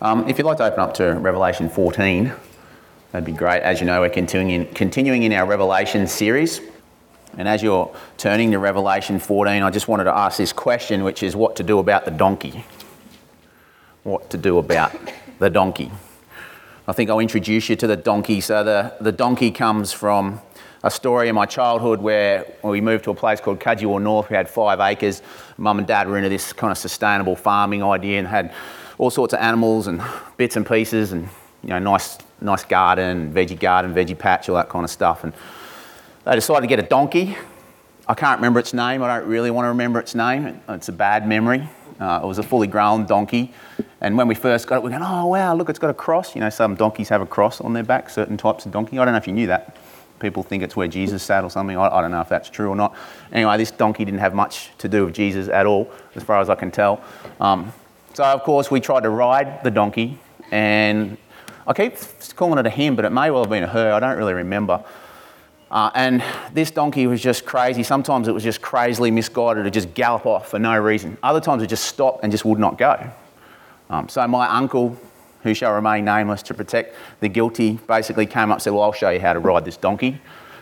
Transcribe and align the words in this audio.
Um, 0.00 0.28
if 0.28 0.38
you'd 0.38 0.44
like 0.44 0.58
to 0.58 0.64
open 0.64 0.78
up 0.78 0.94
to 0.94 1.14
Revelation 1.14 1.68
14, 1.68 2.32
that'd 3.10 3.26
be 3.26 3.32
great. 3.32 3.62
As 3.62 3.80
you 3.80 3.86
know, 3.86 4.00
we're 4.00 4.10
continuing, 4.10 4.72
continuing 4.72 5.24
in 5.24 5.32
our 5.32 5.44
Revelation 5.44 6.06
series. 6.06 6.60
And 7.36 7.48
as 7.48 7.64
you're 7.64 7.92
turning 8.16 8.52
to 8.52 8.60
Revelation 8.60 9.18
14, 9.18 9.60
I 9.60 9.70
just 9.70 9.88
wanted 9.88 10.04
to 10.04 10.16
ask 10.16 10.38
this 10.38 10.52
question, 10.52 11.02
which 11.02 11.24
is 11.24 11.34
what 11.34 11.56
to 11.56 11.64
do 11.64 11.80
about 11.80 12.04
the 12.04 12.12
donkey. 12.12 12.64
What 14.04 14.30
to 14.30 14.38
do 14.38 14.58
about 14.58 14.92
the 15.40 15.50
donkey. 15.50 15.90
I 16.86 16.92
think 16.92 17.10
I'll 17.10 17.18
introduce 17.18 17.68
you 17.68 17.74
to 17.74 17.88
the 17.88 17.96
donkey. 17.96 18.40
So, 18.40 18.62
the, 18.62 18.94
the 19.00 19.12
donkey 19.12 19.50
comes 19.50 19.92
from 19.92 20.40
a 20.84 20.92
story 20.92 21.28
in 21.28 21.34
my 21.34 21.44
childhood 21.44 22.00
where 22.00 22.46
we 22.62 22.80
moved 22.80 23.02
to 23.04 23.10
a 23.10 23.16
place 23.16 23.40
called 23.40 23.58
Cudgewell 23.58 24.00
North. 24.00 24.30
We 24.30 24.36
had 24.36 24.48
five 24.48 24.78
acres. 24.78 25.22
Mum 25.56 25.78
and 25.78 25.88
dad 25.88 26.06
were 26.06 26.18
into 26.18 26.28
this 26.28 26.52
kind 26.52 26.70
of 26.70 26.78
sustainable 26.78 27.34
farming 27.34 27.82
idea 27.82 28.20
and 28.20 28.28
had 28.28 28.54
all 28.98 29.10
sorts 29.10 29.32
of 29.32 29.40
animals 29.40 29.86
and 29.86 30.02
bits 30.36 30.56
and 30.56 30.66
pieces 30.66 31.12
and 31.12 31.28
you 31.62 31.70
know 31.70 31.78
nice 31.78 32.18
nice 32.40 32.64
garden, 32.64 33.32
veggie 33.32 33.58
garden, 33.58 33.94
veggie 33.94 34.18
patch, 34.18 34.48
all 34.48 34.56
that 34.56 34.68
kind 34.68 34.84
of 34.84 34.90
stuff. 34.90 35.24
And 35.24 35.32
they 36.24 36.34
decided 36.34 36.62
to 36.62 36.66
get 36.66 36.78
a 36.78 36.88
donkey. 36.88 37.36
I 38.06 38.14
can't 38.14 38.38
remember 38.38 38.60
its 38.60 38.72
name. 38.72 39.02
I 39.02 39.18
don't 39.18 39.28
really 39.28 39.50
want 39.50 39.64
to 39.64 39.68
remember 39.70 39.98
its 39.98 40.14
name. 40.14 40.60
It's 40.68 40.88
a 40.88 40.92
bad 40.92 41.26
memory. 41.28 41.68
Uh, 42.00 42.20
it 42.22 42.26
was 42.26 42.38
a 42.38 42.42
fully 42.42 42.66
grown 42.66 43.06
donkey. 43.06 43.52
And 44.00 44.16
when 44.16 44.28
we 44.28 44.34
first 44.34 44.66
got 44.66 44.76
it, 44.76 44.82
we 44.82 44.90
went, 44.90 45.02
oh 45.04 45.26
wow, 45.26 45.54
look, 45.54 45.68
it's 45.68 45.78
got 45.78 45.90
a 45.90 45.94
cross. 45.94 46.34
You 46.34 46.40
know, 46.40 46.50
some 46.50 46.76
donkeys 46.76 47.08
have 47.08 47.20
a 47.20 47.26
cross 47.26 47.60
on 47.60 47.72
their 47.72 47.82
back, 47.82 48.08
certain 48.08 48.36
types 48.36 48.66
of 48.66 48.72
donkey. 48.72 48.98
I 48.98 49.04
don't 49.04 49.12
know 49.12 49.18
if 49.18 49.26
you 49.26 49.32
knew 49.32 49.48
that. 49.48 49.76
People 50.20 50.42
think 50.42 50.62
it's 50.62 50.76
where 50.76 50.88
Jesus 50.88 51.22
sat 51.22 51.44
or 51.44 51.50
something. 51.50 51.76
I, 51.76 51.88
I 51.88 52.00
don't 52.00 52.10
know 52.10 52.20
if 52.20 52.28
that's 52.28 52.48
true 52.48 52.68
or 52.68 52.76
not. 52.76 52.96
Anyway, 53.32 53.56
this 53.56 53.70
donkey 53.70 54.04
didn't 54.04 54.20
have 54.20 54.34
much 54.34 54.70
to 54.78 54.88
do 54.88 55.06
with 55.06 55.14
Jesus 55.14 55.48
at 55.48 55.66
all, 55.66 55.90
as 56.14 56.22
far 56.22 56.40
as 56.40 56.48
I 56.48 56.54
can 56.54 56.70
tell. 56.70 57.02
Um, 57.40 57.72
so, 58.18 58.24
of 58.24 58.42
course, 58.42 58.68
we 58.68 58.80
tried 58.80 59.04
to 59.04 59.10
ride 59.10 59.62
the 59.62 59.70
donkey, 59.70 60.18
and 60.50 61.16
I 61.68 61.72
keep 61.72 61.94
calling 62.34 62.58
it 62.58 62.66
a 62.66 62.70
him, 62.70 62.96
but 62.96 63.04
it 63.04 63.10
may 63.10 63.30
well 63.30 63.44
have 63.44 63.50
been 63.50 63.62
a 63.62 63.68
her. 63.68 63.92
I 63.92 64.00
don't 64.00 64.18
really 64.18 64.32
remember. 64.32 64.82
Uh, 65.70 65.92
and 65.94 66.24
this 66.52 66.72
donkey 66.72 67.06
was 67.06 67.22
just 67.22 67.46
crazy. 67.46 67.84
Sometimes 67.84 68.26
it 68.26 68.32
was 68.32 68.42
just 68.42 68.60
crazily 68.60 69.12
misguided 69.12 69.62
to 69.62 69.70
just 69.70 69.94
gallop 69.94 70.26
off 70.26 70.48
for 70.48 70.58
no 70.58 70.76
reason. 70.76 71.16
Other 71.22 71.40
times 71.40 71.62
it 71.62 71.68
just 71.68 71.84
stopped 71.84 72.24
and 72.24 72.32
just 72.32 72.44
would 72.44 72.58
not 72.58 72.76
go. 72.76 73.08
Um, 73.88 74.08
so 74.08 74.26
my 74.26 74.48
uncle, 74.48 74.96
who 75.44 75.54
shall 75.54 75.72
remain 75.72 76.04
nameless 76.04 76.42
to 76.42 76.54
protect 76.54 76.96
the 77.20 77.28
guilty, 77.28 77.78
basically 77.86 78.26
came 78.26 78.50
up 78.50 78.56
and 78.56 78.62
said, 78.62 78.72
Well, 78.72 78.82
I'll 78.82 78.92
show 78.92 79.10
you 79.10 79.20
how 79.20 79.32
to 79.32 79.38
ride 79.38 79.64
this 79.64 79.76
donkey. 79.76 80.20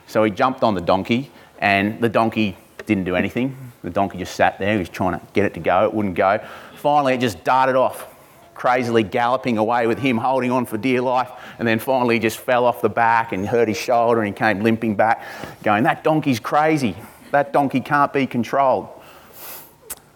So 0.09 0.23
he 0.25 0.31
jumped 0.31 0.63
on 0.63 0.75
the 0.75 0.83
donkey, 0.83 1.31
and 1.59 2.03
the 2.03 2.11
donkey 2.11 2.55
didn't 2.85 3.05
do 3.05 3.17
anything. 3.17 3.57
The 3.83 3.89
donkey 3.89 4.19
just 4.19 4.35
sat 4.35 4.59
there. 4.59 4.75
He 4.75 4.79
was 4.79 4.91
trying 4.91 5.19
to 5.19 5.27
get 5.33 5.47
it 5.47 5.55
to 5.55 5.61
go. 5.61 5.85
It 5.85 5.95
wouldn't 5.95 6.17
go 6.17 6.47
finally 6.87 7.15
it 7.15 7.21
just 7.21 7.43
darted 7.43 7.75
off, 7.75 8.07
crazily 8.55 9.03
galloping 9.03 9.59
away 9.59 9.89
with 9.89 9.99
him 9.99 10.17
holding 10.17 10.53
on 10.53 10.65
for 10.65 10.79
dear 10.79 11.01
life, 11.01 11.29
and 11.59 11.67
then 11.67 11.81
finally 11.81 12.15
he 12.15 12.21
just 12.21 12.39
fell 12.39 12.65
off 12.65 12.81
the 12.81 12.89
back 12.89 13.33
and 13.33 13.45
hurt 13.45 13.67
his 13.67 13.77
shoulder 13.77 14.21
and 14.21 14.29
he 14.29 14.33
came 14.33 14.61
limping 14.61 14.95
back, 14.95 15.21
going, 15.65 15.83
That 15.83 16.05
donkey's 16.05 16.39
crazy. 16.39 16.95
That 17.33 17.53
donkey 17.53 17.81
can't 17.81 18.13
be 18.13 18.25
controlled. 18.29 18.89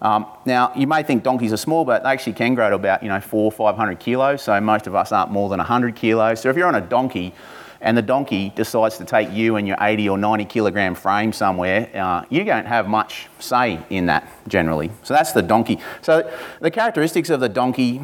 Um, 0.01 0.25
now, 0.45 0.71
you 0.73 0.87
may 0.87 1.03
think 1.03 1.23
donkeys 1.23 1.51
are 1.51 1.57
small, 1.57 1.83
but 1.83 2.03
they 2.03 2.09
actually 2.09 2.33
can 2.33 2.55
grow 2.55 2.69
to 2.69 2.75
about, 2.75 3.03
you 3.03 3.09
know, 3.09 3.19
four, 3.19 3.47
or 3.47 3.51
500 3.51 3.99
kilos. 3.99 4.41
So 4.41 4.61
most 4.61 4.87
of 4.87 4.95
us 4.95 5.11
aren't 5.11 5.29
more 5.29 5.49
than 5.49 5.57
100 5.57 5.97
kilos. 5.97 6.39
So 6.39 6.49
if 6.49 6.55
you're 6.55 6.69
on 6.69 6.75
a 6.75 6.79
donkey, 6.79 7.33
and 7.81 7.97
the 7.97 8.01
donkey 8.01 8.51
decides 8.55 8.97
to 8.97 9.05
take 9.05 9.31
you 9.31 9.55
and 9.55 9.67
your 9.67 9.77
80 9.81 10.09
or 10.09 10.17
90 10.17 10.45
kilogram 10.45 10.93
frame 10.93 11.33
somewhere, 11.33 11.89
uh, 11.95 12.23
you 12.29 12.43
don't 12.43 12.67
have 12.67 12.87
much 12.87 13.27
say 13.39 13.79
in 13.89 14.05
that 14.05 14.27
generally. 14.47 14.91
So 15.03 15.15
that's 15.15 15.31
the 15.31 15.41
donkey. 15.41 15.79
So 16.01 16.31
the 16.59 16.69
characteristics 16.69 17.31
of 17.31 17.39
the 17.39 17.49
donkey, 17.49 18.01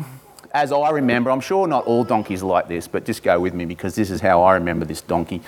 as 0.52 0.72
I 0.72 0.90
remember, 0.90 1.30
I'm 1.30 1.42
sure 1.42 1.68
not 1.68 1.86
all 1.86 2.04
donkeys 2.04 2.42
are 2.42 2.48
like 2.48 2.68
this, 2.68 2.88
but 2.88 3.06
just 3.06 3.22
go 3.22 3.40
with 3.40 3.54
me 3.54 3.66
because 3.66 3.94
this 3.94 4.10
is 4.10 4.20
how 4.20 4.42
I 4.42 4.56
remember 4.56 4.84
this 4.84 5.02
donkey. 5.02 5.42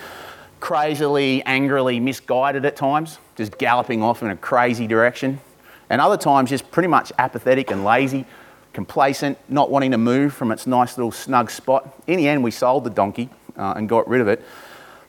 Crazily, 0.60 1.42
angrily 1.44 1.98
misguided 1.98 2.64
at 2.64 2.76
times, 2.76 3.18
just 3.34 3.58
galloping 3.58 4.02
off 4.02 4.22
in 4.22 4.30
a 4.30 4.36
crazy 4.36 4.86
direction. 4.86 5.40
And 5.88 6.00
other 6.00 6.16
times, 6.16 6.50
just 6.50 6.70
pretty 6.70 6.86
much 6.86 7.12
apathetic 7.18 7.72
and 7.72 7.82
lazy, 7.82 8.26
complacent, 8.72 9.38
not 9.48 9.70
wanting 9.70 9.90
to 9.90 9.98
move 9.98 10.32
from 10.32 10.52
its 10.52 10.68
nice 10.68 10.96
little 10.96 11.10
snug 11.10 11.50
spot. 11.50 12.00
In 12.06 12.18
the 12.18 12.28
end, 12.28 12.44
we 12.44 12.52
sold 12.52 12.84
the 12.84 12.90
donkey 12.90 13.28
uh, 13.60 13.74
and 13.76 13.88
got 13.88 14.08
rid 14.08 14.20
of 14.20 14.28
it. 14.28 14.42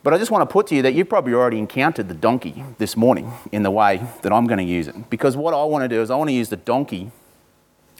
But 0.02 0.12
I 0.12 0.18
just 0.18 0.30
want 0.30 0.48
to 0.48 0.52
put 0.52 0.66
to 0.68 0.74
you 0.74 0.82
that 0.82 0.94
you've 0.94 1.08
probably 1.08 1.32
already 1.32 1.58
encountered 1.58 2.08
the 2.08 2.14
donkey 2.14 2.64
this 2.78 2.96
morning 2.96 3.32
in 3.52 3.62
the 3.62 3.70
way 3.70 4.04
that 4.22 4.32
I'm 4.32 4.46
going 4.46 4.58
to 4.58 4.64
use 4.64 4.88
it. 4.88 5.10
Because 5.10 5.36
what 5.36 5.54
I 5.54 5.64
want 5.64 5.84
to 5.84 5.88
do 5.88 6.02
is 6.02 6.10
I 6.10 6.16
want 6.16 6.28
to 6.28 6.34
use 6.34 6.48
the 6.48 6.56
donkey 6.56 7.12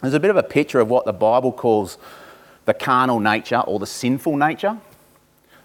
as 0.01 0.13
a 0.13 0.19
bit 0.19 0.29
of 0.29 0.35
a 0.35 0.43
picture 0.43 0.79
of 0.79 0.89
what 0.89 1.05
the 1.05 1.13
Bible 1.13 1.53
calls 1.53 1.97
the 2.65 2.73
carnal 2.73 3.19
nature 3.19 3.59
or 3.61 3.79
the 3.79 3.87
sinful 3.87 4.35
nature. 4.35 4.77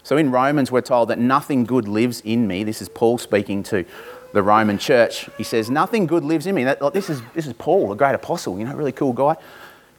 So 0.03 0.15
in 0.15 0.31
Romans, 0.31 0.71
we're 0.71 0.81
told 0.81 1.09
that 1.09 1.19
nothing 1.19 1.65
good 1.65 1.87
lives 1.87 2.21
in 2.21 2.47
me. 2.47 2.63
This 2.63 2.81
is 2.81 2.87
Paul 2.87 3.17
speaking 3.17 3.61
to 3.63 3.85
the 4.31 4.41
Roman 4.41 4.77
church. 4.77 5.29
He 5.37 5.43
says, 5.43 5.69
Nothing 5.69 6.05
good 6.05 6.23
lives 6.23 6.45
in 6.45 6.55
me. 6.55 6.63
That, 6.63 6.81
like, 6.81 6.93
this, 6.93 7.09
is, 7.09 7.21
this 7.33 7.47
is 7.47 7.53
Paul, 7.53 7.91
a 7.91 7.97
great 7.97 8.15
apostle, 8.15 8.57
you 8.57 8.65
know, 8.65 8.73
really 8.75 8.93
cool 8.93 9.11
guy. 9.11 9.35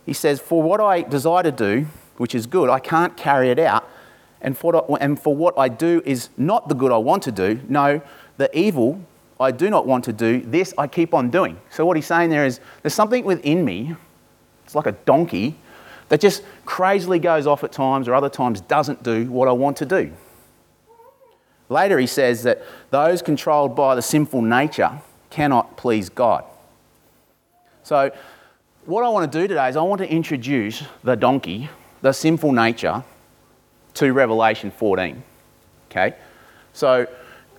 He 0.06 0.14
says, 0.14 0.40
For 0.40 0.62
what 0.62 0.80
I 0.80 1.02
desire 1.02 1.42
to 1.42 1.52
do, 1.52 1.86
which 2.16 2.34
is 2.34 2.46
good, 2.46 2.70
I 2.70 2.78
can't 2.78 3.14
carry 3.16 3.50
it 3.50 3.58
out 3.58 3.86
and 4.42 4.56
for, 4.56 4.86
and 5.00 5.20
for 5.20 5.34
what 5.34 5.58
I 5.58 5.68
do 5.68 6.02
is 6.04 6.30
not 6.36 6.68
the 6.68 6.74
good 6.74 6.92
I 6.92 6.96
want 6.96 7.22
to 7.24 7.32
do. 7.32 7.60
No, 7.68 8.00
the 8.36 8.56
evil 8.58 9.00
I 9.38 9.50
do 9.50 9.70
not 9.70 9.86
want 9.86 10.04
to 10.04 10.12
do, 10.12 10.40
this 10.40 10.74
I 10.76 10.86
keep 10.86 11.14
on 11.14 11.30
doing. 11.30 11.58
So, 11.70 11.86
what 11.86 11.96
he's 11.96 12.06
saying 12.06 12.30
there 12.30 12.44
is 12.44 12.60
there's 12.82 12.94
something 12.94 13.24
within 13.24 13.64
me, 13.64 13.96
it's 14.64 14.74
like 14.74 14.86
a 14.86 14.92
donkey, 14.92 15.56
that 16.08 16.20
just 16.20 16.42
crazily 16.64 17.18
goes 17.18 17.46
off 17.46 17.64
at 17.64 17.72
times 17.72 18.08
or 18.08 18.14
other 18.14 18.28
times 18.28 18.60
doesn't 18.60 19.02
do 19.02 19.30
what 19.30 19.48
I 19.48 19.52
want 19.52 19.76
to 19.78 19.86
do. 19.86 20.12
Later, 21.68 21.98
he 21.98 22.06
says 22.06 22.42
that 22.42 22.62
those 22.90 23.22
controlled 23.22 23.76
by 23.76 23.94
the 23.94 24.02
sinful 24.02 24.42
nature 24.42 25.00
cannot 25.30 25.76
please 25.76 26.08
God. 26.08 26.44
So, 27.82 28.10
what 28.84 29.04
I 29.04 29.08
want 29.08 29.30
to 29.30 29.38
do 29.38 29.46
today 29.46 29.68
is 29.68 29.76
I 29.76 29.82
want 29.82 30.00
to 30.00 30.10
introduce 30.10 30.82
the 31.04 31.14
donkey, 31.14 31.70
the 32.02 32.12
sinful 32.12 32.52
nature, 32.52 33.04
to 33.94 34.12
Revelation 34.12 34.70
14. 34.70 35.22
Okay? 35.90 36.14
So, 36.72 37.06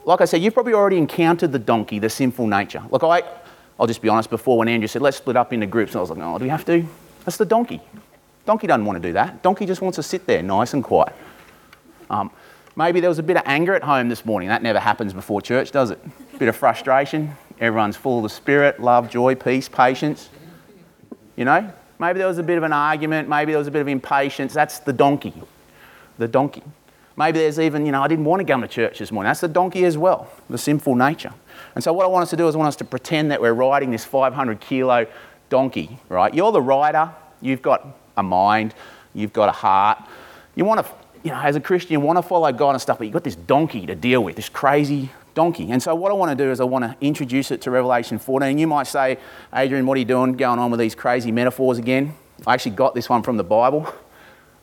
like 0.05 0.21
I 0.21 0.25
said, 0.25 0.41
you've 0.41 0.53
probably 0.53 0.73
already 0.73 0.97
encountered 0.97 1.51
the 1.51 1.59
donkey, 1.59 1.99
the 1.99 2.09
sinful 2.09 2.47
nature. 2.47 2.83
Look, 2.89 3.03
I, 3.03 3.23
I'll 3.79 3.87
just 3.87 4.01
be 4.01 4.09
honest, 4.09 4.29
before 4.29 4.57
when 4.57 4.67
Andrew 4.67 4.87
said, 4.87 5.01
let's 5.01 5.17
split 5.17 5.35
up 5.35 5.53
into 5.53 5.67
groups, 5.67 5.95
I 5.95 5.99
was 5.99 6.09
like, 6.09 6.19
oh, 6.19 6.37
do 6.37 6.43
we 6.43 6.49
have 6.49 6.65
to? 6.65 6.85
That's 7.25 7.37
the 7.37 7.45
donkey. 7.45 7.81
Donkey 8.45 8.67
doesn't 8.67 8.85
want 8.85 9.01
to 9.01 9.07
do 9.07 9.13
that. 9.13 9.43
Donkey 9.43 9.65
just 9.65 9.81
wants 9.81 9.97
to 9.97 10.03
sit 10.03 10.25
there 10.25 10.41
nice 10.41 10.73
and 10.73 10.83
quiet. 10.83 11.13
Um, 12.09 12.31
maybe 12.75 12.99
there 12.99 13.09
was 13.09 13.19
a 13.19 13.23
bit 13.23 13.37
of 13.37 13.43
anger 13.45 13.75
at 13.75 13.83
home 13.83 14.09
this 14.09 14.25
morning. 14.25 14.49
That 14.49 14.63
never 14.63 14.79
happens 14.79 15.13
before 15.13 15.41
church, 15.41 15.71
does 15.71 15.91
it? 15.91 15.99
A 16.33 16.37
bit 16.37 16.47
of 16.47 16.55
frustration. 16.55 17.35
Everyone's 17.59 17.95
full 17.95 18.17
of 18.17 18.23
the 18.23 18.29
Spirit, 18.29 18.79
love, 18.79 19.09
joy, 19.09 19.35
peace, 19.35 19.69
patience. 19.69 20.29
You 21.35 21.45
know? 21.45 21.71
Maybe 21.99 22.17
there 22.17 22.27
was 22.27 22.39
a 22.39 22.43
bit 22.43 22.57
of 22.57 22.63
an 22.63 22.73
argument. 22.73 23.29
Maybe 23.29 23.51
there 23.51 23.59
was 23.59 23.67
a 23.67 23.71
bit 23.71 23.81
of 23.81 23.87
impatience. 23.87 24.53
That's 24.53 24.79
the 24.79 24.93
donkey 24.93 25.33
the 26.21 26.27
donkey. 26.27 26.63
Maybe 27.17 27.39
there's 27.39 27.59
even, 27.59 27.85
you 27.85 27.91
know, 27.91 28.01
I 28.01 28.07
didn't 28.07 28.25
want 28.25 28.39
to 28.39 28.45
come 28.45 28.61
to 28.61 28.67
church 28.67 28.99
this 28.99 29.11
morning. 29.11 29.29
That's 29.29 29.41
the 29.41 29.47
donkey 29.47 29.83
as 29.83 29.97
well, 29.97 30.31
the 30.49 30.57
sinful 30.57 30.95
nature. 30.95 31.33
And 31.75 31.83
so, 31.83 31.91
what 31.91 32.05
I 32.05 32.07
want 32.07 32.23
us 32.23 32.29
to 32.29 32.37
do 32.37 32.47
is 32.47 32.55
I 32.55 32.57
want 32.57 32.69
us 32.69 32.75
to 32.77 32.85
pretend 32.85 33.31
that 33.31 33.41
we're 33.41 33.53
riding 33.53 33.91
this 33.91 34.05
500 34.05 34.59
kilo 34.61 35.07
donkey, 35.49 35.99
right? 36.07 36.33
You're 36.33 36.51
the 36.51 36.61
rider, 36.61 37.11
you've 37.41 37.61
got 37.61 37.85
a 38.15 38.23
mind, 38.23 38.73
you've 39.13 39.33
got 39.33 39.49
a 39.49 39.51
heart. 39.51 39.99
You 40.55 40.65
want 40.65 40.85
to, 40.85 40.91
you 41.23 41.31
know, 41.31 41.39
as 41.39 41.55
a 41.55 41.59
Christian, 41.59 41.91
you 41.91 41.99
want 41.99 42.17
to 42.17 42.23
follow 42.23 42.51
God 42.51 42.71
and 42.71 42.81
stuff, 42.81 42.97
but 42.97 43.05
you've 43.05 43.13
got 43.13 43.23
this 43.23 43.35
donkey 43.35 43.85
to 43.85 43.95
deal 43.95 44.23
with, 44.23 44.37
this 44.37 44.49
crazy 44.49 45.11
donkey. 45.33 45.69
And 45.71 45.83
so, 45.83 45.93
what 45.95 46.11
I 46.11 46.13
want 46.15 46.37
to 46.37 46.43
do 46.43 46.49
is 46.49 46.59
I 46.59 46.63
want 46.63 46.85
to 46.85 46.95
introduce 47.05 47.51
it 47.51 47.61
to 47.63 47.71
Revelation 47.71 48.19
14. 48.19 48.57
You 48.57 48.67
might 48.67 48.87
say, 48.87 49.17
Adrian, 49.53 49.85
what 49.85 49.97
are 49.97 49.99
you 49.99 50.05
doing 50.05 50.33
going 50.33 50.59
on 50.59 50.71
with 50.71 50.79
these 50.79 50.95
crazy 50.95 51.31
metaphors 51.31 51.77
again? 51.77 52.15
I 52.47 52.53
actually 52.53 52.71
got 52.71 52.95
this 52.95 53.09
one 53.09 53.21
from 53.21 53.37
the 53.37 53.43
Bible. 53.43 53.93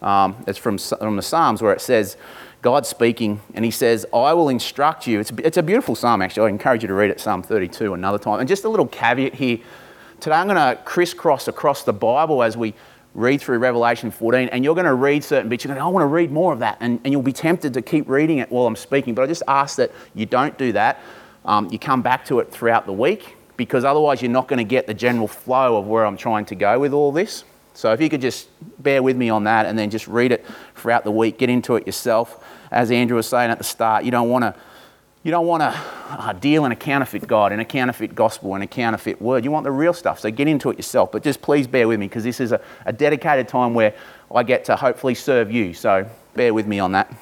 Um, 0.02 0.44
it's 0.46 0.58
from, 0.58 0.78
from 0.78 1.16
the 1.16 1.22
Psalms 1.22 1.60
where 1.62 1.72
it 1.72 1.80
says, 1.80 2.16
God 2.60 2.86
speaking, 2.86 3.40
and 3.54 3.64
he 3.64 3.70
says, 3.70 4.04
I 4.12 4.32
will 4.34 4.48
instruct 4.48 5.06
you. 5.06 5.20
It's, 5.20 5.30
it's 5.38 5.56
a 5.56 5.62
beautiful 5.62 5.94
psalm, 5.94 6.22
actually. 6.22 6.46
I 6.46 6.50
encourage 6.50 6.82
you 6.82 6.88
to 6.88 6.94
read 6.94 7.10
it, 7.10 7.20
Psalm 7.20 7.42
32, 7.42 7.94
another 7.94 8.18
time. 8.18 8.40
And 8.40 8.48
just 8.48 8.64
a 8.64 8.68
little 8.68 8.86
caveat 8.86 9.34
here. 9.34 9.58
Today 10.18 10.34
I'm 10.34 10.48
going 10.48 10.56
to 10.56 10.82
crisscross 10.82 11.46
across 11.46 11.84
the 11.84 11.92
Bible 11.92 12.42
as 12.42 12.56
we 12.56 12.74
read 13.14 13.40
through 13.40 13.58
Revelation 13.58 14.10
14, 14.10 14.48
and 14.48 14.64
you're 14.64 14.74
going 14.74 14.86
to 14.86 14.94
read 14.94 15.22
certain 15.22 15.48
bits. 15.48 15.64
You're 15.64 15.68
going 15.68 15.80
to, 15.80 15.84
I 15.84 15.88
want 15.88 16.02
to 16.02 16.08
read 16.08 16.32
more 16.32 16.52
of 16.52 16.58
that. 16.58 16.78
And, 16.80 17.00
and 17.04 17.12
you'll 17.12 17.22
be 17.22 17.32
tempted 17.32 17.74
to 17.74 17.82
keep 17.82 18.08
reading 18.08 18.38
it 18.38 18.50
while 18.50 18.66
I'm 18.66 18.76
speaking. 18.76 19.14
But 19.14 19.22
I 19.22 19.26
just 19.26 19.44
ask 19.46 19.76
that 19.76 19.92
you 20.14 20.26
don't 20.26 20.58
do 20.58 20.72
that. 20.72 21.00
Um, 21.44 21.68
you 21.70 21.78
come 21.78 22.02
back 22.02 22.24
to 22.26 22.40
it 22.40 22.50
throughout 22.50 22.86
the 22.86 22.92
week, 22.92 23.36
because 23.56 23.84
otherwise 23.84 24.20
you're 24.20 24.32
not 24.32 24.48
going 24.48 24.58
to 24.58 24.68
get 24.68 24.88
the 24.88 24.94
general 24.94 25.28
flow 25.28 25.76
of 25.76 25.86
where 25.86 26.04
I'm 26.04 26.16
trying 26.16 26.44
to 26.46 26.56
go 26.56 26.80
with 26.80 26.92
all 26.92 27.12
this. 27.12 27.44
So 27.74 27.92
if 27.92 28.00
you 28.00 28.08
could 28.08 28.20
just 28.20 28.48
bear 28.82 29.02
with 29.02 29.16
me 29.16 29.30
on 29.30 29.44
that 29.44 29.66
and 29.66 29.78
then 29.78 29.90
just 29.90 30.08
read 30.08 30.32
it 30.32 30.44
throughout 30.74 31.04
the 31.04 31.10
week, 31.10 31.38
get 31.38 31.48
into 31.48 31.76
it 31.76 31.86
yourself. 31.86 32.44
As 32.70 32.90
Andrew 32.90 33.16
was 33.16 33.28
saying 33.28 33.50
at 33.50 33.58
the 33.58 33.64
start, 33.64 34.04
you 34.04 34.10
don't 34.10 34.28
want 34.28 34.42
to 34.42 34.54
you 35.24 35.32
don't 35.32 35.46
want 35.46 35.62
to 35.62 35.78
uh, 36.10 36.32
deal 36.32 36.64
in 36.64 36.72
a 36.72 36.76
counterfeit 36.76 37.26
God, 37.26 37.52
in 37.52 37.60
a 37.60 37.64
counterfeit 37.64 38.14
gospel, 38.14 38.54
in 38.54 38.62
a 38.62 38.66
counterfeit 38.66 39.20
word. 39.20 39.44
You 39.44 39.50
want 39.50 39.64
the 39.64 39.70
real 39.70 39.92
stuff. 39.92 40.20
So 40.20 40.30
get 40.30 40.46
into 40.46 40.70
it 40.70 40.76
yourself. 40.76 41.10
But 41.12 41.22
just 41.22 41.42
please 41.42 41.66
bear 41.66 41.88
with 41.88 41.98
me 41.98 42.06
because 42.06 42.24
this 42.24 42.40
is 42.40 42.52
a, 42.52 42.60
a 42.86 42.92
dedicated 42.92 43.48
time 43.48 43.74
where 43.74 43.94
I 44.32 44.42
get 44.44 44.64
to 44.66 44.76
hopefully 44.76 45.14
serve 45.14 45.50
you. 45.50 45.74
So 45.74 46.08
bear 46.34 46.54
with 46.54 46.66
me 46.66 46.78
on 46.78 46.92
that. 46.92 47.12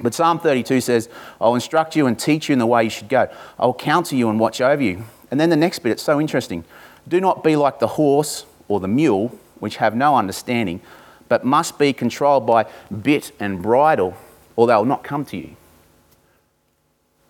But 0.00 0.14
Psalm 0.14 0.40
32 0.40 0.80
says, 0.80 1.08
I'll 1.40 1.54
instruct 1.54 1.96
you 1.96 2.06
and 2.06 2.18
teach 2.18 2.48
you 2.48 2.52
in 2.52 2.58
the 2.58 2.66
way 2.66 2.84
you 2.84 2.90
should 2.90 3.08
go. 3.08 3.30
I'll 3.58 3.72
counsel 3.72 4.18
you 4.18 4.28
and 4.28 4.38
watch 4.38 4.60
over 4.60 4.82
you. 4.82 5.04
And 5.30 5.40
then 5.40 5.48
the 5.48 5.56
next 5.56 5.78
bit, 5.78 5.92
it's 5.92 6.02
so 6.02 6.20
interesting. 6.20 6.64
Do 7.08 7.20
not 7.20 7.42
be 7.42 7.56
like 7.56 7.78
the 7.78 7.86
horse 7.86 8.44
or 8.68 8.80
the 8.80 8.88
mule, 8.88 9.38
which 9.58 9.76
have 9.76 9.94
no 9.94 10.16
understanding, 10.16 10.80
but 11.28 11.44
must 11.44 11.78
be 11.78 11.92
controlled 11.92 12.46
by 12.46 12.66
bit 13.02 13.32
and 13.40 13.62
bridle, 13.62 14.16
or 14.54 14.66
they'll 14.66 14.84
not 14.84 15.02
come 15.02 15.24
to 15.26 15.36
you. 15.36 15.56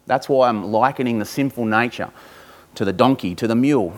That's 0.06 0.28
why 0.28 0.48
I'm 0.48 0.70
likening 0.70 1.18
the 1.18 1.24
sinful 1.24 1.64
nature 1.64 2.10
to 2.76 2.84
the 2.84 2.92
donkey, 2.92 3.34
to 3.34 3.48
the 3.48 3.56
mule. 3.56 3.94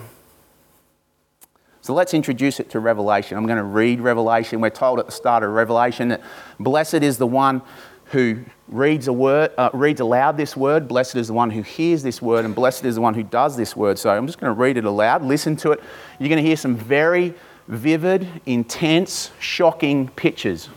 So 1.81 1.93
let's 1.93 2.13
introduce 2.13 2.59
it 2.59 2.69
to 2.71 2.79
Revelation. 2.79 3.37
I'm 3.37 3.45
going 3.45 3.57
to 3.57 3.63
read 3.63 4.01
Revelation. 4.01 4.61
We're 4.61 4.69
told 4.69 4.99
at 4.99 5.05
the 5.05 5.11
start 5.11 5.43
of 5.43 5.51
Revelation 5.51 6.09
that 6.09 6.21
blessed 6.59 6.95
is 6.95 7.17
the 7.17 7.27
one 7.27 7.61
who 8.05 8.43
reads, 8.67 9.07
a 9.07 9.13
word, 9.13 9.51
uh, 9.57 9.69
reads 9.73 10.01
aloud 10.01 10.35
this 10.35 10.57
word. 10.57 10.87
Blessed 10.87 11.15
is 11.15 11.27
the 11.27 11.33
one 11.33 11.51
who 11.51 11.61
hears 11.61 12.01
this 12.01 12.21
word, 12.21 12.43
and 12.43 12.55
blessed 12.55 12.85
is 12.85 12.95
the 12.95 13.01
one 13.01 13.13
who 13.13 13.23
does 13.23 13.55
this 13.55 13.75
word. 13.75 13.99
So 13.99 14.09
I'm 14.09 14.25
just 14.25 14.39
going 14.39 14.53
to 14.53 14.59
read 14.59 14.77
it 14.77 14.85
aloud. 14.85 15.23
Listen 15.23 15.55
to 15.57 15.71
it. 15.71 15.81
You're 16.19 16.29
going 16.29 16.41
to 16.41 16.47
hear 16.47 16.57
some 16.57 16.75
very 16.75 17.33
vivid, 17.69 18.27
intense, 18.47 19.29
shocking 19.39 20.07
pictures. 20.09 20.69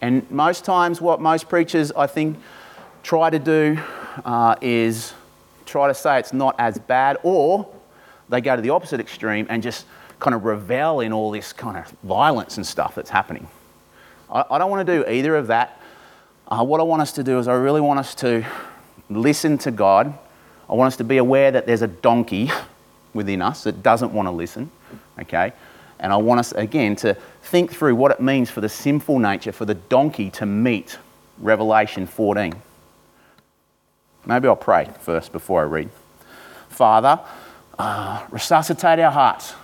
And 0.00 0.28
most 0.30 0.64
times, 0.64 1.00
what 1.00 1.20
most 1.20 1.48
preachers, 1.48 1.92
I 1.92 2.08
think, 2.08 2.38
try 3.04 3.30
to 3.30 3.38
do 3.38 3.78
uh, 4.24 4.56
is 4.60 5.14
try 5.64 5.86
to 5.86 5.94
say 5.94 6.18
it's 6.18 6.32
not 6.32 6.56
as 6.58 6.78
bad, 6.78 7.18
or 7.22 7.68
they 8.28 8.40
go 8.40 8.56
to 8.56 8.62
the 8.62 8.70
opposite 8.70 9.00
extreme 9.00 9.46
and 9.48 9.62
just 9.62 9.86
kind 10.18 10.34
of 10.34 10.44
revel 10.44 11.00
in 11.00 11.12
all 11.12 11.30
this 11.30 11.52
kind 11.52 11.76
of 11.76 11.88
violence 12.02 12.56
and 12.56 12.66
stuff 12.66 12.96
that's 12.96 13.10
happening. 13.10 13.46
I, 14.30 14.44
I 14.50 14.58
don't 14.58 14.70
want 14.70 14.86
to 14.86 14.96
do 14.96 15.08
either 15.08 15.36
of 15.36 15.46
that. 15.46 15.80
Uh, 16.48 16.64
what 16.64 16.80
I 16.80 16.82
want 16.82 17.02
us 17.02 17.12
to 17.12 17.22
do 17.22 17.38
is, 17.38 17.46
I 17.46 17.54
really 17.54 17.80
want 17.80 18.00
us 18.00 18.14
to 18.16 18.44
listen 19.08 19.56
to 19.58 19.70
God. 19.70 20.18
I 20.68 20.74
want 20.74 20.88
us 20.88 20.96
to 20.96 21.04
be 21.04 21.18
aware 21.18 21.52
that 21.52 21.66
there's 21.66 21.82
a 21.82 21.86
donkey 21.88 22.50
within 23.14 23.40
us 23.40 23.62
that 23.64 23.84
doesn't 23.84 24.12
want 24.12 24.26
to 24.26 24.32
listen, 24.32 24.70
okay? 25.20 25.52
And 26.00 26.12
I 26.12 26.16
want 26.16 26.40
us, 26.40 26.52
again, 26.52 26.96
to 26.96 27.14
think 27.42 27.72
through 27.72 27.96
what 27.96 28.10
it 28.12 28.20
means 28.20 28.50
for 28.50 28.60
the 28.60 28.68
sinful 28.68 29.18
nature, 29.18 29.52
for 29.52 29.64
the 29.64 29.74
donkey 29.74 30.30
to 30.32 30.46
meet 30.46 30.98
Revelation 31.38 32.06
14. 32.06 32.54
Maybe 34.26 34.48
I'll 34.48 34.56
pray 34.56 34.90
first 35.00 35.32
before 35.32 35.62
I 35.62 35.64
read. 35.64 35.90
Father, 36.68 37.20
uh, 37.78 38.26
resuscitate 38.30 38.98
our 38.98 39.10
hearts. 39.10 39.54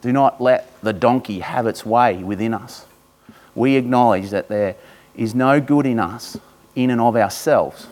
Do 0.00 0.12
not 0.12 0.40
let 0.40 0.80
the 0.82 0.92
donkey 0.92 1.40
have 1.40 1.66
its 1.66 1.84
way 1.84 2.22
within 2.22 2.54
us. 2.54 2.86
We 3.54 3.76
acknowledge 3.76 4.30
that 4.30 4.48
there 4.48 4.76
is 5.14 5.34
no 5.34 5.60
good 5.60 5.86
in 5.86 6.00
us, 6.00 6.36
in 6.74 6.90
and 6.90 7.00
of 7.00 7.16
ourselves. 7.16 7.86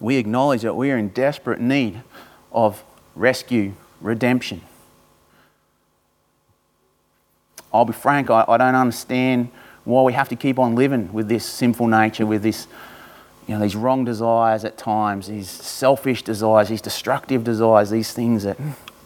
We 0.00 0.16
acknowledge 0.16 0.62
that 0.62 0.74
we 0.74 0.90
are 0.90 0.96
in 0.96 1.08
desperate 1.08 1.60
need 1.60 2.02
of 2.52 2.82
rescue, 3.18 3.74
redemption. 4.00 4.62
I'll 7.72 7.84
be 7.84 7.92
frank, 7.92 8.30
I, 8.30 8.44
I 8.48 8.56
don't 8.56 8.74
understand 8.74 9.50
why 9.84 10.02
we 10.02 10.12
have 10.12 10.28
to 10.28 10.36
keep 10.36 10.58
on 10.58 10.74
living 10.74 11.12
with 11.12 11.28
this 11.28 11.44
sinful 11.44 11.86
nature, 11.88 12.24
with 12.24 12.42
this, 12.42 12.66
you 13.46 13.54
know, 13.54 13.60
these 13.60 13.76
wrong 13.76 14.04
desires 14.04 14.64
at 14.64 14.78
times, 14.78 15.28
these 15.28 15.50
selfish 15.50 16.22
desires, 16.22 16.68
these 16.68 16.80
destructive 16.80 17.44
desires, 17.44 17.90
these 17.90 18.12
things 18.12 18.44
that 18.44 18.58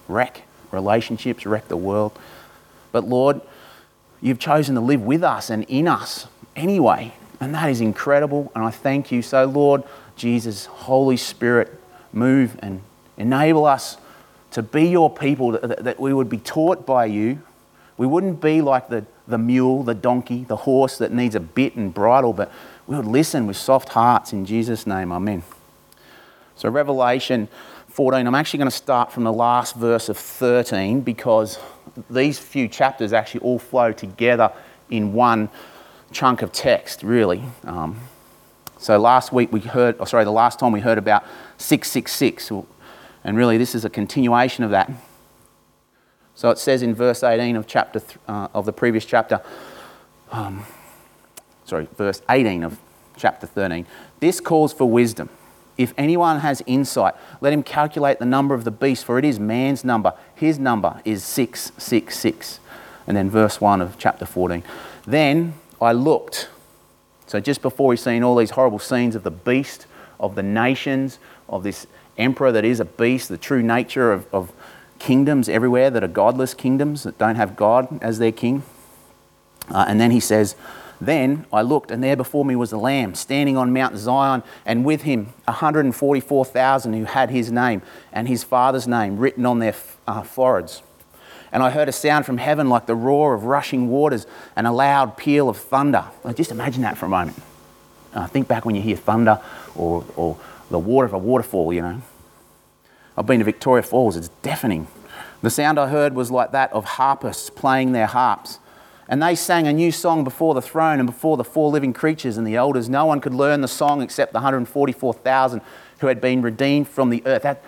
wreck 0.09 0.43
relationships, 0.70 1.47
wreck 1.47 1.69
the 1.69 1.76
world. 1.76 2.17
But 2.93 3.05
Lord, 3.05 3.41
you've 4.20 4.38
chosen 4.38 4.75
to 4.75 4.81
live 4.81 5.03
with 5.03 5.23
us 5.23 5.50
and 5.50 5.65
in 5.65 5.88
us 5.88 6.26
anyway. 6.55 7.15
And 7.41 7.55
that 7.55 7.70
is 7.70 7.81
incredible. 7.81 8.53
And 8.55 8.65
I 8.65 8.70
thank 8.70 9.11
you. 9.11 9.23
So, 9.23 9.44
Lord 9.44 9.82
Jesus, 10.17 10.67
Holy 10.67 11.17
Spirit, 11.17 11.81
move 12.12 12.58
and 12.61 12.82
enable 13.17 13.65
us 13.65 13.97
to 14.53 14.63
be 14.63 14.87
your 14.87 15.11
people, 15.11 15.53
that, 15.53 15.85
that 15.85 16.01
we 16.01 16.13
would 16.15 16.29
be 16.29 16.39
taught 16.39 16.87
by 16.87 17.07
you. 17.07 17.43
We 17.97 18.07
wouldn't 18.07 18.41
be 18.41 18.61
like 18.61 18.89
the, 18.89 19.05
the 19.27 19.39
mule, 19.39 19.83
the 19.83 19.95
donkey, 19.95 20.45
the 20.45 20.57
horse 20.57 20.99
that 20.99 21.13
needs 21.13 21.35
a 21.35 21.41
bit 21.41 21.77
and 21.77 21.93
bridle, 21.93 22.33
but 22.33 22.51
we 22.87 22.97
would 22.97 23.07
listen 23.07 23.47
with 23.47 23.57
soft 23.57 23.91
hearts 23.91 24.33
in 24.33 24.45
Jesus' 24.45 24.87
name. 24.87 25.13
Amen. 25.13 25.43
So, 26.57 26.69
Revelation 26.69 27.49
14. 27.93 28.27
I'm 28.27 28.35
actually 28.35 28.59
going 28.59 28.71
to 28.71 28.77
start 28.77 29.13
from 29.13 29.25
the 29.25 29.33
last 29.33 29.77
verse 29.77 30.09
of 30.09 30.17
13 30.17 31.03
because 31.03 31.59
these 32.09 32.39
few 32.39 32.67
chapters 32.67 33.13
actually 33.13 33.41
all 33.41 33.59
flow 33.59 33.93
together 33.93 34.51
in 34.89 35.13
one 35.13 35.51
chunk 36.11 36.41
of 36.41 36.53
text, 36.53 37.03
really. 37.03 37.43
Um, 37.65 37.99
so 38.79 38.99
last 38.99 39.31
week 39.31 39.53
we 39.53 39.61
heard, 39.61 39.97
or 39.99 40.07
sorry, 40.07 40.25
the 40.25 40.33
last 40.33 40.59
time 40.59 40.73
we 40.73 40.81
heard 40.81 40.97
about 40.97 41.25
666, 41.59 42.51
and 43.25 43.37
really 43.37 43.59
this 43.59 43.75
is 43.75 43.85
a 43.85 43.91
continuation 43.91 44.65
of 44.65 44.71
that. 44.71 44.91
So 46.35 46.51
it 46.51 46.59
says 46.59 46.83
in 46.83 46.95
verse 46.95 47.23
18 47.23 47.57
of 47.57 47.67
chapter 47.67 48.01
th- 48.01 48.19
uh, 48.27 48.49
of 48.55 48.67
the 48.67 48.73
previous 48.73 49.05
chapter, 49.05 49.43
um, 50.31 50.65
sorry, 51.65 51.89
verse 51.97 52.23
18 52.29 52.65
of 52.65 52.79
chapter 53.17 53.47
13. 53.47 53.87
This 54.21 54.41
calls 54.41 54.73
for 54.73 54.89
wisdom. 54.89 55.29
If 55.79 55.95
anyone 55.97 56.41
has 56.41 56.63
insight, 56.67 57.15
let 57.41 57.53
him 57.53 57.63
calculate 57.63 58.19
the 58.19 58.27
number 58.27 58.55
of 58.55 58.65
the 58.65 58.71
beast, 58.71 59.05
for 59.05 59.19
it 59.19 59.25
is 59.25 59.39
man's 59.39 59.85
number. 59.85 60.15
His 60.35 60.59
number 60.59 61.01
is 61.05 61.25
666. 61.25 62.61
And 63.07 63.17
then 63.17 63.31
verse 63.31 63.61
1 63.61 63.81
of 63.81 63.99
chapter 63.99 64.27
14. 64.27 64.63
Then 65.07 65.55
I 65.81 65.93
looked. 65.93 66.49
So 67.27 67.41
just 67.41 67.63
before 67.63 67.89
we've 67.89 68.01
seen 68.01 68.23
all 68.23 68.37
these 68.37 68.51
horrible 68.51 68.79
scenes 68.79 69.15
of 69.15 69.23
the 69.23 69.31
beast, 69.31 69.87
of 70.21 70.35
the 70.35 70.43
nations, 70.43 71.19
of 71.49 71.63
this 71.63 71.87
emperor 72.23 72.53
that 72.53 72.65
is 72.65 72.81
a 72.81 72.85
beast, 72.85 73.29
the 73.29 73.39
true 73.39 73.63
nature 73.63 74.13
of, 74.13 74.33
of 74.33 74.53
kingdoms 74.99 75.49
everywhere 75.49 75.91
that 75.91 76.05
are 76.05 76.09
godless 76.09 76.55
kingdoms 76.55 77.03
that 77.03 77.19
don't 77.19 77.37
have 77.37 77.57
God 77.57 78.03
as 78.03 78.19
their 78.19 78.33
king. 78.33 78.63
Uh, 79.69 79.85
and 79.89 80.01
then 80.01 80.11
he 80.11 80.21
says, 80.21 80.55
then 81.01 81.47
I 81.53 81.63
looked, 81.63 81.91
and 81.91 82.03
there 82.03 82.17
before 82.17 82.45
me 82.45 82.55
was 82.55 82.71
the 82.71 82.79
Lamb 82.79 83.17
standing 83.17 83.57
on 83.57 83.73
Mount 83.73 83.97
Zion, 83.97 84.45
and 84.65 84.85
with 84.85 85.03
him 85.03 85.33
144,000 85.47 86.93
who 86.93 87.05
had 87.05 87.31
his 87.31 87.51
name 87.51 87.83
and 88.13 88.29
his 88.29 88.45
Father's 88.45 88.87
name 88.87 89.17
written 89.17 89.45
on 89.45 89.59
their 89.59 89.75
uh, 90.07 90.23
foreheads. 90.23 90.83
And 91.51 91.63
I 91.63 91.71
heard 91.71 91.89
a 91.89 91.93
sound 91.93 92.25
from 92.25 92.39
heaven 92.39 92.69
like 92.69 92.87
the 92.87 92.95
roar 92.95 93.35
of 93.35 93.44
rushing 93.44 93.89
waters 93.89 94.27
and 94.55 94.67
a 94.67 94.73
loud 94.73 95.17
peal 95.17 95.49
of 95.49 95.56
thunder. 95.56 96.05
just 96.35 96.53
imagine 96.53 96.82
that 96.82 96.96
for 96.96 97.06
a 97.06 97.11
moment. 97.11 97.37
Uh, 98.15 98.27
think 98.29 98.46
back 98.46 98.65
when 98.65 98.77
you 98.77 98.82
hear 98.82 98.96
thunder 98.96 99.41
or, 99.75 100.05
or 100.17 100.39
the 100.70 100.79
water 100.79 101.06
of 101.06 101.13
a 101.15 101.19
waterfall, 101.19 101.73
you 101.73 101.82
know. 101.82 102.01
I've 103.17 103.27
been 103.27 103.41
to 103.41 103.45
Victoria 103.45 103.83
Falls, 103.83 104.17
it's 104.17 104.29
deafening. 104.43 104.87
The 105.43 105.51
sound 105.51 105.79
I 105.79 105.89
heard 105.89 106.15
was 106.15 106.31
like 106.31 106.53
that 106.53 106.73
of 106.73 106.85
harpists 106.85 107.51
playing 107.51 107.93
their 107.93 108.07
harps. 108.07 108.59
And 109.09 109.23
they 109.23 109.35
sang 109.35 109.67
a 109.67 109.73
new 109.73 109.93
song 109.93 110.25
before 110.25 110.55
the 110.55 110.63
throne 110.63 110.99
and 110.99 111.07
before 111.07 111.37
the 111.37 111.45
four 111.45 111.71
living 111.71 111.93
creatures 111.93 112.39
and 112.39 112.47
the 112.47 112.57
elders. 112.57 112.89
No 112.89 113.05
one 113.05 113.21
could 113.21 113.35
learn 113.35 113.61
the 113.61 113.69
song 113.69 114.01
except 114.01 114.33
the 114.33 114.39
144,000 114.39 115.61
who 115.99 116.07
had 116.07 116.21
been 116.21 116.41
redeemed 116.41 116.89
from 116.89 117.11
the 117.11 117.23
earth. 117.27 117.43
That, 117.43 117.63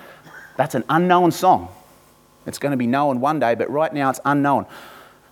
that's 0.57 0.75
an 0.75 0.85
unknown 0.89 1.33
song. 1.33 1.69
It's 2.47 2.59
going 2.59 2.71
to 2.71 2.77
be 2.77 2.87
known 2.87 3.21
one 3.21 3.41
day, 3.41 3.55
but 3.55 3.69
right 3.71 3.93
now 3.93 4.11
it's 4.11 4.21
unknown. 4.25 4.67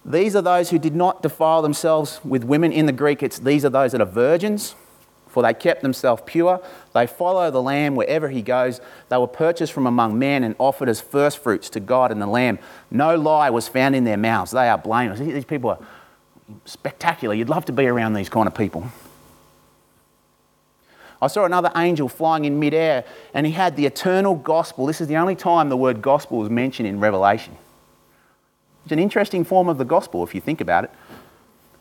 These 0.04 0.35
are 0.35 0.42
those 0.42 0.71
who 0.71 0.78
did 0.78 0.95
not 0.95 1.23
defile 1.23 1.62
themselves 1.62 2.21
with 2.25 2.42
women. 2.45 2.73
In 2.73 2.87
the 2.87 2.92
Greek, 2.92 3.23
it's 3.23 3.38
these 3.38 3.64
are 3.64 3.71
those 3.71 3.92
that 3.92 4.00
are 4.00 4.07
virgins, 4.07 4.75
for 5.32 5.42
they 5.42 5.54
kept 5.54 5.82
themselves 5.82 6.22
pure. 6.26 6.62
They 6.92 7.06
follow 7.06 7.50
the 7.50 7.62
Lamb 7.62 7.96
wherever 7.96 8.28
he 8.28 8.42
goes. 8.42 8.80
They 9.08 9.16
were 9.16 9.26
purchased 9.26 9.72
from 9.72 9.86
among 9.86 10.18
men 10.18 10.44
and 10.44 10.54
offered 10.58 10.88
as 10.88 11.00
firstfruits 11.00 11.70
to 11.70 11.80
God 11.80 12.12
and 12.12 12.20
the 12.20 12.26
Lamb. 12.26 12.58
No 12.90 13.16
lie 13.16 13.48
was 13.48 13.66
found 13.66 13.96
in 13.96 14.04
their 14.04 14.18
mouths. 14.18 14.50
They 14.50 14.68
are 14.68 14.76
blameless. 14.76 15.20
These 15.20 15.46
people 15.46 15.70
are 15.70 15.78
spectacular. 16.66 17.34
You'd 17.34 17.48
love 17.48 17.64
to 17.64 17.72
be 17.72 17.86
around 17.86 18.12
these 18.12 18.28
kind 18.28 18.46
of 18.46 18.54
people. 18.54 18.86
I 21.22 21.28
saw 21.28 21.44
another 21.44 21.70
angel 21.76 22.08
flying 22.08 22.44
in 22.44 22.58
midair, 22.58 23.04
and 23.32 23.46
he 23.46 23.52
had 23.52 23.76
the 23.76 23.86
eternal 23.86 24.34
gospel. 24.34 24.86
This 24.86 25.00
is 25.00 25.06
the 25.06 25.16
only 25.16 25.36
time 25.36 25.68
the 25.68 25.76
word 25.76 26.02
gospel 26.02 26.42
is 26.42 26.50
mentioned 26.50 26.88
in 26.88 27.00
Revelation. 27.00 27.56
It's 28.84 28.92
an 28.92 28.98
interesting 28.98 29.44
form 29.44 29.68
of 29.68 29.78
the 29.78 29.84
gospel 29.84 30.24
if 30.24 30.34
you 30.34 30.40
think 30.40 30.60
about 30.60 30.84
it. 30.84 30.90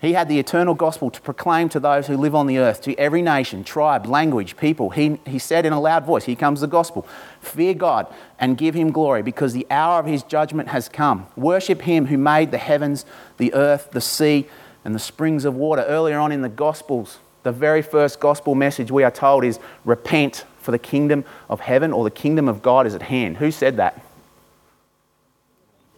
He 0.01 0.13
had 0.13 0.27
the 0.27 0.39
eternal 0.39 0.73
gospel 0.73 1.11
to 1.11 1.21
proclaim 1.21 1.69
to 1.69 1.79
those 1.79 2.07
who 2.07 2.17
live 2.17 2.33
on 2.33 2.47
the 2.47 2.57
earth, 2.57 2.81
to 2.81 2.95
every 2.95 3.21
nation, 3.21 3.63
tribe, 3.63 4.07
language, 4.07 4.57
people. 4.57 4.89
He, 4.89 5.19
he 5.27 5.37
said 5.37 5.63
in 5.63 5.73
a 5.73 5.79
loud 5.79 6.05
voice, 6.05 6.23
Here 6.23 6.35
comes 6.35 6.61
the 6.61 6.67
gospel. 6.67 7.07
Fear 7.39 7.75
God 7.75 8.07
and 8.39 8.57
give 8.57 8.73
him 8.73 8.91
glory, 8.91 9.21
because 9.21 9.53
the 9.53 9.67
hour 9.69 9.99
of 9.99 10.07
his 10.07 10.23
judgment 10.23 10.69
has 10.69 10.89
come. 10.89 11.27
Worship 11.35 11.83
him 11.83 12.07
who 12.07 12.17
made 12.17 12.49
the 12.49 12.57
heavens, 12.57 13.05
the 13.37 13.53
earth, 13.53 13.91
the 13.91 14.01
sea, 14.01 14.47
and 14.83 14.95
the 14.95 14.99
springs 14.99 15.45
of 15.45 15.53
water. 15.53 15.83
Earlier 15.83 16.17
on 16.17 16.31
in 16.31 16.41
the 16.41 16.49
gospels, 16.49 17.19
the 17.43 17.51
very 17.51 17.83
first 17.83 18.19
gospel 18.19 18.55
message 18.55 18.89
we 18.89 19.03
are 19.03 19.11
told 19.11 19.43
is 19.43 19.59
repent, 19.85 20.45
for 20.57 20.71
the 20.71 20.79
kingdom 20.79 21.25
of 21.47 21.59
heaven 21.59 21.93
or 21.93 22.03
the 22.03 22.11
kingdom 22.11 22.47
of 22.47 22.63
God 22.63 22.87
is 22.87 22.95
at 22.95 23.03
hand. 23.03 23.37
Who 23.37 23.51
said 23.51 23.77
that? 23.77 24.03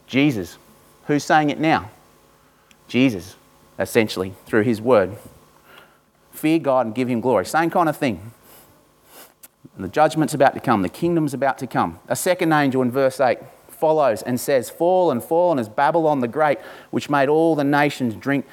Jesus. 0.08 0.58
Who's 1.08 1.24
saying 1.24 1.52
it 1.52 1.60
now? 1.60 1.90
Jesus, 2.90 3.36
essentially, 3.78 4.34
through 4.46 4.64
his 4.64 4.82
word. 4.82 5.18
Fear 6.32 6.60
God 6.60 6.86
and 6.88 6.96
give 6.96 7.08
him 7.08 7.22
glory. 7.22 7.46
Same 7.46 7.70
kind 7.70 7.90
of 7.90 7.98
thing. 7.98 8.32
The 9.78 9.88
judgment's 9.88 10.34
about 10.34 10.54
to 10.54 10.60
come, 10.60 10.82
the 10.84 10.90
kingdom's 10.90 11.34
about 11.34 11.58
to 11.60 11.68
come. 11.68 12.00
A 12.08 12.16
second 12.16 12.52
angel 12.54 12.82
in 12.82 12.92
verse 12.92 13.20
8 13.20 13.40
follows 13.70 14.22
and 14.22 14.40
says, 14.40 14.70
Fall 14.70 15.08
Fallen, 15.08 15.22
fallen 15.22 15.60
is 15.60 15.68
Babylon 15.68 16.20
the 16.20 16.28
Great, 16.28 16.60
which 16.92 17.10
made 17.10 17.28
all 17.28 17.56
the 17.56 17.64
nations 17.64 18.16
drink 18.16 18.46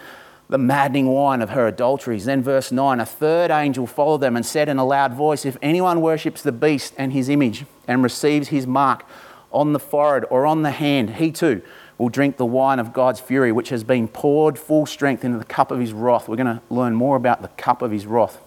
the 0.48 0.58
maddening 0.58 1.06
wine 1.06 1.42
of 1.42 1.50
her 1.50 1.68
adulteries. 1.68 2.24
Then, 2.24 2.42
verse 2.42 2.72
9 2.72 2.98
a 2.98 3.06
third 3.06 3.50
angel 3.50 3.86
followed 3.86 4.20
them 4.20 4.34
and 4.34 4.44
said 4.44 4.68
in 4.68 4.78
a 4.78 4.84
loud 4.84 5.14
voice, 5.14 5.44
If 5.44 5.56
anyone 5.62 6.00
worships 6.00 6.42
the 6.42 6.52
beast 6.52 6.94
and 6.98 7.12
his 7.12 7.28
image 7.28 7.64
and 7.86 8.02
receives 8.02 8.48
his 8.48 8.66
mark 8.66 9.04
on 9.52 9.72
the 9.72 9.78
forehead 9.78 10.24
or 10.30 10.46
on 10.46 10.62
the 10.62 10.72
hand, 10.72 11.16
he 11.16 11.30
too 11.30 11.62
will 12.00 12.08
drink 12.08 12.38
the 12.38 12.46
wine 12.46 12.78
of 12.78 12.94
God's 12.94 13.20
fury, 13.20 13.52
which 13.52 13.68
has 13.68 13.84
been 13.84 14.08
poured 14.08 14.58
full 14.58 14.86
strength 14.86 15.22
into 15.22 15.36
the 15.36 15.44
cup 15.44 15.70
of 15.70 15.78
his 15.78 15.92
wrath. 15.92 16.28
We're 16.28 16.36
going 16.36 16.46
to 16.46 16.62
learn 16.70 16.94
more 16.94 17.14
about 17.14 17.42
the 17.42 17.48
cup 17.48 17.82
of 17.82 17.90
his 17.90 18.06
wrath. 18.06 18.38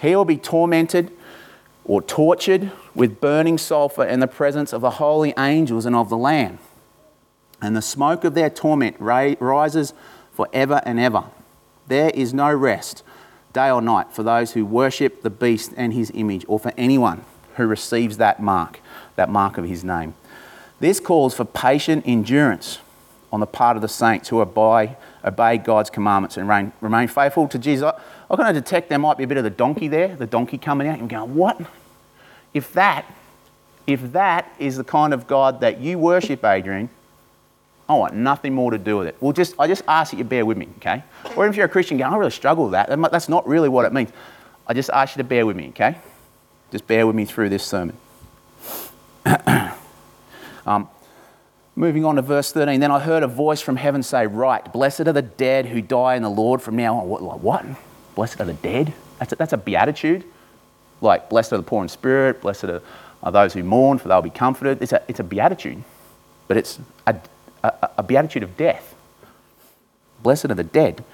He 0.00 0.14
will 0.14 0.24
be 0.24 0.36
tormented 0.36 1.10
or 1.84 2.00
tortured 2.00 2.70
with 2.94 3.20
burning 3.20 3.58
sulfur 3.58 4.04
in 4.04 4.20
the 4.20 4.28
presence 4.28 4.72
of 4.72 4.82
the 4.82 4.90
holy 4.90 5.34
angels 5.36 5.84
and 5.84 5.96
of 5.96 6.10
the 6.10 6.16
Lamb. 6.16 6.60
And 7.60 7.76
the 7.76 7.82
smoke 7.82 8.22
of 8.22 8.34
their 8.34 8.50
torment 8.50 8.94
rises 9.00 9.92
forever 10.32 10.80
and 10.86 11.00
ever. 11.00 11.24
There 11.88 12.10
is 12.10 12.32
no 12.32 12.54
rest, 12.54 13.02
day 13.52 13.68
or 13.68 13.82
night, 13.82 14.12
for 14.12 14.22
those 14.22 14.52
who 14.52 14.64
worship 14.64 15.22
the 15.22 15.30
beast 15.30 15.72
and 15.76 15.92
his 15.92 16.12
image, 16.14 16.44
or 16.46 16.60
for 16.60 16.72
anyone 16.78 17.24
who 17.56 17.66
receives 17.66 18.18
that 18.18 18.40
mark, 18.40 18.78
that 19.16 19.28
mark 19.28 19.58
of 19.58 19.64
his 19.64 19.82
name. 19.82 20.14
This 20.80 21.00
calls 21.00 21.34
for 21.34 21.44
patient 21.44 22.04
endurance 22.06 22.78
on 23.32 23.40
the 23.40 23.46
part 23.46 23.76
of 23.76 23.82
the 23.82 23.88
saints 23.88 24.28
who 24.28 24.40
obey, 24.40 24.96
obey 25.24 25.58
God's 25.58 25.90
commandments 25.90 26.36
and 26.36 26.48
remain, 26.80 27.08
faithful 27.08 27.48
to 27.48 27.58
Jesus. 27.58 27.84
I, 27.84 27.94
am 28.30 28.36
going 28.36 28.54
to 28.54 28.60
detect 28.60 28.88
there 28.88 28.98
might 28.98 29.18
be 29.18 29.24
a 29.24 29.26
bit 29.26 29.36
of 29.36 29.44
the 29.44 29.50
donkey 29.50 29.88
there, 29.88 30.14
the 30.16 30.26
donkey 30.26 30.56
coming 30.56 30.88
out. 30.88 30.98
I'm 30.98 31.08
going, 31.08 31.34
what? 31.34 31.60
If 32.54 32.72
that, 32.72 33.04
if 33.86 34.12
that 34.12 34.52
is 34.58 34.76
the 34.76 34.84
kind 34.84 35.12
of 35.12 35.26
God 35.26 35.60
that 35.60 35.80
you 35.80 35.98
worship, 35.98 36.44
Adrian, 36.44 36.88
I 37.88 37.94
want 37.94 38.14
nothing 38.14 38.54
more 38.54 38.70
to 38.70 38.78
do 38.78 38.98
with 38.98 39.08
it. 39.08 39.16
Well, 39.20 39.32
just 39.32 39.54
I 39.58 39.66
just 39.66 39.82
ask 39.88 40.10
that 40.10 40.18
you 40.18 40.24
bear 40.24 40.44
with 40.44 40.58
me, 40.58 40.68
okay? 40.76 41.02
Or 41.36 41.46
if 41.46 41.56
you're 41.56 41.66
a 41.66 41.70
Christian, 41.70 41.96
going, 41.96 42.12
I 42.12 42.16
really 42.16 42.30
struggle 42.30 42.64
with 42.64 42.72
that. 42.72 42.88
That's 43.10 43.28
not 43.28 43.48
really 43.48 43.70
what 43.70 43.86
it 43.86 43.92
means. 43.92 44.10
I 44.66 44.74
just 44.74 44.90
ask 44.90 45.16
you 45.16 45.22
to 45.22 45.28
bear 45.28 45.46
with 45.46 45.56
me, 45.56 45.68
okay? 45.68 45.96
Just 46.70 46.86
bear 46.86 47.06
with 47.06 47.16
me 47.16 47.24
through 47.24 47.48
this 47.48 47.64
sermon. 47.64 47.96
um, 50.68 50.88
moving 51.76 52.04
on 52.04 52.16
to 52.16 52.22
verse 52.22 52.52
13. 52.52 52.80
Then 52.80 52.90
I 52.90 53.00
heard 53.00 53.22
a 53.22 53.28
voice 53.28 53.60
from 53.60 53.76
heaven 53.76 54.02
say, 54.02 54.26
Right, 54.26 54.72
blessed 54.72 55.00
are 55.00 55.12
the 55.12 55.22
dead 55.22 55.66
who 55.66 55.80
die 55.80 56.16
in 56.16 56.22
the 56.22 56.30
Lord 56.30 56.62
from 56.62 56.76
now 56.76 56.98
on. 56.98 57.08
What? 57.08 57.40
what? 57.40 57.66
Blessed 58.14 58.40
are 58.40 58.46
the 58.46 58.54
dead? 58.54 58.92
That's 59.18 59.32
a, 59.32 59.36
that's 59.36 59.52
a 59.52 59.56
beatitude 59.56 60.24
like 61.00 61.28
blessed 61.28 61.52
are 61.52 61.56
the 61.56 61.62
poor 61.62 61.82
in 61.82 61.88
spirit, 61.88 62.40
blessed 62.40 62.64
are, 62.64 62.82
are 63.22 63.32
those 63.32 63.54
who 63.54 63.62
mourn, 63.62 63.98
for 63.98 64.08
they'll 64.08 64.22
be 64.22 64.30
comforted. 64.30 64.82
It's 64.82 64.92
a, 64.92 65.02
it's 65.08 65.20
a 65.20 65.24
beatitude, 65.24 65.82
but 66.46 66.56
it's 66.56 66.78
a, 67.06 67.16
a, 67.62 67.90
a 67.98 68.02
beatitude 68.02 68.42
of 68.42 68.56
death. 68.56 68.94
Blessed 70.22 70.46
are 70.46 70.54
the 70.54 70.64
dead 70.64 71.04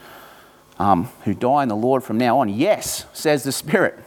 um, 0.78 1.10
who 1.24 1.34
die 1.34 1.62
in 1.62 1.68
the 1.68 1.76
Lord 1.76 2.02
from 2.02 2.18
now 2.18 2.38
on. 2.40 2.48
Yes, 2.48 3.06
says 3.12 3.44
the 3.44 3.52
Spirit. 3.52 3.98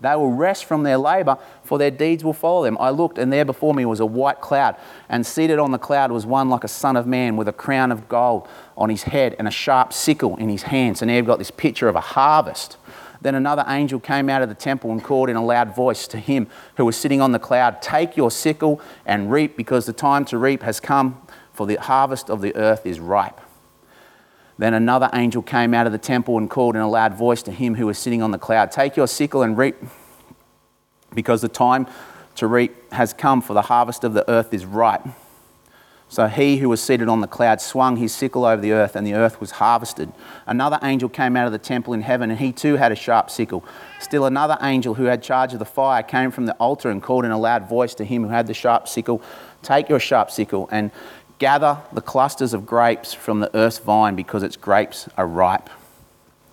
They 0.00 0.14
will 0.14 0.30
rest 0.30 0.64
from 0.64 0.84
their 0.84 0.96
labour, 0.96 1.38
for 1.64 1.76
their 1.76 1.90
deeds 1.90 2.22
will 2.22 2.32
follow 2.32 2.62
them. 2.62 2.78
I 2.78 2.90
looked, 2.90 3.18
and 3.18 3.32
there 3.32 3.44
before 3.44 3.74
me 3.74 3.84
was 3.84 3.98
a 4.00 4.06
white 4.06 4.40
cloud, 4.40 4.76
and 5.08 5.26
seated 5.26 5.58
on 5.58 5.72
the 5.72 5.78
cloud 5.78 6.12
was 6.12 6.24
one 6.24 6.48
like 6.48 6.62
a 6.62 6.68
son 6.68 6.96
of 6.96 7.06
man 7.06 7.36
with 7.36 7.48
a 7.48 7.52
crown 7.52 7.90
of 7.90 8.08
gold 8.08 8.46
on 8.76 8.90
his 8.90 9.04
head 9.04 9.34
and 9.38 9.48
a 9.48 9.50
sharp 9.50 9.92
sickle 9.92 10.36
in 10.36 10.48
his 10.48 10.62
hand. 10.64 10.98
So 10.98 11.06
now 11.06 11.16
you've 11.16 11.26
got 11.26 11.38
this 11.38 11.50
picture 11.50 11.88
of 11.88 11.96
a 11.96 12.00
harvest. 12.00 12.76
Then 13.20 13.34
another 13.34 13.64
angel 13.66 13.98
came 13.98 14.28
out 14.28 14.42
of 14.42 14.48
the 14.48 14.54
temple 14.54 14.92
and 14.92 15.02
called 15.02 15.28
in 15.28 15.34
a 15.34 15.44
loud 15.44 15.74
voice 15.74 16.06
to 16.08 16.18
him 16.18 16.46
who 16.76 16.84
was 16.84 16.96
sitting 16.96 17.20
on 17.20 17.32
the 17.32 17.40
cloud 17.40 17.82
Take 17.82 18.16
your 18.16 18.30
sickle 18.30 18.80
and 19.04 19.32
reap, 19.32 19.56
because 19.56 19.86
the 19.86 19.92
time 19.92 20.24
to 20.26 20.38
reap 20.38 20.62
has 20.62 20.78
come, 20.78 21.20
for 21.52 21.66
the 21.66 21.74
harvest 21.76 22.30
of 22.30 22.40
the 22.40 22.54
earth 22.54 22.86
is 22.86 23.00
ripe. 23.00 23.40
Then 24.58 24.74
another 24.74 25.08
angel 25.12 25.40
came 25.40 25.72
out 25.72 25.86
of 25.86 25.92
the 25.92 25.98
temple 25.98 26.36
and 26.36 26.50
called 26.50 26.74
in 26.74 26.82
a 26.82 26.88
loud 26.88 27.14
voice 27.14 27.42
to 27.44 27.52
him 27.52 27.76
who 27.76 27.86
was 27.86 27.96
sitting 27.96 28.22
on 28.22 28.32
the 28.32 28.38
cloud 28.38 28.72
Take 28.72 28.96
your 28.96 29.06
sickle 29.06 29.42
and 29.42 29.56
reap, 29.56 29.76
because 31.14 31.40
the 31.40 31.48
time 31.48 31.86
to 32.34 32.46
reap 32.46 32.92
has 32.92 33.12
come, 33.12 33.40
for 33.40 33.54
the 33.54 33.62
harvest 33.62 34.04
of 34.04 34.14
the 34.14 34.28
earth 34.28 34.52
is 34.52 34.66
ripe. 34.66 35.06
So 36.10 36.26
he 36.26 36.56
who 36.56 36.70
was 36.70 36.82
seated 36.82 37.08
on 37.08 37.20
the 37.20 37.26
cloud 37.26 37.60
swung 37.60 37.96
his 37.96 38.14
sickle 38.14 38.46
over 38.46 38.60
the 38.60 38.72
earth, 38.72 38.96
and 38.96 39.06
the 39.06 39.14
earth 39.14 39.40
was 39.40 39.52
harvested. 39.52 40.10
Another 40.46 40.78
angel 40.82 41.08
came 41.08 41.36
out 41.36 41.46
of 41.46 41.52
the 41.52 41.58
temple 41.58 41.92
in 41.92 42.00
heaven, 42.00 42.30
and 42.30 42.40
he 42.40 42.50
too 42.50 42.76
had 42.76 42.92
a 42.92 42.96
sharp 42.96 43.28
sickle. 43.28 43.62
Still 44.00 44.24
another 44.24 44.56
angel 44.62 44.94
who 44.94 45.04
had 45.04 45.22
charge 45.22 45.52
of 45.52 45.58
the 45.58 45.66
fire 45.66 46.02
came 46.02 46.30
from 46.30 46.46
the 46.46 46.54
altar 46.54 46.88
and 46.88 47.02
called 47.02 47.26
in 47.26 47.30
a 47.30 47.38
loud 47.38 47.68
voice 47.68 47.94
to 47.96 48.04
him 48.04 48.22
who 48.22 48.30
had 48.30 48.46
the 48.46 48.54
sharp 48.54 48.88
sickle 48.88 49.22
Take 49.62 49.88
your 49.88 49.98
sharp 49.98 50.30
sickle 50.30 50.68
and 50.70 50.92
gather 51.38 51.78
the 51.92 52.00
clusters 52.00 52.52
of 52.52 52.66
grapes 52.66 53.14
from 53.14 53.40
the 53.40 53.54
earth's 53.56 53.78
vine, 53.78 54.14
because 54.14 54.42
its 54.42 54.56
grapes 54.56 55.08
are 55.16 55.26
ripe. 55.26 55.70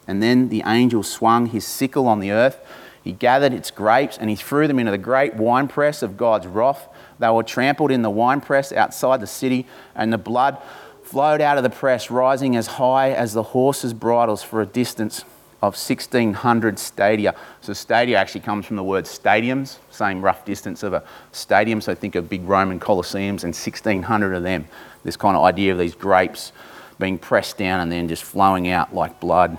And 0.08 0.22
then 0.22 0.50
the 0.50 0.64
angel 0.66 1.04
swung 1.04 1.48
his 1.48 1.66
sickle 1.66 2.08
on 2.08 2.20
the 2.20 2.32
earth. 2.32 2.60
He 3.04 3.12
gathered 3.12 3.54
its 3.54 3.72
grapes 3.72 4.18
and 4.18 4.30
he 4.30 4.36
threw 4.36 4.68
them 4.68 4.80
into 4.80 4.92
the 4.92 4.98
great 4.98 5.36
winepress 5.36 6.02
of 6.02 6.18
God's 6.18 6.48
wrath. 6.48 6.88
They 7.20 7.30
were 7.30 7.44
trampled 7.44 7.92
in 7.92 8.02
the 8.02 8.10
winepress 8.10 8.72
outside 8.72 9.22
the 9.22 9.28
city, 9.28 9.68
and 9.96 10.12
the 10.12 10.18
blood 10.18 10.58
flowed 11.04 11.40
out 11.40 11.58
of 11.58 11.64
the 11.64 11.70
press, 11.70 12.10
rising 12.10 12.56
as 12.56 12.68
high 12.68 13.12
as 13.12 13.34
the 13.34 13.44
horses' 13.44 13.94
bridles 13.94 14.42
for 14.42 14.62
a 14.62 14.66
distance 14.66 15.24
of 15.66 15.74
1600 15.74 16.78
stadia. 16.78 17.36
So, 17.62 17.74
stadia 17.74 18.18
actually 18.18 18.42
comes 18.42 18.66
from 18.66 18.76
the 18.76 18.84
word 18.84 19.06
stadiums, 19.06 19.78
same 19.90 20.22
rough 20.22 20.46
distance 20.46 20.84
of 20.84 20.94
a 20.94 21.04
stadium. 21.32 21.82
So, 21.82 21.96
think 21.96 22.16
of 22.16 22.30
big 22.30 22.44
Roman 22.44 22.80
colosseums 22.80 23.44
and 23.44 23.54
1600 23.54 24.34
of 24.34 24.44
them. 24.44 24.66
This 25.04 25.18
kind 25.18 25.36
of 25.36 25.44
idea 25.44 25.72
of 25.72 25.80
these 25.80 25.96
grapes 25.96 26.52
being 27.00 27.18
pressed 27.18 27.58
down 27.58 27.80
and 27.80 27.92
then 27.92 28.08
just 28.08 28.24
flowing 28.24 28.68
out 28.68 28.94
like 28.94 29.20
blood. 29.20 29.58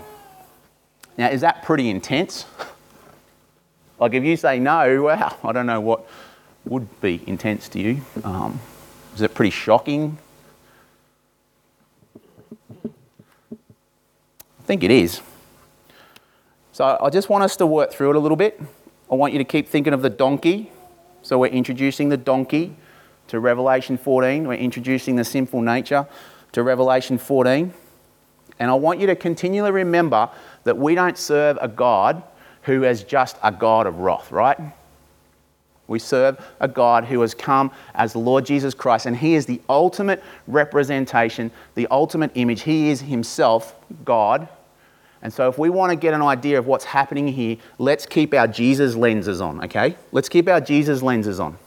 Now, 1.17 1.29
is 1.29 1.41
that 1.41 1.63
pretty 1.63 1.89
intense? 1.89 2.45
like, 3.99 4.13
if 4.13 4.23
you 4.23 4.37
say 4.37 4.59
no, 4.59 5.03
wow, 5.03 5.37
I 5.43 5.51
don't 5.51 5.65
know 5.65 5.81
what 5.81 6.07
would 6.65 7.01
be 7.01 7.21
intense 7.27 7.69
to 7.69 7.79
you. 7.79 8.01
Um, 8.23 8.59
is 9.13 9.21
it 9.21 9.33
pretty 9.33 9.51
shocking? 9.51 10.17
I 12.85 14.63
think 14.63 14.83
it 14.83 14.91
is. 14.91 15.21
So 16.77 16.95
I 17.01 17.09
just 17.09 17.27
want 17.27 17.43
us 17.43 17.55
to 17.55 17.65
work 17.65 17.91
through 17.91 18.11
it 18.11 18.15
a 18.17 18.19
little 18.19 18.37
bit. 18.37 18.61
I 19.11 19.15
want 19.15 19.33
you 19.33 19.39
to 19.39 19.43
keep 19.43 19.67
thinking 19.67 19.93
of 19.93 20.03
the 20.03 20.11
donkey. 20.11 20.71
So 21.23 21.39
we're 21.39 21.47
introducing 21.47 22.09
the 22.09 22.17
donkey 22.17 22.75
to 23.29 23.39
Revelation 23.39 23.97
14. 23.97 24.47
We're 24.47 24.53
introducing 24.53 25.15
the 25.15 25.23
sinful 25.23 25.63
nature 25.63 26.05
to 26.51 26.61
Revelation 26.61 27.17
14. 27.17 27.73
And 28.59 28.69
I 28.69 28.75
want 28.75 28.99
you 28.99 29.07
to 29.07 29.15
continually 29.15 29.71
remember 29.71 30.29
that 30.65 30.77
we 30.77 30.93
don't 30.93 31.17
serve 31.17 31.57
a 31.61 31.67
God 31.67 32.21
who 32.61 32.83
is 32.83 33.03
just 33.03 33.37
a 33.41 33.51
God 33.51 33.87
of 33.87 33.97
wrath, 33.97 34.31
right? 34.31 34.59
We 35.87 35.97
serve 35.97 36.39
a 36.59 36.67
God 36.67 37.05
who 37.05 37.21
has 37.21 37.33
come 37.33 37.71
as 37.95 38.13
the 38.13 38.19
Lord 38.19 38.45
Jesus 38.45 38.75
Christ, 38.75 39.07
and 39.07 39.17
He 39.17 39.33
is 39.33 39.47
the 39.47 39.59
ultimate 39.67 40.23
representation, 40.45 41.49
the 41.73 41.87
ultimate 41.87 42.29
image. 42.35 42.61
He 42.61 42.91
is 42.91 43.01
Himself 43.01 43.75
God. 44.05 44.47
And 45.21 45.33
so, 45.33 45.49
if 45.49 45.57
we 45.57 45.69
want 45.69 45.91
to 45.91 45.95
get 45.95 46.13
an 46.13 46.21
idea 46.21 46.59
of 46.59 46.67
what's 46.67 46.85
happening 46.85 47.27
here, 47.27 47.57
let's 47.79 48.05
keep 48.05 48.33
our 48.33 48.47
Jesus 48.47 48.95
lenses 48.95 49.41
on, 49.41 49.63
okay? 49.63 49.95
Let's 50.11 50.29
keep 50.29 50.47
our 50.47 50.61
Jesus 50.61 51.01
lenses 51.01 51.39
on. 51.39 51.57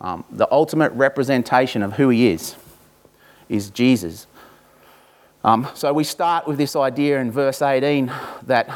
Um, 0.00 0.24
the 0.30 0.50
ultimate 0.52 0.92
representation 0.92 1.82
of 1.82 1.94
who 1.94 2.10
He 2.10 2.28
is 2.28 2.56
is 3.48 3.70
Jesus. 3.70 4.26
Um, 5.42 5.68
so, 5.74 5.92
we 5.92 6.04
start 6.04 6.46
with 6.46 6.56
this 6.56 6.76
idea 6.76 7.20
in 7.20 7.32
verse 7.32 7.62
18 7.62 8.12
that 8.46 8.70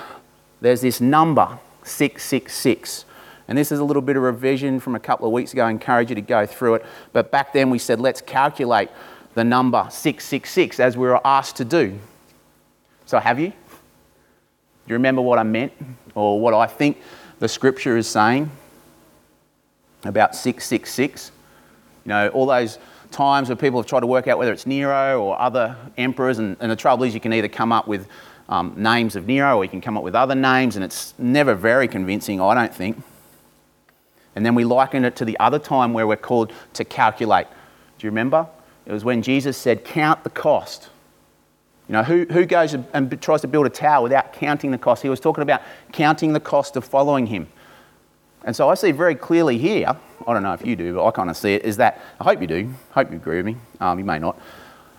there's 0.61 0.81
this 0.81 1.01
number, 1.01 1.59
666. 1.85 3.05
And 3.47 3.57
this 3.57 3.73
is 3.73 3.79
a 3.79 3.85
little 3.85 4.03
bit 4.03 4.17
of 4.17 4.23
revision 4.23 4.79
from 4.79 4.95
a 4.95 5.01
couple 5.01 5.27
of 5.27 5.33
weeks 5.33 5.55
ago. 5.55 5.65
I 5.65 5.71
encourage 5.71 6.11
you 6.11 6.15
to 6.17 6.21
go 6.21 6.45
through 6.45 6.75
it. 6.75 6.87
But 7.15 7.31
back 7.31 7.55
then 7.55 7.71
we 7.71 7.79
said, 7.79 7.99
let's 7.99 8.21
calculate 8.21 8.91
the 9.35 9.45
number 9.45 9.87
666 9.91 10.79
as 10.81 10.99
we 10.99 11.07
were 11.07 11.27
asked 11.27 11.57
to 11.57 11.65
do. 11.65 11.99
So 13.09 13.19
have 13.19 13.41
you? 13.41 13.49
Do 13.49 13.55
you 14.89 14.93
remember 14.97 15.23
what 15.23 15.39
I 15.39 15.43
meant 15.43 15.73
or 16.15 16.39
what 16.39 16.53
I 16.53 16.67
think 16.67 17.01
the 17.39 17.49
scripture 17.49 17.97
is 17.97 18.07
saying 18.07 18.51
about 20.05 20.35
666? 20.35 21.33
You 22.05 22.09
know, 22.11 22.29
all 22.29 22.45
those 22.45 22.79
times 23.11 23.49
where 23.49 23.57
people 23.57 23.81
have 23.81 23.87
tried 23.87 24.01
to 24.01 24.07
work 24.07 24.29
out 24.29 24.37
whether 24.37 24.53
it's 24.53 24.67
Nero 24.67 25.23
or 25.23 25.41
other 25.41 25.75
emperors, 25.97 26.39
and, 26.39 26.59
and 26.61 26.71
the 26.71 26.77
trouble 26.77 27.05
is 27.05 27.15
you 27.15 27.21
can 27.21 27.33
either 27.33 27.49
come 27.49 27.73
up 27.73 27.89
with 27.89 28.09
um, 28.51 28.75
names 28.77 29.17
of 29.17 29.27
Nero 29.27 29.57
or 29.57 29.65
you 29.65 29.71
can 29.71 29.81
come 29.81 29.97
up 29.97 30.05
with 30.05 30.15
other 30.15 30.35
names, 30.35 30.77
and 30.77 30.85
it's 30.85 31.15
never 31.17 31.55
very 31.55 31.89
convincing, 31.89 32.43
I 32.43 32.53
don't 32.53 32.75
think. 32.75 33.03
And 34.37 34.45
then 34.45 34.55
we 34.55 34.65
liken 34.65 35.07
it 35.07 35.17
to 35.17 35.25
the 35.25 35.39
other 35.41 35.59
time 35.59 35.95
where 35.95 36.07
we're 36.07 36.17
called 36.17 36.53
to 36.75 36.85
calculate. 36.85 37.47
Do 37.99 38.07
you 38.07 38.11
remember? 38.11 38.47
It 38.85 38.93
was 38.93 39.03
when 39.03 39.23
Jesus 39.23 39.57
said, 39.57 39.83
Count 39.83 40.25
the 40.25 40.31
cost. 40.31 40.91
You 41.89 41.95
know, 41.95 42.03
who, 42.03 42.27
who 42.31 42.45
goes 42.45 42.75
and 42.75 43.23
tries 43.23 43.41
to 43.41 43.49
build 43.49 43.67
a 43.67 43.71
tower 43.71 44.03
without 44.03 44.35
counting 44.35 44.71
the 44.71 44.79
cost? 44.79 45.03
He 45.03 45.09
was 45.09 45.21
talking 45.21 45.43
about 45.43 45.63
counting 45.93 46.35
the 46.35 46.41
cost 46.41 46.77
of 46.77 46.85
following 46.85 47.27
him. 47.27 47.49
And 48.45 48.55
so 48.55 48.69
I 48.69 48.75
see 48.75 48.93
very 48.93 49.15
clearly 49.15 49.59
here, 49.59 49.97
I 50.27 50.33
don't 50.35 50.43
know 50.43 50.53
if 50.53 50.65
you 50.65 50.77
do, 50.77 50.95
but 50.95 51.07
I 51.07 51.11
kind 51.11 51.31
of 51.31 51.37
see 51.37 51.55
it, 51.55 51.65
is 51.65 51.79
that, 51.79 52.01
I 52.21 52.25
hope 52.25 52.41
you 52.41 52.47
do, 52.47 52.73
hope 52.91 53.11
you 53.11 53.17
agree 53.17 53.39
with 53.39 53.47
me, 53.47 53.57
um, 53.81 53.99
you 53.99 54.05
may 54.05 54.19
not, 54.19 54.39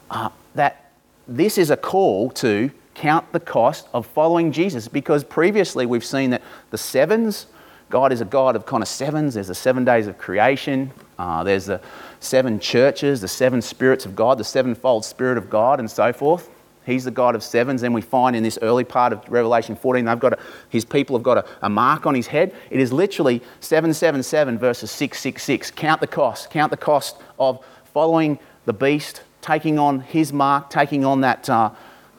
uh, 0.10 0.30
that 0.56 0.92
this 1.28 1.58
is 1.58 1.70
a 1.70 1.78
call 1.78 2.32
to 2.32 2.72
count 2.96 3.32
the 3.32 3.40
cost 3.40 3.88
of 3.94 4.06
following 4.06 4.52
Jesus 4.52 4.88
because 4.88 5.24
previously 5.24 5.86
we've 5.86 6.04
seen 6.04 6.32
that 6.32 6.42
the 6.72 6.78
sevens, 6.78 7.46
God 7.90 8.12
is 8.12 8.20
a 8.20 8.26
God 8.26 8.56
of 8.56 8.66
kind 8.66 8.84
of 8.84 8.90
sevens. 8.90 9.36
There's 9.36 9.48
the 9.48 9.56
seven 9.56 9.86
days 9.86 10.08
of 10.08 10.18
creation, 10.18 10.92
uh, 11.18 11.44
there's 11.44 11.68
the 11.68 11.82
seven 12.20 12.60
churches, 12.60 13.22
the 13.22 13.28
seven 13.28 13.62
spirits 13.62 14.06
of 14.06 14.16
God, 14.16 14.38
the 14.38 14.44
sevenfold 14.44 15.06
spirit 15.06 15.38
of 15.38 15.50
God, 15.50 15.80
and 15.80 15.90
so 15.90 16.12
forth. 16.12 16.50
He's 16.86 17.04
the 17.04 17.12
God 17.12 17.36
of 17.36 17.44
sevens. 17.44 17.82
Then 17.82 17.94
we 17.94 18.02
find 18.02 18.36
in 18.36 18.44
this 18.44 18.58
early 18.62 18.84
part 18.84 19.14
of 19.14 19.24
Revelation 19.30 19.76
14, 19.76 20.06
they've 20.06 20.20
got 20.20 20.34
a, 20.34 20.40
his 20.70 20.86
people 20.86 21.16
have 21.16 21.24
got 21.24 21.38
a, 21.38 21.46
a 21.62 21.70
mark 21.70 22.06
on 22.06 22.16
his 22.16 22.28
head. 22.28 22.54
It 22.70 22.80
is 22.80 22.92
literally 22.92 23.42
777 23.60 24.58
verses 24.58 24.90
666. 24.92 25.72
Count 25.72 26.02
the 26.02 26.08
cost. 26.08 26.50
Count 26.50 26.72
the 26.72 26.78
cost 26.78 27.18
of 27.38 27.64
following 27.94 28.40
the 28.66 28.74
beast, 28.74 29.22
taking 29.42 29.78
on 29.78 30.00
his 30.00 30.34
mark, 30.34 30.70
taking 30.70 31.06
on 31.06 31.22
that, 31.22 31.50
uh, 31.50 31.72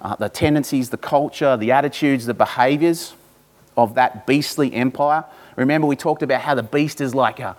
uh, 0.03 0.17
the 0.17 0.29
tendencies, 0.29 0.91
the 0.91 0.99
culture, 0.99 1.57
the 1.57 1.73
attitudes, 1.73 2.27
the 2.27 2.35
behaviors 2.35 3.15
of 3.77 3.95
that 3.95 4.27
beastly 4.27 4.73
empire. 4.75 5.25
Remember, 5.57 5.87
we 5.87 5.97
talked 5.97 6.23
about 6.23 6.41
how 6.41 6.55
the 6.55 6.63
beast 6.63 7.01
is 7.01 7.15
like 7.15 7.41
a, 7.41 7.57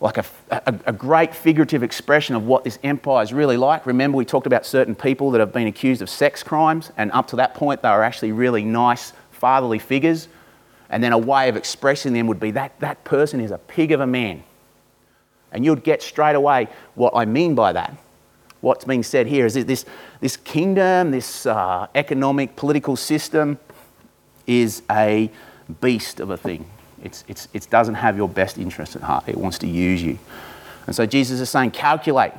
like 0.00 0.18
a, 0.18 0.24
a, 0.50 0.74
a, 0.86 0.92
great 0.92 1.34
figurative 1.34 1.82
expression 1.82 2.36
of 2.36 2.44
what 2.44 2.62
this 2.62 2.78
empire 2.84 3.22
is 3.22 3.32
really 3.32 3.56
like. 3.56 3.84
Remember, 3.84 4.16
we 4.16 4.24
talked 4.24 4.46
about 4.46 4.64
certain 4.64 4.94
people 4.94 5.32
that 5.32 5.40
have 5.40 5.52
been 5.52 5.66
accused 5.66 6.02
of 6.02 6.08
sex 6.08 6.42
crimes, 6.42 6.92
and 6.96 7.10
up 7.12 7.26
to 7.28 7.36
that 7.36 7.54
point, 7.54 7.82
they 7.82 7.88
were 7.88 8.04
actually 8.04 8.30
really 8.30 8.62
nice, 8.62 9.12
fatherly 9.32 9.80
figures. 9.80 10.28
And 10.88 11.02
then 11.02 11.12
a 11.12 11.18
way 11.18 11.48
of 11.48 11.56
expressing 11.56 12.12
them 12.12 12.28
would 12.28 12.40
be 12.40 12.52
that 12.52 12.78
that 12.80 13.02
person 13.04 13.40
is 13.40 13.50
a 13.50 13.58
pig 13.58 13.92
of 13.92 14.00
a 14.00 14.06
man. 14.06 14.44
And 15.52 15.64
you'd 15.64 15.82
get 15.82 16.02
straight 16.02 16.36
away 16.36 16.68
what 16.94 17.14
I 17.16 17.24
mean 17.24 17.54
by 17.54 17.72
that. 17.72 17.96
What's 18.60 18.84
being 18.84 19.02
said 19.02 19.26
here 19.26 19.46
is 19.46 19.54
this, 19.54 19.84
this 20.20 20.36
kingdom, 20.36 21.10
this 21.10 21.46
uh, 21.46 21.86
economic, 21.94 22.56
political 22.56 22.96
system 22.96 23.58
is 24.46 24.82
a 24.90 25.30
beast 25.80 26.20
of 26.20 26.30
a 26.30 26.36
thing. 26.36 26.68
It's, 27.02 27.24
it's, 27.28 27.48
it 27.52 27.68
doesn't 27.70 27.94
have 27.94 28.16
your 28.16 28.28
best 28.28 28.58
interest 28.58 28.96
at 28.96 29.02
heart. 29.02 29.24
It 29.26 29.36
wants 29.36 29.58
to 29.58 29.66
use 29.66 30.02
you. 30.02 30.18
And 30.86 30.96
so 30.96 31.06
Jesus 31.06 31.40
is 31.40 31.50
saying, 31.50 31.72
calculate, 31.72 32.32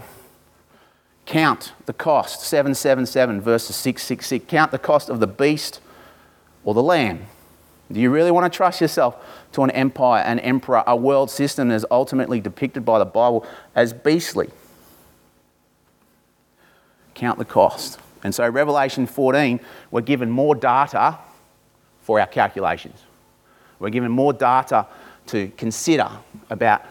count 1.26 1.74
the 1.86 1.94
cost, 1.94 2.42
777 2.42 3.42
verses 3.42 3.76
666. 3.76 4.46
Count 4.50 4.72
the 4.72 4.80
cost 4.80 5.10
of 5.10 5.20
the 5.20 5.28
beast 5.28 5.80
or 6.64 6.74
the 6.74 6.84
lamb. 6.84 7.26
Do 7.92 8.00
you 8.00 8.12
really 8.12 8.32
want 8.32 8.52
to 8.52 8.56
trust 8.56 8.82
yourself 8.82 9.16
to 9.54 9.64
an 9.64 9.72
empire, 9.72 10.24
an 10.24 10.40
emperor, 10.40 10.84
a 10.86 10.96
world 10.96 11.32
system 11.32 11.70
that 11.70 11.76
is 11.76 11.86
ultimately 11.90 12.40
depicted 12.40 12.86
by 12.86 13.00
the 13.00 13.06
Bible 13.06 13.48
as 13.76 13.94
beastly? 13.94 14.50
Count 17.16 17.40
the 17.40 17.46
cost. 17.46 18.00
And 18.24 18.36
so, 18.36 18.48
Revelation 18.48 19.08
14, 19.08 19.60
we're 19.92 20.02
given 20.02 20.30
more 20.30 20.54
data 20.54 21.18
for 22.02 22.20
our 22.20 22.28
calculations. 22.28 23.00
We're 23.80 23.90
given 23.90 24.12
more 24.12 24.34
data 24.34 24.86
to 25.28 25.50
consider 25.58 26.10
about 26.50 26.84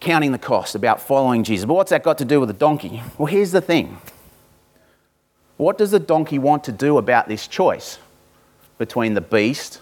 counting 0.00 0.32
the 0.32 0.38
cost, 0.38 0.74
about 0.74 1.00
following 1.00 1.44
Jesus. 1.44 1.66
But 1.66 1.74
what's 1.74 1.90
that 1.90 2.02
got 2.02 2.18
to 2.18 2.24
do 2.24 2.40
with 2.40 2.48
the 2.48 2.54
donkey? 2.54 3.02
Well, 3.18 3.26
here's 3.26 3.52
the 3.52 3.60
thing 3.60 3.98
what 5.56 5.78
does 5.78 5.92
the 5.92 6.00
donkey 6.00 6.38
want 6.38 6.64
to 6.64 6.72
do 6.72 6.98
about 6.98 7.28
this 7.28 7.46
choice 7.46 7.98
between 8.78 9.14
the 9.14 9.20
beast 9.20 9.80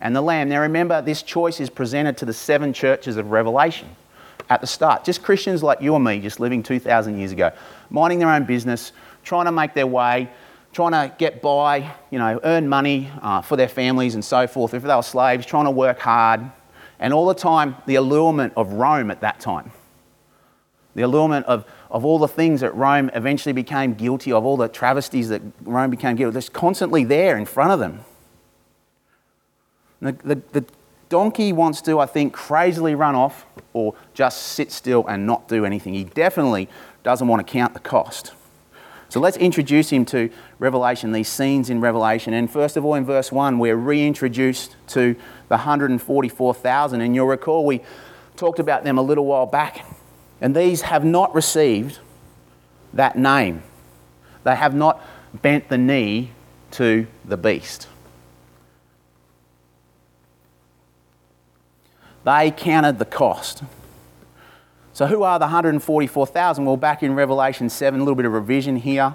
and 0.00 0.14
the 0.14 0.20
lamb? 0.20 0.48
Now, 0.48 0.60
remember, 0.60 1.00
this 1.00 1.22
choice 1.22 1.58
is 1.58 1.70
presented 1.70 2.18
to 2.18 2.26
the 2.26 2.34
seven 2.34 2.72
churches 2.72 3.16
of 3.16 3.30
Revelation 3.30 3.88
at 4.50 4.60
the 4.60 4.66
start. 4.66 5.04
Just 5.04 5.22
Christians 5.22 5.62
like 5.62 5.80
you 5.80 5.94
and 5.96 6.04
me, 6.04 6.20
just 6.20 6.38
living 6.38 6.62
2,000 6.62 7.18
years 7.18 7.32
ago, 7.32 7.50
minding 7.90 8.18
their 8.18 8.30
own 8.30 8.44
business, 8.44 8.92
trying 9.24 9.46
to 9.46 9.52
make 9.52 9.74
their 9.74 9.86
way, 9.86 10.30
trying 10.76 10.92
to 10.92 11.10
get 11.16 11.40
by, 11.40 11.90
you 12.10 12.18
know, 12.18 12.38
earn 12.44 12.68
money 12.68 13.10
uh, 13.22 13.40
for 13.40 13.56
their 13.56 13.66
families 13.66 14.14
and 14.14 14.22
so 14.22 14.46
forth. 14.46 14.74
If 14.74 14.82
they 14.82 14.94
were 14.94 15.00
slaves, 15.00 15.46
trying 15.46 15.64
to 15.64 15.70
work 15.70 15.98
hard, 16.00 16.50
and 16.98 17.14
all 17.14 17.24
the 17.24 17.34
time 17.34 17.76
the 17.86 17.94
allurement 17.94 18.52
of 18.58 18.74
Rome 18.74 19.10
at 19.10 19.22
that 19.22 19.40
time. 19.40 19.72
The 20.94 21.00
allurement 21.00 21.46
of, 21.46 21.64
of 21.90 22.04
all 22.04 22.18
the 22.18 22.28
things 22.28 22.60
that 22.60 22.74
Rome 22.74 23.10
eventually 23.14 23.54
became 23.54 23.94
guilty 23.94 24.32
of, 24.32 24.44
all 24.44 24.58
the 24.58 24.68
travesties 24.68 25.30
that 25.30 25.40
Rome 25.62 25.90
became 25.90 26.14
guilty 26.14 26.28
of, 26.28 26.34
that's 26.34 26.50
constantly 26.50 27.04
there 27.04 27.38
in 27.38 27.46
front 27.46 27.72
of 27.72 27.78
them. 27.78 28.00
The, 30.02 30.12
the, 30.12 30.42
the 30.52 30.64
donkey 31.08 31.54
wants 31.54 31.80
to, 31.82 31.98
I 32.00 32.04
think, 32.04 32.34
crazily 32.34 32.94
run 32.94 33.14
off 33.14 33.46
or 33.72 33.94
just 34.12 34.42
sit 34.42 34.70
still 34.70 35.06
and 35.06 35.26
not 35.26 35.48
do 35.48 35.64
anything. 35.64 35.94
He 35.94 36.04
definitely 36.04 36.68
doesn't 37.02 37.26
want 37.26 37.46
to 37.46 37.50
count 37.50 37.72
the 37.72 37.80
cost. 37.80 38.34
So 39.08 39.20
let's 39.20 39.36
introduce 39.36 39.90
him 39.90 40.04
to 40.06 40.30
Revelation, 40.58 41.12
these 41.12 41.28
scenes 41.28 41.70
in 41.70 41.80
Revelation. 41.80 42.34
And 42.34 42.50
first 42.50 42.76
of 42.76 42.84
all, 42.84 42.94
in 42.94 43.04
verse 43.04 43.30
1, 43.30 43.58
we're 43.58 43.76
reintroduced 43.76 44.76
to 44.88 45.14
the 45.48 45.56
144,000. 45.56 47.00
And 47.00 47.14
you'll 47.14 47.26
recall 47.26 47.64
we 47.64 47.82
talked 48.36 48.58
about 48.58 48.84
them 48.84 48.98
a 48.98 49.02
little 49.02 49.24
while 49.26 49.46
back. 49.46 49.86
And 50.40 50.54
these 50.54 50.82
have 50.82 51.04
not 51.04 51.34
received 51.34 51.98
that 52.92 53.16
name, 53.16 53.62
they 54.44 54.56
have 54.56 54.74
not 54.74 55.02
bent 55.34 55.68
the 55.68 55.78
knee 55.78 56.30
to 56.72 57.06
the 57.24 57.36
beast. 57.36 57.88
They 62.24 62.50
counted 62.50 62.98
the 62.98 63.04
cost. 63.04 63.62
So, 64.96 65.06
who 65.06 65.24
are 65.24 65.38
the 65.38 65.44
144,000? 65.44 66.64
Well, 66.64 66.78
back 66.78 67.02
in 67.02 67.14
Revelation 67.14 67.68
7, 67.68 68.00
a 68.00 68.02
little 68.02 68.14
bit 68.14 68.24
of 68.24 68.32
revision 68.32 68.76
here. 68.76 69.14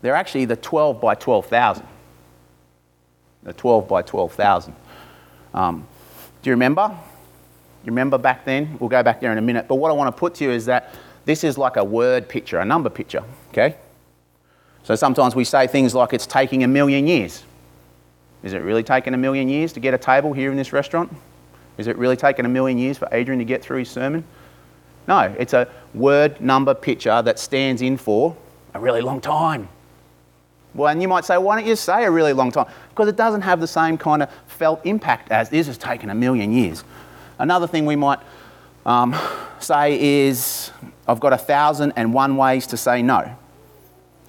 They're 0.00 0.14
actually 0.14 0.46
the 0.46 0.56
12 0.56 0.98
by 0.98 1.14
12,000. 1.14 1.86
The 3.42 3.52
12 3.52 3.86
by 3.86 4.00
12,000. 4.00 4.74
Um, 5.52 5.86
do 6.40 6.48
you 6.48 6.54
remember? 6.54 6.88
You 7.84 7.92
remember 7.92 8.16
back 8.16 8.46
then? 8.46 8.78
We'll 8.80 8.88
go 8.88 9.02
back 9.02 9.20
there 9.20 9.30
in 9.30 9.36
a 9.36 9.42
minute. 9.42 9.68
But 9.68 9.74
what 9.74 9.90
I 9.90 9.92
want 9.92 10.08
to 10.16 10.18
put 10.18 10.36
to 10.36 10.44
you 10.44 10.50
is 10.52 10.64
that 10.64 10.94
this 11.26 11.44
is 11.44 11.58
like 11.58 11.76
a 11.76 11.84
word 11.84 12.26
picture, 12.26 12.58
a 12.58 12.64
number 12.64 12.88
picture, 12.88 13.24
okay? 13.50 13.76
So 14.84 14.94
sometimes 14.94 15.36
we 15.36 15.44
say 15.44 15.66
things 15.66 15.94
like 15.94 16.14
it's 16.14 16.26
taking 16.26 16.64
a 16.64 16.68
million 16.68 17.06
years. 17.06 17.44
Is 18.42 18.54
it 18.54 18.62
really 18.62 18.82
taking 18.82 19.12
a 19.12 19.18
million 19.18 19.50
years 19.50 19.74
to 19.74 19.80
get 19.80 19.92
a 19.92 19.98
table 19.98 20.32
here 20.32 20.50
in 20.50 20.56
this 20.56 20.72
restaurant? 20.72 21.14
Is 21.76 21.88
it 21.88 21.98
really 21.98 22.16
taking 22.16 22.46
a 22.46 22.48
million 22.48 22.78
years 22.78 22.96
for 22.96 23.06
Adrian 23.12 23.38
to 23.38 23.44
get 23.44 23.62
through 23.62 23.80
his 23.80 23.90
sermon? 23.90 24.24
No, 25.08 25.34
it's 25.38 25.52
a 25.52 25.68
word 25.94 26.40
number 26.40 26.74
picture 26.74 27.22
that 27.22 27.38
stands 27.38 27.82
in 27.82 27.96
for 27.96 28.36
a 28.74 28.80
really 28.80 29.00
long 29.00 29.20
time. 29.20 29.68
Well, 30.74 30.88
and 30.88 31.00
you 31.00 31.08
might 31.08 31.24
say, 31.24 31.38
why 31.38 31.56
don't 31.56 31.66
you 31.66 31.76
say 31.76 32.04
a 32.04 32.10
really 32.10 32.34
long 32.34 32.52
time? 32.52 32.66
Because 32.90 33.08
it 33.08 33.16
doesn't 33.16 33.40
have 33.40 33.60
the 33.60 33.66
same 33.66 33.96
kind 33.96 34.22
of 34.22 34.30
felt 34.46 34.84
impact 34.84 35.30
as 35.30 35.48
this 35.48 35.66
has 35.68 35.78
taken 35.78 36.10
a 36.10 36.14
million 36.14 36.52
years. 36.52 36.84
Another 37.38 37.66
thing 37.66 37.86
we 37.86 37.96
might 37.96 38.18
um, 38.84 39.16
say 39.58 39.98
is, 40.26 40.70
I've 41.08 41.20
got 41.20 41.32
a 41.32 41.38
thousand 41.38 41.92
and 41.96 42.12
one 42.12 42.36
ways 42.36 42.66
to 42.68 42.76
say 42.76 43.00
no. 43.00 43.34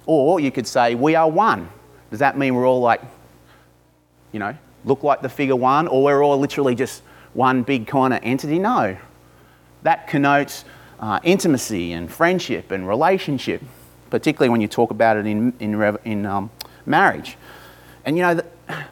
Or 0.06 0.40
you 0.40 0.50
could 0.50 0.66
say, 0.66 0.94
we 0.94 1.14
are 1.16 1.28
one. 1.28 1.68
Does 2.10 2.20
that 2.20 2.38
mean 2.38 2.54
we're 2.54 2.66
all 2.66 2.80
like, 2.80 3.02
you 4.32 4.38
know, 4.38 4.56
look 4.84 5.02
like 5.02 5.20
the 5.20 5.28
figure 5.28 5.56
one, 5.56 5.86
or 5.86 6.02
we're 6.02 6.22
all 6.22 6.38
literally 6.38 6.74
just 6.74 7.02
one 7.34 7.62
big 7.62 7.86
kind 7.86 8.14
of 8.14 8.20
entity? 8.22 8.58
No, 8.58 8.96
that 9.82 10.06
connotes 10.06 10.64
uh, 11.00 11.20
intimacy 11.22 11.92
and 11.92 12.10
friendship 12.10 12.70
and 12.70 12.86
relationship, 12.88 13.62
particularly 14.10 14.50
when 14.50 14.60
you 14.60 14.68
talk 14.68 14.90
about 14.90 15.16
it 15.16 15.26
in, 15.26 15.52
in, 15.60 15.98
in 16.04 16.26
um, 16.26 16.50
marriage. 16.86 17.36
And 18.04 18.16
you 18.16 18.22
know, 18.22 18.34
the, 18.34 18.46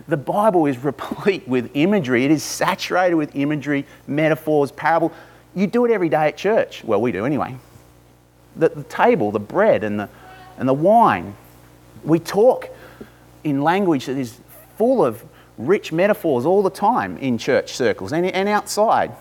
the 0.09 0.17
Bible 0.17 0.67
is 0.67 0.79
replete 0.79 1.47
with 1.49 1.71
imagery, 1.75 2.25
it 2.25 2.31
is 2.31 2.43
saturated 2.43 3.15
with 3.15 3.35
imagery, 3.35 3.87
metaphors, 4.07 4.73
parable. 4.73 5.13
You 5.55 5.67
do 5.67 5.85
it 5.87 5.91
every 5.91 6.09
day 6.09 6.29
at 6.29 6.37
church. 6.37 6.85
Well, 6.85 7.01
we 7.01 7.13
do 7.13 7.25
anyway. 7.25 7.57
The, 8.57 8.69
the 8.69 8.85
table, 8.85 9.31
the 9.31 9.41
bread, 9.41 9.85
and 9.85 10.01
the, 10.01 10.09
and 10.59 10.69
the 10.69 10.75
wine. 10.75 11.35
We 12.05 12.19
talk 12.19 12.69
in 13.43 13.63
language 13.63 14.07
that 14.07 14.17
is 14.17 14.39
full 14.77 15.05
of 15.05 15.25
rich 15.57 15.93
metaphors 15.93 16.45
all 16.45 16.63
the 16.63 16.71
time 16.71 17.17
in 17.19 17.39
church 17.39 17.73
circles 17.73 18.13
and, 18.13 18.27
and 18.27 18.49
outside. 18.49 19.13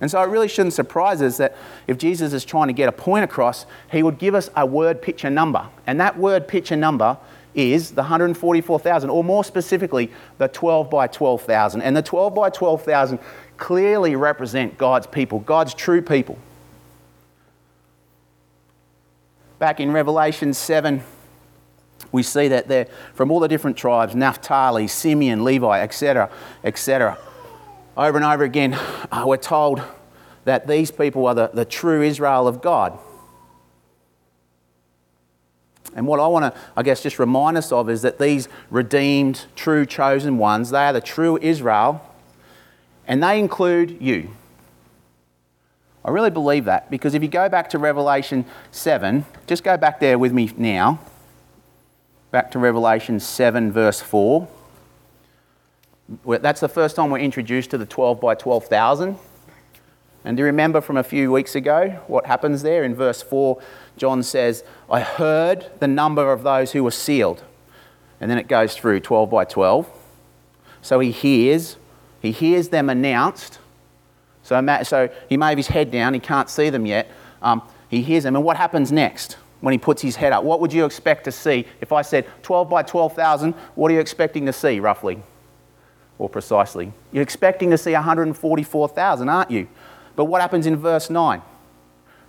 And 0.00 0.10
so 0.10 0.20
it 0.22 0.26
really 0.26 0.48
shouldn't 0.48 0.74
surprise 0.74 1.22
us 1.22 1.36
that 1.38 1.56
if 1.86 1.98
Jesus 1.98 2.32
is 2.32 2.44
trying 2.44 2.66
to 2.66 2.72
get 2.72 2.88
a 2.88 2.92
point 2.92 3.24
across, 3.24 3.66
he 3.90 4.02
would 4.02 4.18
give 4.18 4.34
us 4.34 4.50
a 4.56 4.66
word 4.66 5.00
picture 5.00 5.30
number. 5.30 5.68
And 5.86 6.00
that 6.00 6.18
word 6.18 6.48
picture 6.48 6.76
number 6.76 7.16
is 7.54 7.92
the 7.92 8.02
144,000, 8.02 9.10
or 9.10 9.22
more 9.22 9.44
specifically, 9.44 10.10
the 10.38 10.48
12 10.48 10.90
by 10.90 11.06
12,000. 11.06 11.82
And 11.82 11.96
the 11.96 12.02
12 12.02 12.34
by 12.34 12.50
12,000 12.50 13.18
clearly 13.56 14.16
represent 14.16 14.76
God's 14.76 15.06
people, 15.06 15.38
God's 15.40 15.74
true 15.74 16.02
people. 16.02 16.38
Back 19.58 19.78
in 19.78 19.92
Revelation 19.92 20.52
7, 20.52 21.02
we 22.10 22.22
see 22.22 22.48
that 22.48 22.68
they're 22.68 22.88
from 23.14 23.30
all 23.30 23.40
the 23.40 23.48
different 23.48 23.76
tribes 23.76 24.14
Naphtali, 24.14 24.88
Simeon, 24.88 25.44
Levi, 25.44 25.80
etc., 25.80 26.30
etc. 26.64 27.16
Over 27.96 28.18
and 28.18 28.26
over 28.26 28.42
again, 28.42 28.74
uh, 28.74 29.24
we're 29.26 29.36
told 29.36 29.82
that 30.44 30.66
these 30.66 30.90
people 30.90 31.26
are 31.26 31.34
the, 31.34 31.50
the 31.52 31.64
true 31.64 32.02
Israel 32.02 32.48
of 32.48 32.60
God. 32.60 32.98
And 35.94 36.08
what 36.08 36.18
I 36.18 36.26
want 36.26 36.52
to, 36.52 36.60
I 36.76 36.82
guess, 36.82 37.02
just 37.02 37.20
remind 37.20 37.56
us 37.56 37.70
of 37.70 37.88
is 37.88 38.02
that 38.02 38.18
these 38.18 38.48
redeemed, 38.68 39.46
true, 39.54 39.86
chosen 39.86 40.38
ones, 40.38 40.70
they 40.70 40.86
are 40.86 40.92
the 40.92 41.00
true 41.00 41.38
Israel, 41.40 42.04
and 43.06 43.22
they 43.22 43.38
include 43.38 44.02
you. 44.02 44.30
I 46.04 46.10
really 46.10 46.30
believe 46.30 46.64
that 46.64 46.90
because 46.90 47.14
if 47.14 47.22
you 47.22 47.28
go 47.28 47.48
back 47.48 47.70
to 47.70 47.78
Revelation 47.78 48.44
7, 48.72 49.24
just 49.46 49.62
go 49.62 49.76
back 49.76 50.00
there 50.00 50.18
with 50.18 50.32
me 50.32 50.50
now. 50.56 50.98
Back 52.32 52.50
to 52.50 52.58
Revelation 52.58 53.20
7, 53.20 53.70
verse 53.70 54.00
4. 54.00 54.48
That's 56.08 56.60
the 56.60 56.68
first 56.68 56.96
time 56.96 57.10
we're 57.10 57.18
introduced 57.18 57.70
to 57.70 57.78
the 57.78 57.86
12 57.86 58.20
by 58.20 58.34
12,000. 58.34 59.18
And 60.24 60.36
do 60.36 60.42
you 60.42 60.46
remember 60.46 60.80
from 60.80 60.96
a 60.96 61.02
few 61.02 61.30
weeks 61.32 61.54
ago 61.54 62.00
what 62.06 62.26
happens 62.26 62.62
there? 62.62 62.84
In 62.84 62.94
verse 62.94 63.22
4, 63.22 63.60
John 63.96 64.22
says, 64.22 64.64
I 64.90 65.00
heard 65.00 65.70
the 65.80 65.88
number 65.88 66.32
of 66.32 66.42
those 66.42 66.72
who 66.72 66.82
were 66.82 66.90
sealed. 66.90 67.42
And 68.20 68.30
then 68.30 68.38
it 68.38 68.48
goes 68.48 68.74
through 68.74 69.00
12 69.00 69.30
by 69.30 69.44
12. 69.44 69.88
So 70.82 71.00
he 71.00 71.10
hears, 71.10 71.76
he 72.20 72.32
hears 72.32 72.68
them 72.68 72.90
announced. 72.90 73.58
So, 74.42 74.82
so 74.82 75.08
he 75.28 75.36
may 75.36 75.50
have 75.50 75.58
his 75.58 75.68
head 75.68 75.90
down, 75.90 76.14
he 76.14 76.20
can't 76.20 76.50
see 76.50 76.70
them 76.70 76.84
yet. 76.84 77.10
Um, 77.40 77.62
he 77.88 78.02
hears 78.02 78.24
them. 78.24 78.36
And 78.36 78.44
what 78.44 78.56
happens 78.56 78.92
next 78.92 79.36
when 79.60 79.72
he 79.72 79.78
puts 79.78 80.02
his 80.02 80.16
head 80.16 80.32
up? 80.32 80.44
What 80.44 80.60
would 80.60 80.72
you 80.72 80.84
expect 80.84 81.24
to 81.24 81.32
see? 81.32 81.66
If 81.80 81.92
I 81.92 82.02
said 82.02 82.26
12 82.42 82.68
by 82.68 82.82
12,000, 82.82 83.52
what 83.74 83.90
are 83.90 83.94
you 83.94 84.00
expecting 84.00 84.44
to 84.46 84.52
see 84.52 84.80
roughly 84.80 85.22
or 86.18 86.28
precisely? 86.28 86.92
You're 87.12 87.22
expecting 87.22 87.70
to 87.70 87.78
see 87.78 87.92
144,000, 87.92 89.28
aren't 89.28 89.50
you? 89.50 89.68
But 90.16 90.26
what 90.26 90.40
happens 90.40 90.66
in 90.66 90.76
verse 90.76 91.10
9? 91.10 91.42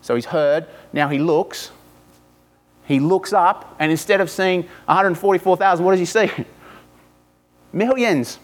So 0.01 0.15
he's 0.15 0.25
heard, 0.25 0.67
now 0.93 1.09
he 1.09 1.19
looks. 1.19 1.71
He 2.85 2.99
looks 2.99 3.33
up, 3.33 3.75
and 3.79 3.91
instead 3.91 4.21
of 4.21 4.29
seeing 4.29 4.63
144,000, 4.85 5.83
what 5.83 5.91
does 5.91 5.99
he 5.99 6.05
see? 6.05 6.29
Millions. 7.73 8.39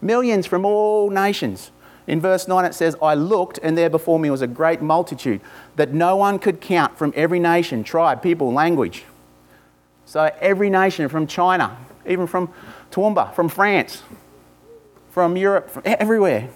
Millions 0.00 0.46
from 0.46 0.64
all 0.64 1.10
nations. 1.10 1.70
In 2.06 2.20
verse 2.20 2.46
9 2.46 2.64
it 2.64 2.74
says, 2.74 2.96
I 3.02 3.14
looked, 3.14 3.58
and 3.62 3.76
there 3.76 3.90
before 3.90 4.18
me 4.18 4.30
was 4.30 4.42
a 4.42 4.46
great 4.46 4.80
multitude 4.80 5.40
that 5.74 5.92
no 5.92 6.16
one 6.16 6.38
could 6.38 6.60
count 6.60 6.96
from 6.96 7.12
every 7.16 7.40
nation, 7.40 7.82
tribe, 7.82 8.22
people, 8.22 8.52
language. 8.52 9.04
So 10.04 10.30
every 10.40 10.70
nation 10.70 11.08
from 11.08 11.26
China, 11.26 11.76
even 12.06 12.28
from 12.28 12.52
Toowoomba, 12.92 13.34
from 13.34 13.48
France, 13.48 14.02
from 15.16 15.34
Europe, 15.34 15.70
from 15.70 15.82
everywhere 15.86 16.50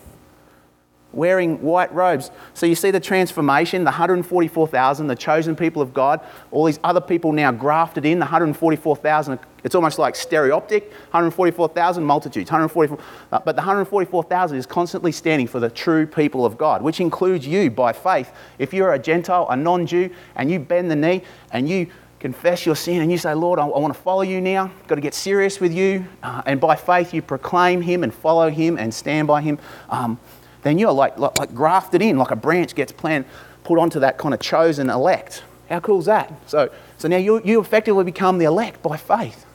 wearing 1.12 1.62
white 1.62 1.90
robes. 1.94 2.31
So 2.53 2.66
you 2.66 2.75
see 2.75 2.90
the 2.90 3.01
transformation, 3.01 3.85
the 3.85 3.90
144,000, 3.90 5.07
the 5.07 5.16
chosen 5.16 5.57
people 5.57 5.81
of 5.81 5.94
God, 5.94 6.20
all 6.51 6.66
these 6.66 6.79
other 6.85 7.01
people 7.01 7.33
now 7.33 7.53
grafted 7.53 8.05
in, 8.05 8.18
the 8.18 8.27
144,000. 8.27 9.38
It's 9.64 9.75
almost 9.75 9.99
like 9.99 10.14
stereoptic 10.14 10.90
144,000 11.11 12.05
multitudes, 12.05 12.51
144, 12.51 12.99
uh, 13.33 13.40
but 13.44 13.57
the 13.57 13.62
144,000 13.62 14.59
is 14.59 14.66
constantly 14.66 15.11
standing 15.11 15.46
for 15.46 15.59
the 15.59 15.70
true 15.70 16.07
people 16.07 16.44
of 16.44 16.59
God, 16.59 16.83
which 16.83 17.01
includes 17.01 17.46
you 17.46 17.70
by 17.70 17.94
faith. 17.94 18.31
If 18.59 18.75
you're 18.75 18.92
a 18.92 18.99
Gentile, 18.99 19.46
a 19.49 19.57
non 19.57 19.87
Jew, 19.87 20.11
and 20.37 20.51
you 20.51 20.59
bend 20.59 20.90
the 20.90 20.96
knee 20.96 21.23
and 21.51 21.66
you 21.66 21.87
confess 22.20 22.66
your 22.66 22.76
sin 22.76 23.00
and 23.00 23.11
you 23.11 23.18
say, 23.18 23.35
Lord, 23.35 23.59
I, 23.59 23.64
I 23.64 23.78
want 23.78 23.92
to 23.92 24.00
follow 24.00 24.22
you 24.22 24.40
now, 24.40 24.70
got 24.87 24.94
to 24.94 25.00
get 25.00 25.14
serious 25.14 25.59
with 25.59 25.72
you, 25.72 26.06
uh, 26.22 26.42
and 26.46 26.61
by 26.61 26.76
faith 26.76 27.12
you 27.12 27.22
proclaim 27.22 27.80
Him 27.80 28.04
and 28.04 28.14
follow 28.14 28.50
Him 28.50 28.78
and 28.78 28.94
stand 28.94 29.26
by 29.26 29.40
Him. 29.40 29.59
Um, 29.88 30.20
then 30.62 30.78
you're 30.78 30.92
like, 30.92 31.18
like, 31.18 31.38
like 31.38 31.54
grafted 31.54 32.02
in, 32.02 32.18
like 32.18 32.30
a 32.30 32.37
branch 32.37 32.74
gets 32.74 32.92
planted, 32.92 33.28
put 33.64 33.78
onto 33.78 34.00
that 34.00 34.18
kind 34.18 34.35
of 34.35 34.40
chosen 34.40 34.90
elect. 34.90 35.42
How 35.68 35.80
cool 35.80 36.00
is 36.00 36.06
that? 36.06 36.33
So, 36.46 36.70
so 36.98 37.09
now 37.09 37.16
you, 37.16 37.40
you 37.42 37.61
effectively 37.61 38.04
become 38.04 38.38
the 38.38 38.44
elect 38.44 38.83
by 38.83 38.96
faith. 38.96 39.46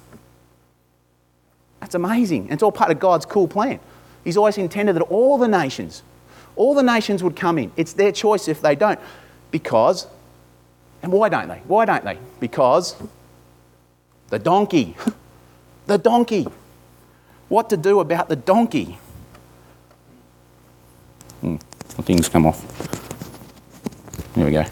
That's 1.80 1.94
amazing. 1.94 2.44
And 2.44 2.54
it's 2.54 2.64
all 2.64 2.72
part 2.72 2.90
of 2.90 3.00
God's 3.00 3.26
cool 3.26 3.48
plan. 3.48 3.80
He's 4.24 4.38
always 4.38 4.58
intended 4.58 4.96
that 4.96 5.04
all 5.04 5.38
the 5.38 5.48
nations, 5.48 6.02
all 6.56 6.74
the 6.74 6.82
nations 6.82 7.22
would 7.22 7.36
come 7.36 7.60
in. 7.60 7.72
It's 7.76 7.94
their 7.94 8.12
choice 8.12 8.48
if 8.48 8.62
they 8.62 8.76
don't. 8.76 9.00
Because, 9.52 10.08
and 11.06 11.14
why 11.14 11.30
don't 11.30 11.48
they? 11.48 11.62
Why 11.68 11.86
don't 11.86 12.04
they? 12.04 12.18
Because 12.40 12.96
the 14.30 14.40
donkey, 14.40 14.96
the 15.86 16.00
donkey. 16.00 16.48
What 17.48 17.70
to 17.70 17.78
do 17.78 18.00
about 18.00 18.28
the 18.28 18.36
donkey? 18.36 18.98
Hmm. 21.42 21.58
Things 21.58 22.28
come 22.28 22.48
off. 22.48 22.60
There 24.34 24.46
we 24.46 24.52
go. 24.52 24.66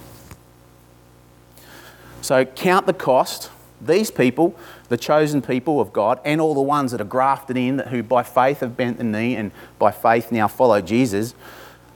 So 2.24 2.46
count 2.46 2.88
the 2.88 2.94
cost. 2.94 3.52
These 3.80 4.10
people, 4.10 4.56
the 4.90 4.98
chosen 4.98 5.40
people 5.44 5.80
of 5.80 5.94
God, 5.94 6.20
and 6.26 6.42
all 6.42 6.56
the 6.56 6.62
ones 6.62 6.94
that 6.94 7.02
are 7.02 7.04
grafted 7.06 7.58
in, 7.58 7.78
who 7.78 8.02
by 8.02 8.24
faith 8.24 8.62
have 8.62 8.76
bent 8.76 8.98
the 8.98 9.04
knee 9.04 9.36
and 9.36 9.52
by 9.78 9.92
faith 9.92 10.32
now 10.32 10.48
follow 10.48 10.82
Jesus. 10.82 11.36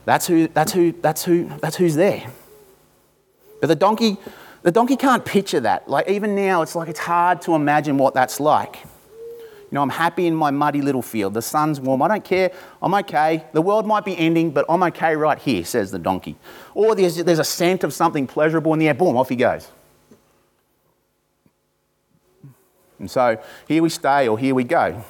That's 0.04 0.28
who. 0.28 0.46
That's 0.46 0.70
who. 0.70 0.92
That's 0.92 1.24
who. 1.24 1.48
That's 1.60 1.76
who's 1.76 1.96
there. 1.96 2.30
But 3.60 3.66
the 3.68 3.76
donkey, 3.76 4.16
the 4.62 4.70
donkey 4.70 4.96
can't 4.96 5.24
picture 5.24 5.60
that. 5.60 5.88
Like 5.88 6.08
even 6.08 6.34
now, 6.34 6.62
it's 6.62 6.74
like 6.74 6.88
it's 6.88 7.00
hard 7.00 7.42
to 7.42 7.54
imagine 7.54 7.98
what 7.98 8.14
that's 8.14 8.40
like. 8.40 8.78
You 9.70 9.74
know, 9.74 9.82
I'm 9.82 9.90
happy 9.90 10.26
in 10.26 10.34
my 10.34 10.50
muddy 10.50 10.80
little 10.80 11.02
field. 11.02 11.34
The 11.34 11.42
sun's 11.42 11.78
warm. 11.78 12.00
I 12.00 12.08
don't 12.08 12.24
care. 12.24 12.50
I'm 12.80 12.94
okay. 12.94 13.44
The 13.52 13.60
world 13.60 13.86
might 13.86 14.04
be 14.04 14.16
ending, 14.16 14.50
but 14.50 14.64
I'm 14.66 14.82
okay 14.84 15.14
right 15.14 15.38
here, 15.38 15.62
says 15.62 15.90
the 15.90 15.98
donkey. 15.98 16.36
Or 16.72 16.94
there's, 16.94 17.16
there's 17.16 17.38
a 17.38 17.44
scent 17.44 17.84
of 17.84 17.92
something 17.92 18.26
pleasurable 18.26 18.72
in 18.72 18.78
the 18.78 18.88
air. 18.88 18.94
Boom, 18.94 19.14
off 19.16 19.28
he 19.28 19.36
goes. 19.36 19.68
And 22.98 23.10
so 23.10 23.38
here 23.66 23.82
we 23.82 23.90
stay 23.90 24.26
or 24.26 24.38
here 24.38 24.54
we 24.54 24.64
go. 24.64 25.04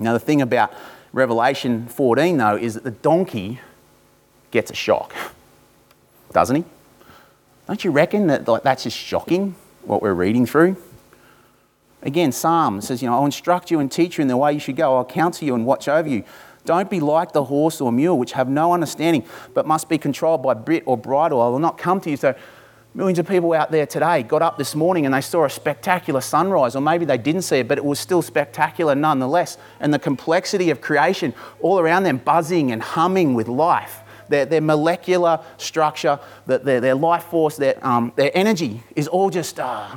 Now, 0.00 0.14
the 0.14 0.18
thing 0.18 0.42
about 0.42 0.72
Revelation 1.12 1.86
14, 1.86 2.36
though, 2.36 2.56
is 2.56 2.74
that 2.74 2.84
the 2.84 2.90
donkey 2.90 3.60
gets 4.50 4.70
a 4.70 4.74
shock, 4.74 5.14
doesn't 6.32 6.56
he? 6.56 6.64
Don't 7.70 7.84
you 7.84 7.92
reckon 7.92 8.26
that 8.26 8.44
that's 8.64 8.82
just 8.82 8.96
shocking, 8.96 9.54
what 9.84 10.02
we're 10.02 10.12
reading 10.12 10.44
through? 10.44 10.76
Again, 12.02 12.32
Psalm 12.32 12.80
says, 12.80 13.00
you 13.00 13.08
know, 13.08 13.14
I'll 13.14 13.24
instruct 13.24 13.70
you 13.70 13.78
and 13.78 13.92
teach 13.92 14.18
you 14.18 14.22
in 14.22 14.26
the 14.26 14.36
way 14.36 14.52
you 14.52 14.58
should 14.58 14.74
go. 14.74 14.96
I'll 14.96 15.04
counsel 15.04 15.46
you 15.46 15.54
and 15.54 15.64
watch 15.64 15.86
over 15.86 16.08
you. 16.08 16.24
Don't 16.64 16.90
be 16.90 16.98
like 16.98 17.30
the 17.30 17.44
horse 17.44 17.80
or 17.80 17.92
mule, 17.92 18.18
which 18.18 18.32
have 18.32 18.48
no 18.48 18.72
understanding, 18.72 19.24
but 19.54 19.68
must 19.68 19.88
be 19.88 19.98
controlled 19.98 20.42
by 20.42 20.54
bit 20.54 20.82
or 20.84 20.96
bridle. 20.96 21.40
I 21.40 21.46
will 21.46 21.60
not 21.60 21.78
come 21.78 22.00
to 22.00 22.10
you. 22.10 22.16
So, 22.16 22.34
millions 22.92 23.20
of 23.20 23.28
people 23.28 23.52
out 23.52 23.70
there 23.70 23.86
today 23.86 24.24
got 24.24 24.42
up 24.42 24.58
this 24.58 24.74
morning 24.74 25.06
and 25.06 25.14
they 25.14 25.20
saw 25.20 25.44
a 25.44 25.48
spectacular 25.48 26.20
sunrise, 26.20 26.74
or 26.74 26.80
maybe 26.80 27.04
they 27.04 27.18
didn't 27.18 27.42
see 27.42 27.58
it, 27.58 27.68
but 27.68 27.78
it 27.78 27.84
was 27.84 28.00
still 28.00 28.20
spectacular 28.20 28.96
nonetheless. 28.96 29.58
And 29.78 29.94
the 29.94 30.00
complexity 30.00 30.70
of 30.70 30.80
creation 30.80 31.34
all 31.60 31.78
around 31.78 32.02
them, 32.02 32.16
buzzing 32.16 32.72
and 32.72 32.82
humming 32.82 33.34
with 33.34 33.46
life. 33.46 34.00
Their, 34.30 34.46
their 34.46 34.62
molecular 34.62 35.40
structure, 35.58 36.18
their, 36.46 36.80
their 36.80 36.94
life 36.94 37.24
force, 37.24 37.56
their, 37.58 37.84
um, 37.86 38.12
their 38.16 38.30
energy 38.34 38.82
is 38.96 39.06
all 39.06 39.28
just. 39.28 39.60
Uh, 39.60 39.96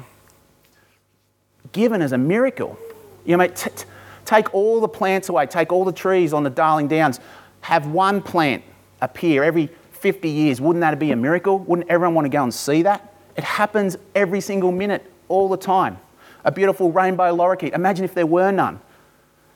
given 1.74 2.02
as 2.02 2.14
a 2.14 2.18
miracle. 2.18 2.80
You 3.26 3.36
know, 3.36 3.48
t- 3.48 3.70
t- 3.70 3.86
take 4.24 4.54
all 4.54 4.80
the 4.80 4.88
plants 4.88 5.28
away, 5.28 5.46
take 5.46 5.74
all 5.74 5.84
the 5.84 5.92
trees 5.92 6.32
on 6.32 6.44
the 6.44 6.50
Darling 6.50 6.88
Downs, 6.88 7.20
have 7.62 7.88
one 7.88 8.22
plant 8.22 8.64
appear 9.02 9.44
every 9.44 9.70
50 9.92 10.30
years. 10.30 10.62
Wouldn't 10.62 10.82
that 10.82 10.98
be 10.98 11.12
a 11.12 11.16
miracle? 11.16 11.60
Wouldn't 11.60 11.90
everyone 11.90 12.16
want 12.16 12.26
to 12.26 12.30
go 12.30 12.44
and 12.44 12.54
see 12.54 12.84
that? 12.84 13.14
It 13.36 13.44
happens 13.44 13.98
every 14.16 14.40
single 14.40 14.72
minute, 14.72 15.12
all 15.28 15.50
the 15.50 15.58
time. 15.58 16.00
A 16.46 16.52
beautiful 16.52 16.92
rainbow 16.92 17.36
lorikeet. 17.36 17.74
Imagine 17.74 18.06
if 18.06 18.14
there 18.14 18.28
were 18.28 18.52
none. 18.52 18.80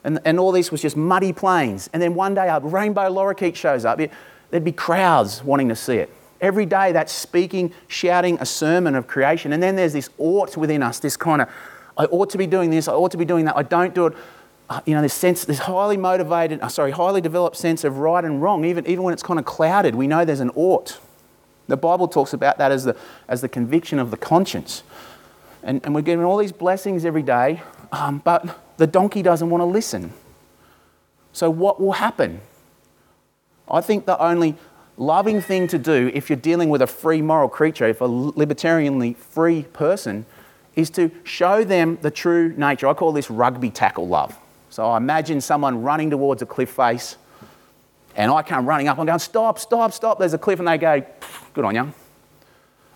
And, 0.04 0.20
and 0.26 0.40
all 0.40 0.52
this 0.52 0.72
was 0.72 0.82
just 0.82 0.96
muddy 0.96 1.34
plains. 1.34 1.90
And 1.92 2.02
then 2.02 2.16
one 2.16 2.34
day 2.34 2.48
a 2.48 2.60
rainbow 2.60 3.10
lorikeet 3.12 3.56
shows 3.56 3.86
up. 3.86 4.00
There'd 4.49 4.63
be 4.63 4.71
crowds 4.71 5.43
wanting 5.43 5.69
to 5.69 5.75
see 5.75 5.97
it. 5.97 6.10
Every 6.39 6.65
day 6.65 6.91
that's 6.91 7.12
speaking, 7.12 7.73
shouting 7.88 8.38
a 8.39 8.45
sermon 8.45 8.95
of 8.95 9.07
creation. 9.07 9.53
And 9.53 9.62
then 9.62 9.75
there's 9.75 9.93
this 9.93 10.10
ought 10.17 10.55
within 10.55 10.83
us, 10.83 10.99
this 10.99 11.17
kind 11.17 11.41
of 11.41 11.49
I 11.97 12.05
ought 12.05 12.29
to 12.29 12.38
be 12.38 12.47
doing 12.47 12.69
this, 12.69 12.88
I 12.88 12.93
ought 12.93 13.12
to 13.12 13.17
be 13.17 13.25
doing 13.25 13.45
that, 13.45 13.57
I 13.57 13.63
don't 13.63 13.95
do 13.95 14.07
it. 14.07 14.13
Uh, 14.69 14.81
you 14.86 14.93
know, 14.93 15.01
this 15.01 15.13
sense, 15.13 15.45
this 15.45 15.60
highly 15.60 15.97
motivated, 15.97 16.60
uh, 16.62 16.67
sorry, 16.67 16.91
highly 16.91 17.21
developed 17.21 17.55
sense 17.55 17.83
of 17.83 17.99
right 17.99 18.23
and 18.23 18.41
wrong, 18.41 18.65
even, 18.65 18.86
even 18.86 19.03
when 19.03 19.13
it's 19.13 19.23
kind 19.23 19.39
of 19.39 19.45
clouded, 19.45 19.95
we 19.95 20.07
know 20.07 20.25
there's 20.25 20.41
an 20.41 20.51
ought. 20.55 20.99
The 21.67 21.77
Bible 21.77 22.07
talks 22.07 22.33
about 22.33 22.57
that 22.57 22.71
as 22.71 22.83
the, 22.83 22.95
as 23.27 23.41
the 23.41 23.49
conviction 23.49 23.97
of 23.97 24.12
the 24.12 24.17
conscience. 24.17 24.83
And, 25.63 25.83
and 25.83 25.95
we're 25.95 26.01
given 26.01 26.25
all 26.25 26.38
these 26.38 26.51
blessings 26.51 27.05
every 27.05 27.23
day, 27.23 27.62
um, 27.91 28.21
but 28.23 28.60
the 28.77 28.88
donkey 28.88 29.21
doesn't 29.21 29.49
want 29.49 29.62
to 29.62 29.65
listen. 29.65 30.13
So, 31.33 31.49
what 31.49 31.79
will 31.81 31.93
happen? 31.93 32.41
I 33.69 33.82
think 33.82 34.06
the 34.06 34.21
only 34.21 34.56
loving 34.97 35.41
thing 35.41 35.67
to 35.67 35.77
do 35.77 36.12
if 36.13 36.30
you're 36.30 36.38
dealing 36.38 36.69
with 36.69 36.82
a 36.82 36.88
free 36.88 37.21
moral 37.21 37.49
creature, 37.49 37.86
if 37.88 38.01
a 38.01 38.08
libertarianly 38.08 39.15
free 39.15 39.63
person, 39.73 40.25
is 40.75 40.89
to 40.91 41.12
show 41.23 41.63
them 41.63 41.97
the 42.01 42.12
true 42.12 42.53
nature. 42.58 42.88
I 42.88 42.93
call 42.93 43.12
this 43.12 43.30
rugby 43.30 43.69
tackle 43.69 44.08
love. 44.08 44.38
So 44.69 44.86
I 44.86 44.97
imagine 44.97 45.41
someone 45.41 45.82
running 45.82 46.10
towards 46.10 46.41
a 46.41 46.45
cliff 46.45 46.69
face, 46.69 47.17
and 48.15 48.32
I 48.32 48.41
come 48.43 48.67
running 48.67 48.88
up. 48.88 48.99
I'm 48.99 49.06
going, 49.06 49.19
stop, 49.19 49.60
stop, 49.60 49.91
stop. 49.91 50.19
There's 50.19 50.34
a 50.34 50.38
cliff, 50.38 50.60
and 50.60 50.67
they 50.67 50.77
go, 50.77 51.03
good 51.53 51.65
on 51.65 51.75
you. 51.75 51.91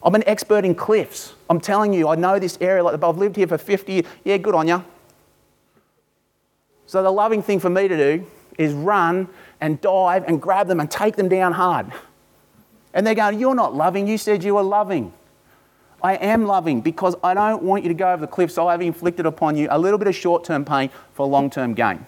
I'm 0.04 0.16
an 0.16 0.24
expert 0.26 0.66
in 0.66 0.76
cliffs. 0.76 1.34
I'm 1.50 1.60
telling 1.60 1.94
you, 1.94 2.08
I 2.08 2.16
know 2.16 2.40
this 2.40 2.58
area. 2.62 2.84
Like 2.84 3.02
I've 3.04 3.18
lived 3.18 3.36
here 3.36 3.48
for 3.48 3.58
50 3.58 3.94
years. 3.94 4.06
Yeah, 4.24 4.38
good 4.38 4.56
on 4.56 4.68
you. 4.68 4.84
So 6.88 7.04
the 7.04 7.12
loving 7.12 7.42
thing 7.42 7.60
for 7.60 7.70
me 7.70 7.88
to 7.88 7.98
do 7.98 8.28
is 8.58 8.74
run 8.74 9.28
and 9.62 9.80
dive 9.80 10.26
and 10.28 10.42
grab 10.42 10.68
them 10.68 10.80
and 10.80 10.90
take 10.90 11.16
them 11.16 11.30
down 11.30 11.54
hard. 11.54 11.92
And 12.94 13.08
they're 13.08 13.16
going, 13.16 13.40
You're 13.40 13.56
not 13.56 13.74
loving. 13.74 14.08
You 14.08 14.18
said 14.18 14.44
you 14.44 14.56
were 14.56 14.64
loving. 14.64 15.14
I 16.04 16.16
am 16.16 16.46
loving 16.46 16.82
because 16.82 17.16
I 17.24 17.36
don't 17.36 17.62
want 17.62 17.84
you 17.84 17.90
to 17.90 17.94
go 17.94 18.12
over 18.12 18.22
the 18.22 18.28
cliff, 18.28 18.52
so 18.52 18.68
I've 18.68 18.82
inflicted 18.82 19.28
upon 19.28 19.56
you 19.56 19.68
a 19.70 19.78
little 19.78 20.00
bit 20.00 20.08
of 20.08 20.16
short 20.16 20.44
term 20.44 20.66
pain 20.66 20.90
for 21.14 21.28
long 21.28 21.50
term 21.50 21.74
gain. 21.74 22.06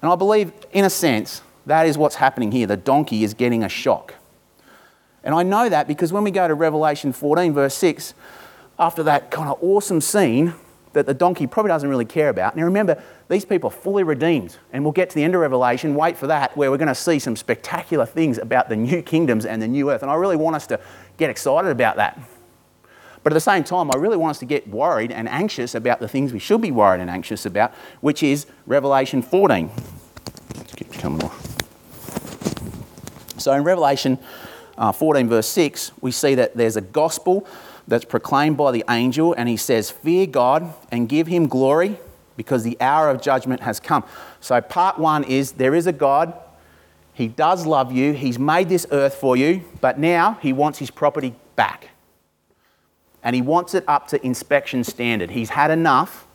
And 0.00 0.12
I 0.12 0.16
believe, 0.16 0.52
in 0.72 0.84
a 0.84 0.90
sense, 0.90 1.42
that 1.66 1.86
is 1.86 1.98
what's 1.98 2.16
happening 2.16 2.52
here. 2.52 2.66
The 2.66 2.76
donkey 2.76 3.24
is 3.24 3.34
getting 3.34 3.64
a 3.64 3.68
shock. 3.68 4.14
And 5.24 5.34
I 5.34 5.42
know 5.42 5.68
that 5.68 5.88
because 5.88 6.12
when 6.12 6.22
we 6.22 6.30
go 6.30 6.46
to 6.46 6.54
Revelation 6.54 7.12
14, 7.12 7.54
verse 7.54 7.74
6, 7.74 8.12
after 8.78 9.02
that 9.04 9.30
kind 9.30 9.48
of 9.48 9.58
awesome 9.62 10.00
scene 10.00 10.54
that 10.94 11.06
the 11.06 11.14
donkey 11.14 11.46
probably 11.46 11.68
doesn't 11.68 11.88
really 11.88 12.04
care 12.04 12.28
about. 12.28 12.56
Now 12.56 12.64
remember, 12.64 13.00
these 13.28 13.44
people 13.44 13.68
are 13.68 13.72
fully 13.72 14.02
redeemed. 14.02 14.56
And 14.72 14.82
we'll 14.84 14.92
get 14.92 15.10
to 15.10 15.14
the 15.14 15.22
end 15.22 15.34
of 15.34 15.40
Revelation, 15.40 15.94
wait 15.94 16.16
for 16.16 16.26
that, 16.28 16.56
where 16.56 16.70
we're 16.70 16.78
going 16.78 16.88
to 16.88 16.94
see 16.94 17.18
some 17.18 17.36
spectacular 17.36 18.06
things 18.06 18.38
about 18.38 18.68
the 18.68 18.76
new 18.76 19.02
kingdoms 19.02 19.44
and 19.44 19.60
the 19.60 19.68
new 19.68 19.90
earth. 19.90 20.02
And 20.02 20.10
I 20.10 20.14
really 20.14 20.36
want 20.36 20.56
us 20.56 20.66
to 20.68 20.80
get 21.16 21.30
excited 21.30 21.70
about 21.70 21.96
that. 21.96 22.18
But 23.22 23.32
at 23.32 23.34
the 23.34 23.40
same 23.40 23.64
time, 23.64 23.90
I 23.90 23.96
really 23.96 24.18
want 24.18 24.32
us 24.32 24.38
to 24.40 24.44
get 24.44 24.68
worried 24.68 25.10
and 25.10 25.28
anxious 25.28 25.74
about 25.74 25.98
the 25.98 26.08
things 26.08 26.32
we 26.32 26.38
should 26.38 26.60
be 26.60 26.70
worried 26.70 27.00
and 27.00 27.08
anxious 27.08 27.46
about, 27.46 27.72
which 28.00 28.22
is 28.22 28.46
Revelation 28.66 29.22
14. 29.22 29.70
So 33.38 33.52
in 33.52 33.64
Revelation 33.64 34.18
uh, 34.76 34.92
14, 34.92 35.28
verse 35.28 35.46
6, 35.48 35.92
we 36.02 36.10
see 36.10 36.34
that 36.34 36.56
there's 36.56 36.76
a 36.76 36.80
gospel 36.80 37.46
that's 37.86 38.04
proclaimed 38.04 38.56
by 38.56 38.72
the 38.72 38.84
angel, 38.88 39.34
and 39.34 39.48
he 39.48 39.56
says, 39.56 39.90
Fear 39.90 40.26
God 40.26 40.74
and 40.90 41.08
give 41.08 41.26
him 41.26 41.46
glory 41.48 41.98
because 42.36 42.64
the 42.64 42.76
hour 42.80 43.10
of 43.10 43.20
judgment 43.20 43.62
has 43.62 43.78
come. 43.80 44.04
So, 44.40 44.60
part 44.60 44.98
one 44.98 45.24
is 45.24 45.52
there 45.52 45.74
is 45.74 45.86
a 45.86 45.92
God. 45.92 46.34
He 47.12 47.28
does 47.28 47.64
love 47.64 47.92
you. 47.92 48.12
He's 48.12 48.38
made 48.38 48.68
this 48.68 48.86
earth 48.90 49.14
for 49.14 49.36
you, 49.36 49.62
but 49.80 49.98
now 49.98 50.38
he 50.42 50.52
wants 50.52 50.78
his 50.78 50.90
property 50.90 51.34
back. 51.54 51.90
And 53.22 53.36
he 53.36 53.42
wants 53.42 53.74
it 53.74 53.84
up 53.86 54.08
to 54.08 54.26
inspection 54.26 54.84
standard. 54.84 55.30
He's 55.30 55.50
had 55.50 55.70
enough 55.70 56.26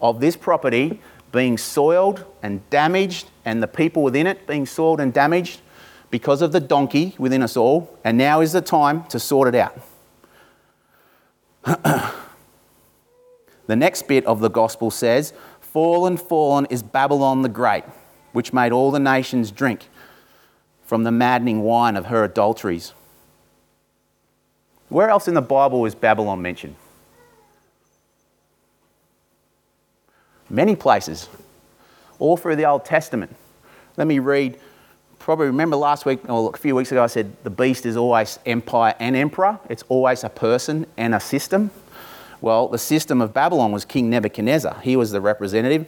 of 0.00 0.20
this 0.20 0.36
property 0.36 1.00
being 1.32 1.58
soiled 1.58 2.24
and 2.42 2.68
damaged, 2.70 3.28
and 3.44 3.62
the 3.62 3.66
people 3.66 4.02
within 4.02 4.26
it 4.26 4.46
being 4.46 4.66
soiled 4.66 5.00
and 5.00 5.12
damaged 5.12 5.60
because 6.10 6.42
of 6.42 6.52
the 6.52 6.60
donkey 6.60 7.14
within 7.18 7.42
us 7.42 7.56
all. 7.56 7.98
And 8.04 8.16
now 8.16 8.40
is 8.40 8.52
the 8.52 8.60
time 8.60 9.04
to 9.06 9.18
sort 9.18 9.48
it 9.48 9.56
out. 9.56 9.76
the 13.66 13.76
next 13.76 14.06
bit 14.06 14.24
of 14.26 14.40
the 14.40 14.50
gospel 14.50 14.90
says, 14.90 15.32
Fallen, 15.60 16.16
fallen 16.16 16.66
is 16.66 16.82
Babylon 16.82 17.42
the 17.42 17.48
Great, 17.48 17.84
which 18.32 18.52
made 18.52 18.72
all 18.72 18.90
the 18.90 19.00
nations 19.00 19.50
drink 19.50 19.88
from 20.84 21.04
the 21.04 21.10
maddening 21.10 21.62
wine 21.62 21.96
of 21.96 22.06
her 22.06 22.24
adulteries. 22.24 22.92
Where 24.88 25.08
else 25.08 25.26
in 25.26 25.34
the 25.34 25.42
Bible 25.42 25.86
is 25.86 25.94
Babylon 25.94 26.42
mentioned? 26.42 26.76
Many 30.50 30.76
places, 30.76 31.28
all 32.18 32.36
through 32.36 32.56
the 32.56 32.66
Old 32.66 32.84
Testament. 32.84 33.34
Let 33.96 34.06
me 34.06 34.18
read 34.18 34.60
probably 35.24 35.46
remember 35.46 35.74
last 35.74 36.04
week 36.04 36.20
or 36.28 36.52
a 36.52 36.58
few 36.58 36.74
weeks 36.74 36.92
ago, 36.92 37.02
I 37.02 37.06
said 37.06 37.34
the 37.44 37.50
beast 37.50 37.86
is 37.86 37.96
always 37.96 38.38
empire 38.44 38.94
and 39.00 39.16
emperor. 39.16 39.58
It's 39.70 39.82
always 39.88 40.22
a 40.22 40.28
person 40.28 40.86
and 40.98 41.14
a 41.14 41.20
system. 41.20 41.70
Well, 42.42 42.68
the 42.68 42.76
system 42.76 43.22
of 43.22 43.32
Babylon 43.32 43.72
was 43.72 43.86
King 43.86 44.10
Nebuchadnezzar. 44.10 44.80
He 44.82 44.96
was 44.96 45.12
the 45.12 45.22
representative. 45.22 45.86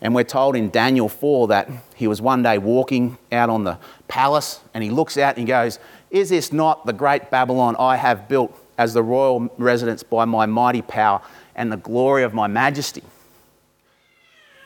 And 0.00 0.16
we're 0.16 0.24
told 0.24 0.56
in 0.56 0.68
Daniel 0.70 1.08
4 1.08 1.46
that 1.46 1.70
he 1.94 2.08
was 2.08 2.20
one 2.20 2.42
day 2.42 2.58
walking 2.58 3.18
out 3.30 3.48
on 3.50 3.62
the 3.62 3.78
palace 4.08 4.60
and 4.74 4.82
he 4.82 4.90
looks 4.90 5.16
out 5.16 5.36
and 5.36 5.38
he 5.38 5.44
goes, 5.44 5.78
Is 6.10 6.30
this 6.30 6.52
not 6.52 6.84
the 6.84 6.92
great 6.92 7.30
Babylon 7.30 7.76
I 7.78 7.96
have 7.96 8.26
built 8.26 8.52
as 8.76 8.94
the 8.94 9.02
royal 9.04 9.48
residence 9.58 10.02
by 10.02 10.24
my 10.24 10.46
mighty 10.46 10.82
power 10.82 11.22
and 11.54 11.70
the 11.70 11.76
glory 11.76 12.24
of 12.24 12.34
my 12.34 12.48
majesty? 12.48 13.04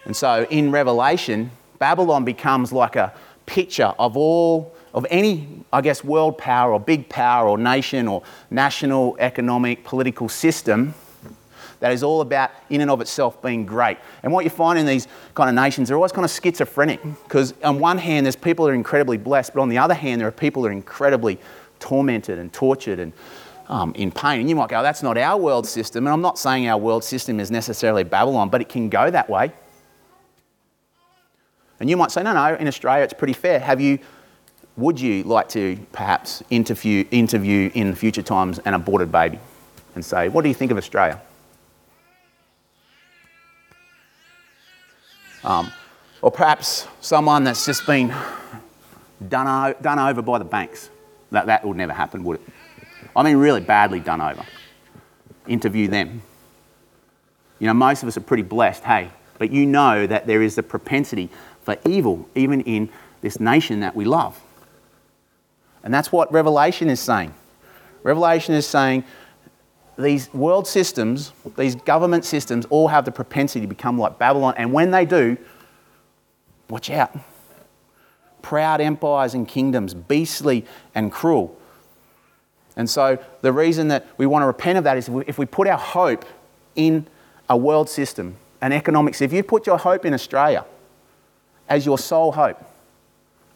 And 0.06 0.16
so 0.16 0.46
in 0.48 0.70
Revelation, 0.70 1.50
Babylon 1.78 2.24
becomes 2.24 2.72
like 2.72 2.96
a, 2.96 3.12
picture 3.46 3.94
of 3.98 4.16
all 4.16 4.74
of 4.92 5.06
any, 5.10 5.46
I 5.72 5.80
guess, 5.82 6.02
world 6.02 6.38
power 6.38 6.72
or 6.72 6.80
big 6.80 7.08
power 7.08 7.48
or 7.48 7.58
nation 7.58 8.08
or 8.08 8.22
national 8.50 9.16
economic 9.18 9.84
political 9.84 10.28
system 10.28 10.94
that 11.80 11.92
is 11.92 12.02
all 12.02 12.22
about 12.22 12.50
in 12.70 12.80
and 12.80 12.90
of 12.90 13.00
itself 13.00 13.42
being 13.42 13.66
great. 13.66 13.98
And 14.22 14.32
what 14.32 14.44
you 14.44 14.50
find 14.50 14.78
in 14.78 14.86
these 14.86 15.06
kind 15.34 15.48
of 15.48 15.54
nations, 15.54 15.88
they're 15.88 15.96
always 15.96 16.12
kind 16.12 16.24
of 16.24 16.30
schizophrenic 16.30 17.00
because 17.24 17.52
on 17.62 17.78
one 17.78 17.98
hand, 17.98 18.24
there's 18.24 18.36
people 18.36 18.64
that 18.64 18.72
are 18.72 18.74
incredibly 18.74 19.18
blessed, 19.18 19.52
but 19.54 19.60
on 19.60 19.68
the 19.68 19.78
other 19.78 19.94
hand, 19.94 20.20
there 20.20 20.28
are 20.28 20.32
people 20.32 20.62
that 20.62 20.70
are 20.70 20.72
incredibly 20.72 21.38
tormented 21.78 22.38
and 22.38 22.52
tortured 22.52 22.98
and 22.98 23.12
um, 23.68 23.92
in 23.94 24.10
pain. 24.10 24.40
And 24.40 24.48
you 24.48 24.56
might 24.56 24.68
go, 24.68 24.82
that's 24.82 25.02
not 25.02 25.18
our 25.18 25.38
world 25.38 25.66
system. 25.66 26.06
And 26.06 26.12
I'm 26.12 26.22
not 26.22 26.38
saying 26.38 26.68
our 26.68 26.78
world 26.78 27.04
system 27.04 27.40
is 27.40 27.50
necessarily 27.50 28.04
Babylon, 28.04 28.48
but 28.48 28.60
it 28.60 28.68
can 28.68 28.88
go 28.88 29.10
that 29.10 29.28
way. 29.28 29.52
And 31.80 31.90
you 31.90 31.96
might 31.96 32.10
say, 32.10 32.22
no, 32.22 32.32
no, 32.32 32.54
in 32.54 32.66
Australia 32.68 33.04
it's 33.04 33.12
pretty 33.12 33.34
fair. 33.34 33.58
Have 33.58 33.80
you, 33.80 33.98
would 34.76 35.00
you 35.00 35.24
like 35.24 35.48
to 35.50 35.78
perhaps 35.92 36.42
interview, 36.50 37.04
interview 37.10 37.70
in 37.74 37.94
future 37.94 38.22
times 38.22 38.58
an 38.60 38.74
aborted 38.74 39.12
baby 39.12 39.38
and 39.94 40.04
say, 40.04 40.28
what 40.28 40.42
do 40.42 40.48
you 40.48 40.54
think 40.54 40.70
of 40.70 40.78
Australia? 40.78 41.20
Um, 45.44 45.72
or 46.22 46.30
perhaps 46.30 46.86
someone 47.00 47.44
that's 47.44 47.64
just 47.64 47.86
been 47.86 48.12
done, 49.28 49.46
o- 49.46 49.76
done 49.80 49.98
over 49.98 50.22
by 50.22 50.38
the 50.38 50.44
banks. 50.44 50.90
That, 51.30 51.46
that 51.46 51.64
would 51.64 51.76
never 51.76 51.92
happen, 51.92 52.24
would 52.24 52.40
it? 52.40 52.48
I 53.14 53.22
mean, 53.22 53.36
really 53.36 53.60
badly 53.60 54.00
done 54.00 54.20
over. 54.20 54.44
Interview 55.46 55.88
them. 55.88 56.22
You 57.58 57.66
know, 57.68 57.74
most 57.74 58.02
of 58.02 58.08
us 58.08 58.16
are 58.16 58.22
pretty 58.22 58.42
blessed, 58.42 58.82
hey, 58.84 59.10
but 59.38 59.50
you 59.50 59.66
know 59.66 60.06
that 60.06 60.26
there 60.26 60.42
is 60.42 60.58
a 60.58 60.62
propensity 60.62 61.30
for 61.66 61.76
evil, 61.84 62.28
even 62.36 62.60
in 62.60 62.88
this 63.22 63.40
nation 63.40 63.80
that 63.80 63.96
we 63.96 64.04
love. 64.04 64.40
And 65.82 65.92
that's 65.92 66.12
what 66.12 66.32
Revelation 66.32 66.88
is 66.88 67.00
saying. 67.00 67.34
Revelation 68.04 68.54
is 68.54 68.64
saying 68.64 69.02
these 69.98 70.32
world 70.32 70.68
systems, 70.68 71.32
these 71.56 71.74
government 71.74 72.24
systems, 72.24 72.66
all 72.66 72.86
have 72.86 73.04
the 73.04 73.10
propensity 73.10 73.62
to 73.62 73.66
become 73.66 73.98
like 73.98 74.16
Babylon. 74.16 74.54
And 74.56 74.72
when 74.72 74.92
they 74.92 75.04
do, 75.04 75.36
watch 76.70 76.88
out. 76.88 77.18
Proud 78.42 78.80
empires 78.80 79.34
and 79.34 79.48
kingdoms, 79.48 79.92
beastly 79.92 80.64
and 80.94 81.10
cruel. 81.10 81.58
And 82.76 82.88
so, 82.88 83.18
the 83.40 83.52
reason 83.52 83.88
that 83.88 84.06
we 84.18 84.26
want 84.26 84.44
to 84.44 84.46
repent 84.46 84.78
of 84.78 84.84
that 84.84 84.96
is 84.98 85.10
if 85.26 85.36
we 85.36 85.46
put 85.46 85.66
our 85.66 85.78
hope 85.78 86.24
in 86.76 87.08
a 87.48 87.56
world 87.56 87.88
system, 87.88 88.36
an 88.60 88.70
economics, 88.70 89.20
if 89.20 89.32
you 89.32 89.42
put 89.42 89.66
your 89.66 89.78
hope 89.78 90.04
in 90.04 90.14
Australia, 90.14 90.64
as 91.68 91.86
your 91.86 91.98
sole 91.98 92.32
hope. 92.32 92.58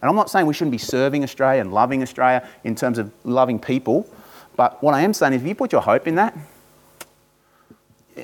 And 0.02 0.08
I'm 0.08 0.16
not 0.16 0.30
saying 0.30 0.46
we 0.46 0.54
shouldn't 0.54 0.72
be 0.72 0.78
serving 0.78 1.22
Australia 1.22 1.60
and 1.60 1.72
loving 1.72 2.02
Australia 2.02 2.48
in 2.64 2.74
terms 2.74 2.98
of 2.98 3.12
loving 3.24 3.58
people, 3.58 4.08
but 4.56 4.82
what 4.82 4.94
I 4.94 5.02
am 5.02 5.14
saying 5.14 5.34
is 5.34 5.42
if 5.42 5.48
you 5.48 5.54
put 5.54 5.72
your 5.72 5.82
hope 5.82 6.06
in 6.06 6.16
that, 6.16 6.36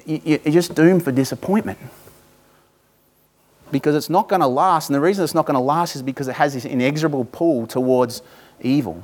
you're 0.04 0.38
just 0.38 0.74
doomed 0.74 1.04
for 1.04 1.12
disappointment. 1.12 1.78
Because 3.70 3.94
it's 3.94 4.10
not 4.10 4.28
going 4.28 4.40
to 4.40 4.46
last, 4.46 4.88
and 4.88 4.94
the 4.94 5.00
reason 5.00 5.24
it's 5.24 5.34
not 5.34 5.46
going 5.46 5.54
to 5.54 5.60
last 5.60 5.96
is 5.96 6.02
because 6.02 6.28
it 6.28 6.34
has 6.34 6.54
this 6.54 6.64
inexorable 6.64 7.24
pull 7.24 7.66
towards 7.66 8.22
evil. 8.60 9.02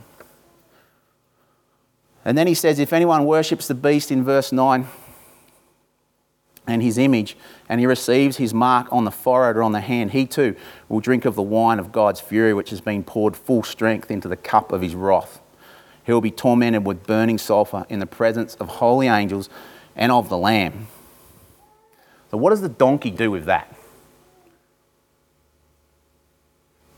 And 2.25 2.39
then 2.39 2.47
he 2.47 2.55
says, 2.55 2.79
if 2.79 2.93
anyone 2.93 3.25
worships 3.25 3.67
the 3.67 3.75
beast 3.75 4.13
in 4.13 4.23
verse 4.23 4.53
9, 4.53 4.87
and 6.67 6.83
his 6.83 6.99
image, 6.99 7.37
and 7.69 7.81
he 7.81 7.87
receives 7.87 8.37
his 8.37 8.55
mark 8.55 8.87
on 8.93 9.05
the 9.05 9.11
forehead 9.11 9.57
or 9.57 9.63
on 9.63 9.73
the 9.73 9.81
hand, 9.81 10.13
he 10.13 10.27
too 10.27 10.55
will 10.89 11.01
drink 11.01 11.25
of 11.25 11.35
the 11.35 11.43
wine 11.43 11.79
of 11.79 11.91
God's 11.91 12.21
fury, 12.21 12.55
which 12.55 12.71
has 12.71 12.81
been 12.81 13.03
poured 13.03 13.37
full 13.37 13.63
strength 13.63 14.11
into 14.11 14.29
the 14.29 14.37
cup 14.37 14.73
of 14.73 14.81
his 14.81 14.95
wrath. 14.95 15.41
He 16.05 16.13
will 16.13 16.21
be 16.21 16.31
tormented 16.31 16.87
with 16.87 17.07
burning 17.07 17.39
sulfur 17.39 17.87
in 17.89 17.99
the 17.99 18.07
presence 18.07 18.55
of 18.57 18.69
holy 18.69 19.09
angels 19.09 19.49
and 19.97 20.13
of 20.13 20.29
the 20.29 20.39
Lamb. 20.39 20.89
So, 22.31 22.37
what 22.37 22.51
does 22.51 22.61
the 22.61 22.69
donkey 22.69 23.11
do 23.11 23.31
with 23.31 23.45
that? 23.45 23.75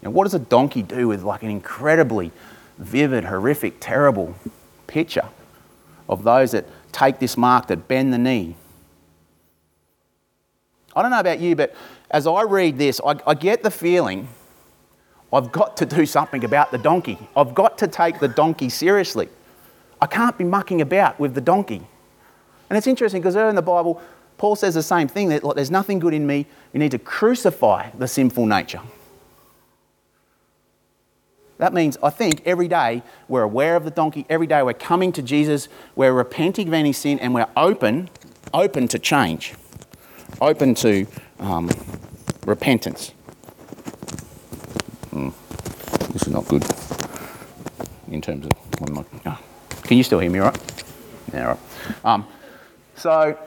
Now, 0.02 0.10
what 0.10 0.24
does 0.24 0.34
a 0.34 0.38
donkey 0.38 0.82
do 0.82 1.08
with 1.08 1.22
like 1.22 1.42
an 1.42 1.50
incredibly 1.50 2.30
vivid, 2.78 3.24
horrific, 3.24 3.76
terrible 3.80 4.34
picture 4.86 5.28
of 6.08 6.22
those 6.22 6.52
that 6.52 6.66
take 6.92 7.18
this 7.18 7.36
mark, 7.36 7.68
that 7.68 7.88
bend 7.88 8.12
the 8.12 8.18
knee? 8.18 8.56
I 10.96 11.02
don't 11.02 11.10
know 11.10 11.20
about 11.20 11.40
you, 11.40 11.56
but 11.56 11.74
as 12.10 12.26
I 12.26 12.42
read 12.42 12.78
this, 12.78 13.00
I, 13.04 13.16
I 13.26 13.34
get 13.34 13.62
the 13.62 13.70
feeling 13.70 14.28
I've 15.32 15.50
got 15.50 15.76
to 15.78 15.86
do 15.86 16.06
something 16.06 16.44
about 16.44 16.70
the 16.70 16.78
donkey. 16.78 17.18
I've 17.36 17.54
got 17.54 17.78
to 17.78 17.88
take 17.88 18.20
the 18.20 18.28
donkey 18.28 18.68
seriously. 18.68 19.28
I 20.00 20.06
can't 20.06 20.38
be 20.38 20.44
mucking 20.44 20.80
about 20.80 21.18
with 21.18 21.34
the 21.34 21.40
donkey. 21.40 21.82
And 22.70 22.76
it's 22.76 22.86
interesting 22.86 23.20
because 23.20 23.34
earlier 23.34 23.48
in 23.48 23.56
the 23.56 23.62
Bible, 23.62 24.00
Paul 24.38 24.54
says 24.54 24.74
the 24.74 24.82
same 24.82 25.08
thing 25.08 25.28
that 25.30 25.42
there's 25.56 25.70
nothing 25.70 25.98
good 25.98 26.14
in 26.14 26.26
me. 26.26 26.46
You 26.72 26.78
need 26.78 26.92
to 26.92 26.98
crucify 26.98 27.90
the 27.90 28.06
sinful 28.06 28.46
nature. 28.46 28.80
That 31.58 31.72
means, 31.72 31.96
I 32.02 32.10
think, 32.10 32.42
every 32.44 32.68
day 32.68 33.02
we're 33.28 33.42
aware 33.42 33.76
of 33.76 33.84
the 33.84 33.90
donkey, 33.90 34.26
every 34.28 34.46
day 34.46 34.62
we're 34.62 34.72
coming 34.72 35.12
to 35.12 35.22
Jesus, 35.22 35.68
we're 35.94 36.12
repenting 36.12 36.68
of 36.68 36.74
any 36.74 36.92
sin, 36.92 37.18
and 37.20 37.32
we're 37.32 37.48
open, 37.56 38.10
open 38.52 38.88
to 38.88 38.98
change, 38.98 39.54
open 40.40 40.74
to 40.76 41.06
um, 41.38 41.70
repentance. 42.46 43.12
Mm. 45.12 45.32
This 46.12 46.22
is 46.22 46.28
not 46.28 46.46
good 46.48 46.64
in 48.10 48.20
terms 48.20 48.46
of 48.46 48.52
I, 48.82 49.04
oh. 49.26 49.40
Can 49.82 49.96
you 49.96 50.02
still 50.02 50.18
hear 50.18 50.30
me, 50.30 50.38
right? 50.38 50.84
Yeah, 51.32 51.44
right. 51.44 51.58
Um, 52.04 52.26
so, 52.96 53.38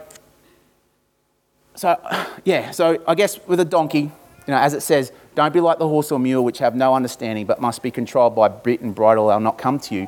so 1.76 1.98
yeah. 2.44 2.72
So 2.72 3.02
I 3.08 3.16
guess 3.16 3.40
with 3.48 3.60
a 3.60 3.66
donkey, 3.66 4.00
you 4.00 4.12
know, 4.48 4.58
as 4.58 4.74
it 4.74 4.82
says, 4.82 5.12
don't 5.36 5.54
be 5.54 5.60
like 5.60 5.78
the 5.78 5.88
horse 5.88 6.12
or 6.12 6.20
mule, 6.20 6.44
which 6.44 6.60
have 6.60 6.76
no 6.76 6.96
understanding, 6.96 7.46
but 7.46 7.62
must 7.62 7.84
be 7.84 7.92
controlled 7.92 8.36
by 8.36 8.48
bit 8.48 8.82
and 8.82 8.96
bridle. 8.96 9.28
They'll 9.28 9.40
not 9.40 9.58
come 9.58 9.80
to 9.80 9.96
you. 9.96 10.08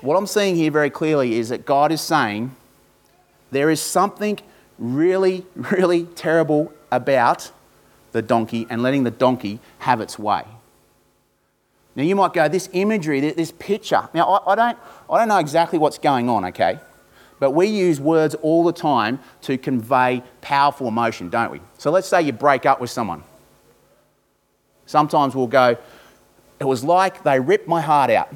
What 0.00 0.16
I'm 0.16 0.26
seeing 0.26 0.56
here 0.56 0.70
very 0.70 0.90
clearly 0.90 1.34
is 1.34 1.50
that 1.50 1.64
God 1.64 1.92
is 1.92 2.00
saying 2.00 2.54
there 3.50 3.70
is 3.70 3.80
something 3.80 4.38
really, 4.82 5.46
really 5.54 6.04
terrible 6.04 6.72
about 6.90 7.52
the 8.10 8.20
donkey 8.20 8.66
and 8.68 8.82
letting 8.82 9.04
the 9.04 9.10
donkey 9.10 9.60
have 9.78 10.00
its 10.00 10.18
way. 10.18 10.44
Now, 11.94 12.02
you 12.02 12.16
might 12.16 12.32
go, 12.32 12.48
this 12.48 12.68
imagery, 12.72 13.20
this 13.20 13.52
picture. 13.52 14.08
Now, 14.12 14.28
I, 14.28 14.52
I, 14.52 14.54
don't, 14.54 14.78
I 15.10 15.18
don't 15.18 15.28
know 15.28 15.38
exactly 15.38 15.78
what's 15.78 15.98
going 15.98 16.28
on, 16.28 16.44
okay? 16.46 16.80
But 17.38 17.52
we 17.52 17.66
use 17.66 18.00
words 18.00 18.34
all 18.36 18.64
the 18.64 18.72
time 18.72 19.20
to 19.42 19.58
convey 19.58 20.22
powerful 20.40 20.88
emotion, 20.88 21.28
don't 21.28 21.52
we? 21.52 21.60
So 21.78 21.90
let's 21.90 22.08
say 22.08 22.22
you 22.22 22.32
break 22.32 22.66
up 22.66 22.80
with 22.80 22.90
someone. 22.90 23.22
Sometimes 24.86 25.34
we'll 25.34 25.46
go, 25.46 25.76
it 26.58 26.64
was 26.64 26.82
like 26.82 27.22
they 27.22 27.38
ripped 27.38 27.68
my 27.68 27.80
heart 27.80 28.10
out. 28.10 28.34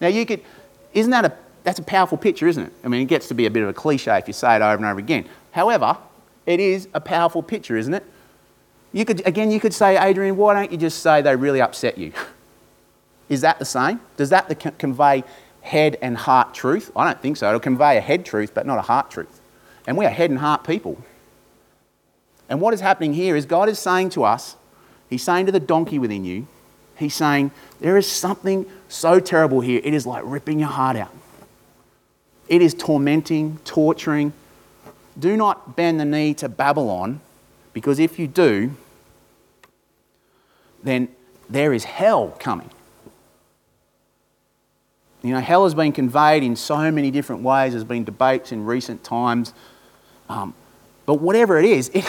Now, 0.00 0.08
you 0.08 0.24
could, 0.24 0.42
isn't 0.92 1.10
that 1.10 1.24
a, 1.24 1.32
that's 1.64 1.78
a 1.78 1.82
powerful 1.82 2.18
picture, 2.18 2.46
isn't 2.46 2.62
it? 2.62 2.72
I 2.84 2.88
mean, 2.88 3.00
it 3.00 3.06
gets 3.06 3.26
to 3.28 3.34
be 3.34 3.46
a 3.46 3.50
bit 3.50 3.62
of 3.62 3.70
a 3.70 3.72
cliche 3.72 4.16
if 4.18 4.28
you 4.28 4.34
say 4.34 4.54
it 4.54 4.62
over 4.62 4.76
and 4.76 4.84
over 4.84 5.00
again. 5.00 5.26
However, 5.50 5.96
it 6.46 6.60
is 6.60 6.88
a 6.94 7.00
powerful 7.00 7.42
picture, 7.42 7.76
isn't 7.76 7.94
it? 7.94 8.04
You 8.92 9.04
could, 9.04 9.26
again, 9.26 9.50
you 9.50 9.58
could 9.58 9.74
say, 9.74 9.98
Adrian, 9.98 10.36
why 10.36 10.54
don't 10.54 10.70
you 10.70 10.78
just 10.78 11.00
say 11.00 11.22
they 11.22 11.34
really 11.34 11.60
upset 11.60 11.98
you? 11.98 12.12
Is 13.28 13.40
that 13.40 13.58
the 13.58 13.64
same? 13.64 14.00
Does 14.18 14.28
that 14.30 14.78
convey 14.78 15.24
head 15.62 15.96
and 16.02 16.16
heart 16.16 16.52
truth? 16.54 16.92
I 16.94 17.04
don't 17.04 17.20
think 17.20 17.38
so. 17.38 17.48
It'll 17.48 17.58
convey 17.58 17.96
a 17.96 18.00
head 18.00 18.26
truth, 18.26 18.52
but 18.52 18.66
not 18.66 18.78
a 18.78 18.82
heart 18.82 19.10
truth. 19.10 19.40
And 19.86 19.96
we 19.96 20.04
are 20.04 20.10
head 20.10 20.28
and 20.28 20.38
heart 20.38 20.62
people. 20.62 21.02
And 22.48 22.60
what 22.60 22.74
is 22.74 22.80
happening 22.80 23.14
here 23.14 23.34
is 23.34 23.46
God 23.46 23.70
is 23.70 23.78
saying 23.78 24.10
to 24.10 24.24
us, 24.24 24.56
He's 25.08 25.22
saying 25.22 25.46
to 25.46 25.52
the 25.52 25.60
donkey 25.60 25.98
within 25.98 26.24
you, 26.24 26.46
He's 26.96 27.14
saying, 27.14 27.50
there 27.80 27.96
is 27.96 28.06
something 28.06 28.66
so 28.88 29.18
terrible 29.18 29.60
here, 29.60 29.80
it 29.82 29.94
is 29.94 30.06
like 30.06 30.22
ripping 30.24 30.60
your 30.60 30.68
heart 30.68 30.96
out. 30.96 31.14
It 32.48 32.62
is 32.62 32.74
tormenting, 32.74 33.58
torturing. 33.64 34.32
Do 35.18 35.36
not 35.36 35.76
bend 35.76 36.00
the 36.00 36.04
knee 36.04 36.34
to 36.34 36.48
Babylon, 36.48 37.20
because 37.72 37.98
if 37.98 38.18
you 38.18 38.26
do, 38.26 38.72
then 40.82 41.08
there 41.48 41.72
is 41.72 41.84
hell 41.84 42.36
coming. 42.38 42.70
You 45.22 45.32
know, 45.32 45.40
hell 45.40 45.64
has 45.64 45.74
been 45.74 45.92
conveyed 45.92 46.42
in 46.42 46.54
so 46.54 46.90
many 46.90 47.10
different 47.10 47.42
ways. 47.42 47.72
There's 47.72 47.82
been 47.82 48.04
debates 48.04 48.52
in 48.52 48.66
recent 48.66 49.02
times. 49.02 49.54
Um, 50.28 50.52
but 51.06 51.14
whatever 51.14 51.58
it 51.58 51.64
is, 51.64 51.88
it, 51.94 52.04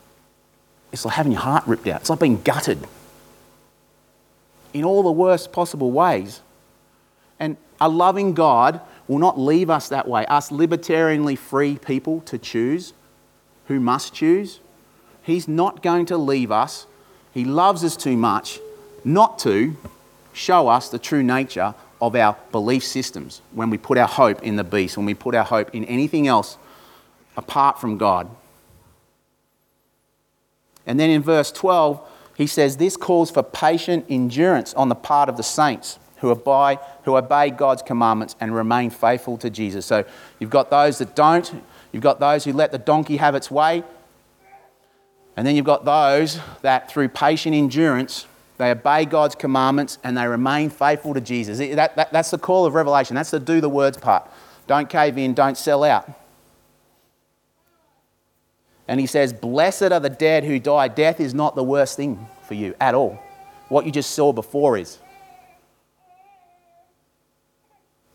it's 0.92 1.04
like 1.04 1.14
having 1.14 1.32
your 1.32 1.40
heart 1.40 1.66
ripped 1.66 1.88
out. 1.88 2.02
It's 2.02 2.10
like 2.10 2.20
being 2.20 2.40
gutted 2.42 2.86
in 4.72 4.84
all 4.84 5.02
the 5.02 5.10
worst 5.10 5.52
possible 5.52 5.90
ways. 5.90 6.40
And 7.40 7.56
a 7.80 7.88
loving 7.88 8.34
God 8.34 8.80
will 9.10 9.18
not 9.18 9.38
leave 9.38 9.68
us 9.68 9.88
that 9.88 10.06
way. 10.06 10.24
Us 10.26 10.50
libertarianly 10.50 11.36
free 11.36 11.76
people 11.76 12.20
to 12.22 12.38
choose, 12.38 12.92
who 13.66 13.80
must 13.80 14.14
choose, 14.14 14.60
He's 15.22 15.46
not 15.46 15.82
going 15.82 16.06
to 16.06 16.16
leave 16.16 16.50
us 16.50 16.86
he 17.32 17.44
loves 17.44 17.84
us 17.84 17.96
too 17.96 18.16
much 18.16 18.58
not 19.04 19.38
to 19.40 19.76
show 20.32 20.68
us 20.68 20.88
the 20.88 20.98
true 20.98 21.22
nature 21.22 21.74
of 22.00 22.14
our 22.16 22.36
belief 22.52 22.84
systems 22.84 23.40
when 23.52 23.70
we 23.70 23.78
put 23.78 23.98
our 23.98 24.08
hope 24.08 24.42
in 24.42 24.56
the 24.56 24.64
beast, 24.64 24.96
when 24.96 25.06
we 25.06 25.14
put 25.14 25.34
our 25.34 25.44
hope 25.44 25.74
in 25.74 25.84
anything 25.84 26.26
else 26.26 26.56
apart 27.36 27.80
from 27.80 27.98
God. 27.98 28.28
And 30.86 30.98
then 30.98 31.10
in 31.10 31.22
verse 31.22 31.52
12, 31.52 32.00
he 32.36 32.46
says, 32.46 32.76
This 32.76 32.96
calls 32.96 33.30
for 33.30 33.42
patient 33.42 34.06
endurance 34.08 34.74
on 34.74 34.88
the 34.88 34.94
part 34.94 35.28
of 35.28 35.36
the 35.36 35.42
saints 35.42 35.98
who 36.20 36.30
obey, 36.30 36.78
who 37.04 37.16
obey 37.16 37.50
God's 37.50 37.82
commandments 37.82 38.36
and 38.40 38.54
remain 38.54 38.90
faithful 38.90 39.36
to 39.38 39.50
Jesus. 39.50 39.86
So 39.86 40.04
you've 40.38 40.50
got 40.50 40.70
those 40.70 40.98
that 40.98 41.16
don't, 41.16 41.50
you've 41.92 42.02
got 42.02 42.20
those 42.20 42.44
who 42.44 42.52
let 42.52 42.72
the 42.72 42.78
donkey 42.78 43.16
have 43.16 43.34
its 43.34 43.50
way, 43.50 43.82
and 45.36 45.46
then 45.46 45.56
you've 45.56 45.64
got 45.64 45.84
those 45.84 46.38
that 46.62 46.90
through 46.90 47.08
patient 47.08 47.54
endurance, 47.54 48.26
they 48.58 48.70
obey 48.70 49.06
God's 49.06 49.34
commandments 49.34 49.98
and 50.04 50.16
they 50.18 50.26
remain 50.26 50.68
faithful 50.68 51.14
to 51.14 51.20
Jesus. 51.20 51.58
That, 51.58 51.96
that, 51.96 52.12
that's 52.12 52.30
the 52.30 52.38
call 52.38 52.66
of 52.66 52.74
Revelation. 52.74 53.14
That's 53.16 53.30
the 53.30 53.40
do 53.40 53.60
the 53.62 53.70
words 53.70 53.96
part. 53.96 54.30
Don't 54.66 54.88
cave 54.88 55.16
in, 55.16 55.32
don't 55.32 55.56
sell 55.56 55.82
out. 55.82 56.10
And 58.86 59.00
he 59.00 59.06
says, 59.06 59.32
Blessed 59.32 59.92
are 59.92 60.00
the 60.00 60.10
dead 60.10 60.44
who 60.44 60.58
die. 60.58 60.88
Death 60.88 61.20
is 61.20 61.32
not 61.32 61.54
the 61.54 61.64
worst 61.64 61.96
thing 61.96 62.26
for 62.46 62.54
you 62.54 62.74
at 62.80 62.94
all. 62.94 63.18
What 63.68 63.86
you 63.86 63.92
just 63.92 64.10
saw 64.10 64.32
before 64.32 64.76
is. 64.76 64.98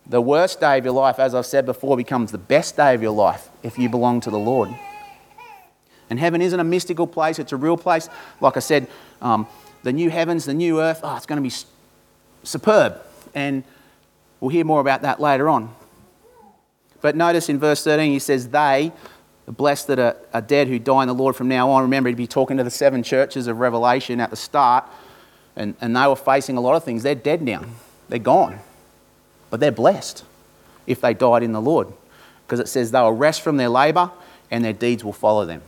The 0.07 0.21
worst 0.21 0.59
day 0.59 0.77
of 0.77 0.85
your 0.85 0.93
life, 0.93 1.17
as 1.17 1.33
I've 1.33 1.45
said 1.45 1.65
before, 1.65 1.97
becomes 1.97 2.31
the 2.31 2.37
best 2.37 2.75
day 2.77 2.93
of 2.93 3.01
your 3.01 3.11
life 3.11 3.49
if 3.63 3.79
you 3.79 3.89
belong 3.89 4.21
to 4.21 4.29
the 4.29 4.37
Lord. 4.37 4.69
And 6.09 6.19
heaven 6.19 6.41
isn't 6.41 6.59
a 6.59 6.63
mystical 6.63 7.07
place, 7.07 7.39
it's 7.39 7.51
a 7.51 7.57
real 7.57 7.77
place. 7.77 8.07
Like 8.39 8.55
I 8.57 8.59
said, 8.59 8.87
um, 9.21 9.47
the 9.81 9.91
new 9.91 10.09
heavens, 10.11 10.45
the 10.45 10.53
new 10.53 10.79
earth, 10.79 11.01
oh, 11.03 11.15
it's 11.15 11.25
going 11.25 11.41
to 11.41 11.49
be 11.49 11.55
superb. 12.43 13.01
And 13.33 13.63
we'll 14.39 14.49
hear 14.49 14.65
more 14.65 14.79
about 14.79 15.01
that 15.01 15.19
later 15.19 15.49
on. 15.49 15.73
But 17.01 17.15
notice 17.15 17.49
in 17.49 17.59
verse 17.59 17.83
13, 17.83 18.11
he 18.11 18.19
says, 18.19 18.49
They, 18.49 18.91
the 19.45 19.51
blessed 19.51 19.87
that 19.87 19.99
are, 19.99 20.17
are 20.33 20.41
dead 20.41 20.67
who 20.67 20.77
die 20.77 21.01
in 21.03 21.07
the 21.07 21.13
Lord 21.13 21.35
from 21.35 21.47
now 21.47 21.71
on. 21.71 21.81
Remember, 21.81 22.09
he'd 22.09 22.17
be 22.17 22.27
talking 22.27 22.57
to 22.57 22.63
the 22.63 22.71
seven 22.71 23.01
churches 23.01 23.47
of 23.47 23.59
Revelation 23.59 24.19
at 24.19 24.29
the 24.29 24.35
start, 24.35 24.85
and, 25.55 25.75
and 25.81 25.95
they 25.95 26.05
were 26.07 26.15
facing 26.15 26.57
a 26.57 26.61
lot 26.61 26.75
of 26.75 26.83
things. 26.83 27.01
They're 27.01 27.15
dead 27.15 27.41
now, 27.41 27.63
they're 28.09 28.19
gone. 28.19 28.59
But 29.49 29.59
they're 29.59 29.71
blessed 29.71 30.23
if 30.87 31.01
they 31.01 31.13
died 31.13 31.43
in 31.43 31.51
the 31.51 31.61
Lord. 31.61 31.91
Because 32.45 32.59
it 32.59 32.67
says 32.67 32.91
they 32.91 32.99
will 32.99 33.11
rest 33.11 33.41
from 33.41 33.57
their 33.57 33.69
labour 33.69 34.11
and 34.51 34.63
their 34.63 34.73
deeds 34.73 35.03
will 35.03 35.13
follow 35.13 35.45
them. 35.45 35.61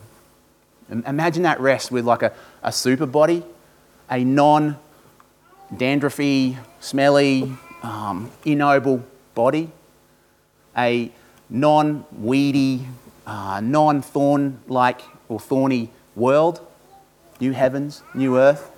Imagine 0.89 1.43
that 1.43 1.59
rest 1.59 1.91
with 1.91 2.05
like 2.05 2.21
a, 2.21 2.34
a 2.63 2.71
super 2.71 3.05
body, 3.05 3.43
a 4.09 4.23
non 4.23 4.78
dandruffy, 5.73 6.57
smelly, 6.80 7.51
um, 7.84 8.32
ignoble 8.45 9.03
body, 9.36 9.69
a 10.78 11.11
non 11.49 12.05
weedy, 12.17 12.86
uh, 13.25 13.59
non 13.61 14.01
thorn 14.01 14.59
like 14.67 15.01
or 15.28 15.39
thorny 15.39 15.89
world, 16.15 16.65
new 17.41 17.51
heavens, 17.51 18.01
new 18.13 18.38
earth. 18.38 18.71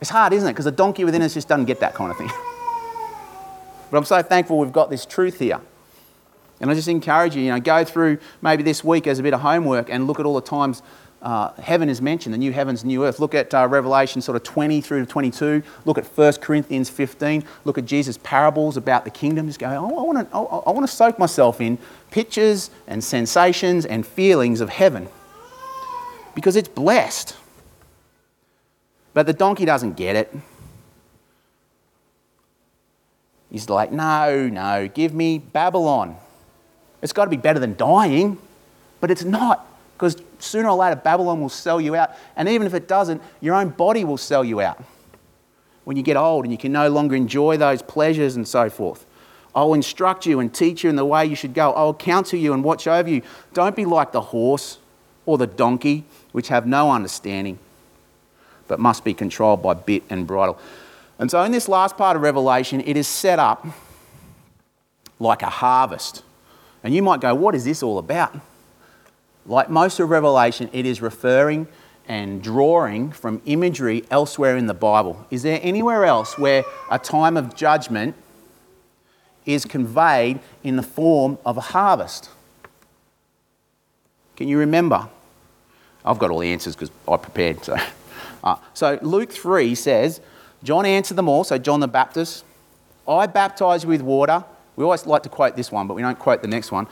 It's 0.00 0.10
hard, 0.10 0.32
isn't 0.32 0.48
it? 0.48 0.52
Because 0.52 0.64
the 0.64 0.70
donkey 0.70 1.04
within 1.04 1.22
us 1.22 1.34
just 1.34 1.48
doesn't 1.48 1.66
get 1.66 1.80
that 1.80 1.94
kind 1.94 2.10
of 2.10 2.16
thing. 2.16 2.30
but 3.90 3.96
I'm 3.96 4.04
so 4.04 4.22
thankful 4.22 4.58
we've 4.58 4.72
got 4.72 4.90
this 4.90 5.06
truth 5.06 5.38
here. 5.38 5.60
And 6.60 6.70
I 6.70 6.74
just 6.74 6.88
encourage 6.88 7.36
you, 7.36 7.42
you 7.42 7.50
know, 7.50 7.60
go 7.60 7.84
through 7.84 8.18
maybe 8.42 8.62
this 8.62 8.82
week 8.82 9.06
as 9.06 9.18
a 9.18 9.22
bit 9.22 9.32
of 9.32 9.40
homework 9.40 9.90
and 9.90 10.06
look 10.06 10.18
at 10.18 10.26
all 10.26 10.34
the 10.34 10.40
times 10.40 10.82
uh, 11.20 11.52
heaven 11.54 11.88
is 11.88 12.00
mentioned, 12.00 12.32
the 12.32 12.38
new 12.38 12.52
heavens, 12.52 12.84
new 12.84 13.04
earth. 13.04 13.18
Look 13.18 13.34
at 13.34 13.52
uh, 13.52 13.66
Revelation 13.66 14.22
sort 14.22 14.36
of 14.36 14.44
20 14.44 14.80
through 14.80 15.04
to 15.04 15.06
22. 15.10 15.62
Look 15.84 15.98
at 15.98 16.06
1 16.06 16.34
Corinthians 16.34 16.88
15. 16.90 17.44
Look 17.64 17.76
at 17.76 17.84
Jesus' 17.84 18.18
parables 18.22 18.76
about 18.76 19.04
the 19.04 19.10
kingdom. 19.10 19.46
Just 19.46 19.58
go, 19.58 19.66
oh, 19.68 19.98
I 19.98 20.02
want 20.02 20.30
to 20.30 20.36
I, 20.36 20.40
I 20.40 20.70
want 20.70 20.88
to 20.88 20.92
soak 20.94 21.18
myself 21.18 21.60
in 21.60 21.78
pictures 22.10 22.70
and 22.86 23.02
sensations 23.02 23.84
and 23.84 24.06
feelings 24.06 24.60
of 24.60 24.68
heaven 24.68 25.08
because 26.34 26.54
it's 26.54 26.68
blessed. 26.68 27.36
But 29.12 29.26
the 29.26 29.32
donkey 29.32 29.64
doesn't 29.64 29.96
get 29.96 30.14
it. 30.14 30.32
He's 33.50 33.68
like, 33.68 33.92
no, 33.92 34.48
no, 34.48 34.88
give 34.88 35.14
me 35.14 35.38
Babylon. 35.38 36.16
It's 37.00 37.12
got 37.12 37.24
to 37.24 37.30
be 37.30 37.36
better 37.36 37.58
than 37.58 37.76
dying, 37.76 38.38
but 39.00 39.10
it's 39.10 39.24
not 39.24 39.66
because 39.96 40.16
sooner 40.38 40.68
or 40.68 40.76
later 40.76 40.96
Babylon 40.96 41.40
will 41.40 41.48
sell 41.48 41.80
you 41.80 41.96
out. 41.96 42.10
And 42.36 42.48
even 42.48 42.66
if 42.66 42.74
it 42.74 42.86
doesn't, 42.86 43.22
your 43.40 43.54
own 43.54 43.70
body 43.70 44.04
will 44.04 44.16
sell 44.16 44.44
you 44.44 44.60
out 44.60 44.82
when 45.84 45.96
you 45.96 46.02
get 46.02 46.16
old 46.16 46.44
and 46.44 46.52
you 46.52 46.58
can 46.58 46.70
no 46.70 46.88
longer 46.88 47.16
enjoy 47.16 47.56
those 47.56 47.82
pleasures 47.82 48.36
and 48.36 48.46
so 48.46 48.68
forth. 48.68 49.06
I'll 49.54 49.74
instruct 49.74 50.26
you 50.26 50.38
and 50.38 50.52
teach 50.54 50.84
you 50.84 50.90
in 50.90 50.96
the 50.96 51.04
way 51.04 51.24
you 51.26 51.34
should 51.34 51.54
go. 51.54 51.72
I'll 51.72 51.94
counsel 51.94 52.38
you 52.38 52.52
and 52.52 52.62
watch 52.62 52.86
over 52.86 53.08
you. 53.08 53.22
Don't 53.54 53.74
be 53.74 53.86
like 53.86 54.12
the 54.12 54.20
horse 54.20 54.78
or 55.26 55.38
the 55.38 55.46
donkey, 55.46 56.04
which 56.32 56.48
have 56.48 56.66
no 56.66 56.90
understanding, 56.90 57.58
but 58.68 58.78
must 58.78 59.02
be 59.02 59.14
controlled 59.14 59.62
by 59.62 59.74
bit 59.74 60.04
and 60.10 60.26
bridle. 60.26 60.58
And 61.18 61.30
so, 61.30 61.42
in 61.42 61.52
this 61.52 61.68
last 61.68 61.96
part 61.96 62.16
of 62.16 62.22
Revelation, 62.22 62.80
it 62.80 62.96
is 62.96 63.08
set 63.08 63.38
up 63.38 63.66
like 65.18 65.42
a 65.42 65.50
harvest. 65.50 66.22
And 66.84 66.94
you 66.94 67.02
might 67.02 67.20
go, 67.20 67.34
What 67.34 67.54
is 67.54 67.64
this 67.64 67.82
all 67.82 67.98
about? 67.98 68.38
Like 69.46 69.70
most 69.70 69.98
of 69.98 70.10
Revelation, 70.10 70.68
it 70.72 70.86
is 70.86 71.00
referring 71.00 71.66
and 72.06 72.42
drawing 72.42 73.12
from 73.12 73.42
imagery 73.46 74.04
elsewhere 74.10 74.56
in 74.56 74.66
the 74.66 74.74
Bible. 74.74 75.26
Is 75.30 75.42
there 75.42 75.58
anywhere 75.62 76.04
else 76.04 76.38
where 76.38 76.64
a 76.90 76.98
time 76.98 77.36
of 77.36 77.54
judgment 77.54 78.14
is 79.44 79.64
conveyed 79.64 80.40
in 80.62 80.76
the 80.76 80.82
form 80.82 81.38
of 81.44 81.56
a 81.56 81.62
harvest? 81.62 82.30
Can 84.36 84.48
you 84.48 84.58
remember? 84.58 85.08
I've 86.04 86.18
got 86.18 86.30
all 86.30 86.38
the 86.38 86.52
answers 86.52 86.76
because 86.76 86.90
I 87.06 87.16
prepared. 87.16 87.64
So, 87.64 87.76
uh, 88.44 88.56
so 88.72 88.98
Luke 89.02 89.32
3 89.32 89.74
says, 89.74 90.20
John 90.62 90.86
answered 90.86 91.16
them 91.16 91.28
all, 91.28 91.44
so 91.44 91.58
John 91.58 91.80
the 91.80 91.88
Baptist, 91.88 92.44
I 93.06 93.26
baptize 93.26 93.84
you 93.84 93.88
with 93.88 94.02
water. 94.02 94.44
We 94.76 94.84
always 94.84 95.06
like 95.06 95.22
to 95.22 95.28
quote 95.28 95.56
this 95.56 95.72
one, 95.72 95.86
but 95.86 95.94
we 95.94 96.02
don't 96.02 96.18
quote 96.18 96.42
the 96.42 96.48
next 96.48 96.72
one. 96.72 96.86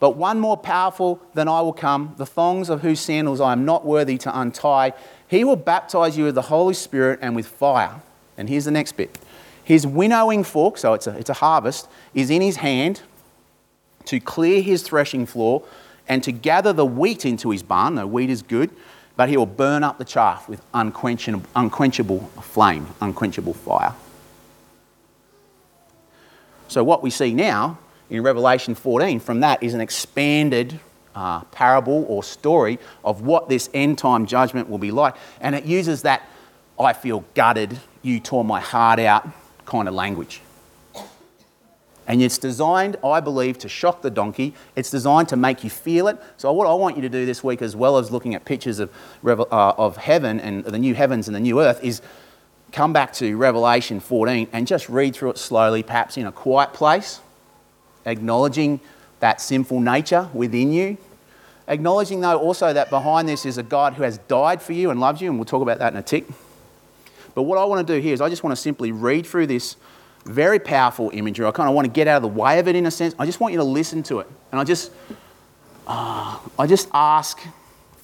But 0.00 0.16
one 0.16 0.40
more 0.40 0.56
powerful 0.56 1.20
than 1.34 1.46
I 1.46 1.60
will 1.60 1.74
come, 1.74 2.14
the 2.16 2.26
thongs 2.26 2.70
of 2.70 2.80
whose 2.80 3.00
sandals 3.00 3.40
I 3.40 3.52
am 3.52 3.64
not 3.64 3.84
worthy 3.84 4.16
to 4.18 4.40
untie. 4.40 4.94
He 5.28 5.44
will 5.44 5.56
baptize 5.56 6.16
you 6.16 6.24
with 6.24 6.34
the 6.34 6.42
Holy 6.42 6.74
Spirit 6.74 7.18
and 7.22 7.36
with 7.36 7.46
fire. 7.46 8.00
And 8.38 8.48
here's 8.48 8.64
the 8.64 8.70
next 8.70 8.96
bit 8.96 9.18
His 9.62 9.86
winnowing 9.86 10.42
fork, 10.42 10.78
so 10.78 10.94
it's 10.94 11.06
a, 11.06 11.16
it's 11.18 11.30
a 11.30 11.34
harvest, 11.34 11.88
is 12.14 12.30
in 12.30 12.40
his 12.40 12.56
hand 12.56 13.02
to 14.06 14.18
clear 14.18 14.62
his 14.62 14.82
threshing 14.82 15.26
floor 15.26 15.62
and 16.08 16.24
to 16.24 16.32
gather 16.32 16.72
the 16.72 16.86
wheat 16.86 17.26
into 17.26 17.50
his 17.50 17.62
barn. 17.62 17.94
The 17.94 18.06
wheat 18.06 18.30
is 18.30 18.42
good, 18.42 18.70
but 19.20 19.28
he 19.28 19.36
will 19.36 19.44
burn 19.44 19.84
up 19.84 19.98
the 19.98 20.04
chaff 20.06 20.48
with 20.48 20.62
unquenchable, 20.72 21.42
unquenchable 21.54 22.20
flame, 22.40 22.86
unquenchable 23.02 23.52
fire. 23.52 23.94
So, 26.68 26.82
what 26.82 27.02
we 27.02 27.10
see 27.10 27.34
now 27.34 27.78
in 28.08 28.22
Revelation 28.22 28.74
14 28.74 29.20
from 29.20 29.40
that 29.40 29.62
is 29.62 29.74
an 29.74 29.82
expanded 29.82 30.80
uh, 31.14 31.40
parable 31.42 32.06
or 32.08 32.22
story 32.22 32.78
of 33.04 33.20
what 33.20 33.50
this 33.50 33.68
end 33.74 33.98
time 33.98 34.24
judgment 34.24 34.70
will 34.70 34.78
be 34.78 34.90
like. 34.90 35.16
And 35.42 35.54
it 35.54 35.66
uses 35.66 36.00
that 36.00 36.26
I 36.78 36.94
feel 36.94 37.22
gutted, 37.34 37.78
you 38.00 38.20
tore 38.20 38.42
my 38.42 38.60
heart 38.60 39.00
out 39.00 39.28
kind 39.66 39.86
of 39.86 39.92
language. 39.92 40.40
And 42.10 42.20
it's 42.20 42.38
designed, 42.38 42.96
I 43.04 43.20
believe, 43.20 43.56
to 43.58 43.68
shock 43.68 44.02
the 44.02 44.10
donkey. 44.10 44.52
It's 44.74 44.90
designed 44.90 45.28
to 45.28 45.36
make 45.36 45.62
you 45.62 45.70
feel 45.70 46.08
it. 46.08 46.18
So, 46.38 46.52
what 46.52 46.66
I 46.66 46.74
want 46.74 46.96
you 46.96 47.02
to 47.02 47.08
do 47.08 47.24
this 47.24 47.44
week, 47.44 47.62
as 47.62 47.76
well 47.76 47.98
as 47.98 48.10
looking 48.10 48.34
at 48.34 48.44
pictures 48.44 48.80
of, 48.80 48.90
uh, 49.24 49.44
of 49.78 49.96
heaven 49.96 50.40
and 50.40 50.64
the 50.64 50.78
new 50.78 50.92
heavens 50.92 51.28
and 51.28 51.36
the 51.36 51.40
new 51.40 51.60
earth, 51.60 51.78
is 51.84 52.02
come 52.72 52.92
back 52.92 53.12
to 53.12 53.36
Revelation 53.36 54.00
14 54.00 54.48
and 54.52 54.66
just 54.66 54.88
read 54.88 55.14
through 55.14 55.30
it 55.30 55.38
slowly, 55.38 55.84
perhaps 55.84 56.16
in 56.16 56.26
a 56.26 56.32
quiet 56.32 56.72
place 56.72 57.20
acknowledging 58.06 58.80
that 59.20 59.40
sinful 59.40 59.80
nature 59.80 60.28
within 60.34 60.72
you. 60.72 60.96
Acknowledging, 61.68 62.22
though, 62.22 62.36
also 62.36 62.72
that 62.72 62.90
behind 62.90 63.28
this 63.28 63.46
is 63.46 63.56
a 63.56 63.62
God 63.62 63.94
who 63.94 64.02
has 64.02 64.18
died 64.18 64.60
for 64.60 64.72
you 64.72 64.90
and 64.90 64.98
loves 64.98 65.20
you, 65.20 65.28
and 65.28 65.38
we'll 65.38 65.44
talk 65.44 65.62
about 65.62 65.78
that 65.78 65.92
in 65.92 65.98
a 65.98 66.02
tick. 66.02 66.26
But 67.36 67.42
what 67.42 67.56
I 67.56 67.64
want 67.66 67.86
to 67.86 67.94
do 67.94 68.00
here 68.00 68.12
is 68.12 68.20
I 68.20 68.28
just 68.28 68.42
want 68.42 68.56
to 68.56 68.60
simply 68.60 68.90
read 68.90 69.26
through 69.26 69.46
this 69.46 69.76
very 70.24 70.58
powerful 70.58 71.10
imagery. 71.12 71.46
I 71.46 71.50
kind 71.50 71.68
of 71.68 71.74
want 71.74 71.86
to 71.86 71.92
get 71.92 72.06
out 72.06 72.16
of 72.16 72.22
the 72.22 72.40
way 72.40 72.58
of 72.58 72.68
it 72.68 72.76
in 72.76 72.86
a 72.86 72.90
sense. 72.90 73.14
I 73.18 73.26
just 73.26 73.40
want 73.40 73.52
you 73.52 73.58
to 73.58 73.64
listen 73.64 74.02
to 74.04 74.20
it. 74.20 74.28
And 74.52 74.60
I 74.60 74.64
just, 74.64 74.92
uh, 75.86 76.38
I 76.58 76.66
just 76.66 76.88
ask, 76.92 77.40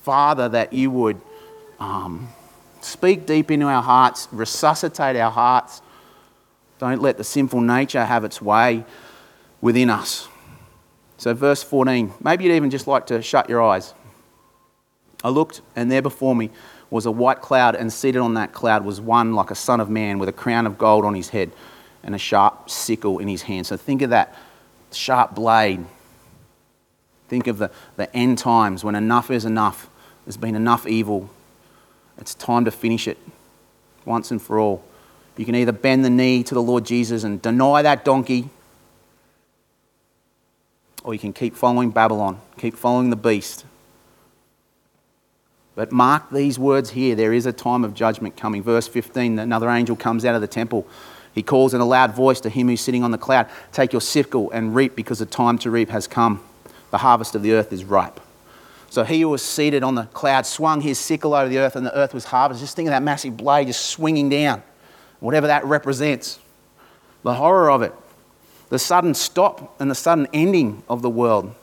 Father, 0.03 0.49
that 0.49 0.73
you 0.73 0.91
would 0.91 1.21
um, 1.79 2.29
speak 2.81 3.27
deep 3.27 3.51
into 3.51 3.67
our 3.67 3.83
hearts, 3.83 4.29
resuscitate 4.33 5.17
our 5.17 5.31
hearts. 5.31 5.83
Don't 6.79 7.01
let 7.01 7.17
the 7.17 7.25
sinful 7.25 7.61
nature 7.61 8.05
have 8.05 8.25
its 8.25 8.41
way 8.41 8.85
within 9.61 9.91
us. 9.91 10.29
So, 11.19 11.33
verse 11.33 11.63
14, 11.63 12.13
maybe 12.23 12.45
you'd 12.45 12.55
even 12.55 12.71
just 12.71 12.87
like 12.87 13.07
to 13.07 13.23
shut 13.23 13.49
your 13.49 13.63
eyes. 13.63 13.95
I 15.25 15.31
looked, 15.31 15.63
and 15.75 15.91
there 15.91 16.03
before 16.03 16.37
me 16.37 16.51
was 16.91 17.07
a 17.07 17.11
white 17.11 17.41
cloud, 17.41 17.75
and 17.75 17.91
seated 17.91 18.19
on 18.19 18.35
that 18.35 18.53
cloud 18.53 18.85
was 18.85 19.01
one 19.01 19.35
like 19.35 19.51
a 19.51 19.55
son 19.55 19.81
of 19.81 19.89
man 19.89 20.19
with 20.19 20.29
a 20.29 20.33
crown 20.33 20.67
of 20.67 20.77
gold 20.77 21.05
on 21.05 21.15
his 21.15 21.31
head 21.31 21.51
and 22.07 22.15
a 22.15 22.19
sharp 22.19 22.71
sickle 22.71 23.19
in 23.19 23.29
his 23.29 23.43
hand. 23.43 23.67
So, 23.67 23.77
think 23.77 24.01
of 24.01 24.11
that 24.11 24.35
sharp 24.93 25.35
blade. 25.35 25.85
Think 27.29 27.49
of 27.49 27.59
the, 27.59 27.71
the 27.97 28.15
end 28.17 28.39
times 28.39 28.83
when 28.83 28.95
enough 28.95 29.31
is 29.31 29.45
enough. 29.45 29.91
There's 30.25 30.39
been 30.39 30.55
enough 30.55 30.87
evil. 30.87 31.29
It's 32.19 32.35
time 32.35 32.65
to 32.65 32.71
finish 32.71 33.07
it 33.07 33.19
once 34.07 34.31
and 34.31 34.41
for 34.41 34.59
all. 34.59 34.83
You 35.37 35.45
can 35.45 35.55
either 35.55 35.73
bend 35.73 36.03
the 36.03 36.11
knee 36.11 36.43
to 36.45 36.55
the 36.55 36.63
Lord 36.63 36.87
Jesus 36.87 37.25
and 37.25 37.43
deny 37.43 37.83
that 37.83 38.07
donkey 38.07 38.49
or 41.07 41.15
you 41.15 41.21
can 41.21 41.33
keep 41.33 41.55
following 41.55 41.91
Babylon, 41.91 42.41
keep 42.59 42.75
following 42.75 43.11
the 43.11 43.17
beast. 43.17 43.65
But 45.77 45.93
mark 45.93 46.31
these 46.31 46.59
words 46.59 46.91
here 46.91 47.15
there 47.15 47.33
is 47.33 47.47
a 47.47 47.53
time 47.53 47.85
of 47.85 47.95
judgment 47.95 48.37
coming. 48.37 48.63
Verse 48.63 48.89
15 48.89 49.39
another 49.39 49.71
angel 49.71 49.95
comes 49.95 50.25
out 50.25 50.35
of 50.35 50.41
the 50.41 50.49
temple. 50.49 50.87
He 51.37 51.43
calls 51.43 51.75
in 51.75 51.81
a 51.81 51.85
loud 51.85 52.15
voice 52.15 52.41
to 52.41 52.49
him 52.49 52.67
who's 52.67 52.81
sitting 52.81 53.05
on 53.05 53.13
the 53.13 53.19
cloud 53.19 53.47
Take 53.71 53.93
your 53.93 54.01
sickle 54.01 54.51
and 54.51 54.75
reap, 54.75 54.97
because 54.97 55.21
the 55.21 55.27
time 55.27 55.59
to 55.59 55.71
reap 55.71 55.91
has 55.91 56.09
come. 56.09 56.43
The 56.91 56.99
harvest 56.99 57.37
of 57.37 57.43
the 57.43 57.53
earth 57.53 57.73
is 57.73 57.85
ripe. 57.85 58.19
So 58.89 59.05
he 59.05 59.21
who 59.21 59.29
was 59.29 59.43
seated 59.43 59.85
on 59.85 59.95
the 59.95 60.05
cloud 60.05 60.47
swung 60.47 60.81
his 60.81 60.99
sickle 60.99 61.35
over 61.35 61.49
the 61.49 61.59
earth, 61.59 61.77
and 61.77 61.85
the 61.87 61.95
earth 61.95 62.15
was 62.15 62.25
harvested. 62.25 62.65
Just 62.65 62.75
think 62.75 62.89
of 62.89 62.93
that 62.93 63.03
massive 63.03 63.37
blade 63.37 63.67
just 63.67 63.87
swinging 63.87 64.31
down, 64.31 64.63
whatever 65.21 65.47
that 65.47 65.65
represents. 65.65 66.41
The 67.23 67.35
horror 67.35 67.71
of 67.71 67.83
it 67.83 67.93
the 68.69 68.79
sudden 68.79 69.15
stop 69.15 69.81
and 69.81 69.91
the 69.91 69.95
sudden 69.95 70.27
ending 70.33 70.83
of 70.89 71.03
the 71.03 71.11
world. 71.11 71.55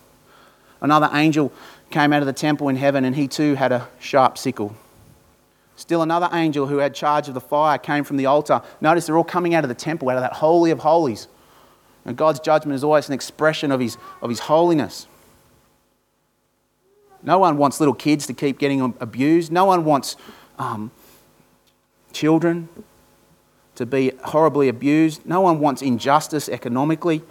Another 0.82 1.10
angel 1.14 1.52
came 1.90 2.14
out 2.14 2.22
of 2.22 2.28
the 2.28 2.34
temple 2.34 2.70
in 2.70 2.76
heaven, 2.76 3.06
and 3.06 3.16
he 3.16 3.28
too 3.28 3.56
had 3.56 3.72
a 3.72 3.88
sharp 4.00 4.38
sickle. 4.38 4.76
Still, 5.76 6.02
another 6.02 6.30
angel 6.32 6.68
who 6.68 6.78
had 6.78 6.94
charge 6.94 7.28
of 7.28 7.34
the 7.34 7.42
fire 7.42 7.78
came 7.78 8.04
from 8.04 8.18
the 8.18 8.28
altar. 8.28 8.62
Notice 8.80 9.08
they're 9.08 9.18
all 9.18 9.24
coming 9.24 9.56
out 9.56 9.64
of 9.64 9.70
the 9.70 9.76
temple, 9.76 10.10
out 10.10 10.18
of 10.18 10.22
that 10.22 10.34
holy 10.34 10.72
of 10.72 10.80
holies. 10.80 11.28
And 12.06 12.16
God's 12.16 12.40
judgment 12.40 12.76
is 12.76 12.84
always 12.84 13.08
an 13.08 13.14
expression 13.14 13.72
of 13.72 13.80
his, 13.80 13.98
of 14.22 14.30
his 14.30 14.42
holiness. 14.42 15.08
No 17.24 17.40
one 17.40 17.58
wants 17.58 17.80
little 17.80 17.94
kids 17.94 18.28
to 18.28 18.34
keep 18.34 18.60
getting 18.60 18.94
abused. 19.00 19.52
No 19.52 19.66
one 19.66 19.86
wants 19.86 20.18
um, 20.60 20.92
children 22.12 22.70
to 23.76 23.86
be 23.86 24.12
horribly 24.26 24.68
abused. 24.68 25.26
No 25.26 25.42
one 25.42 25.60
wants 25.60 25.82
injustice 25.82 26.50
economically. 26.50 27.24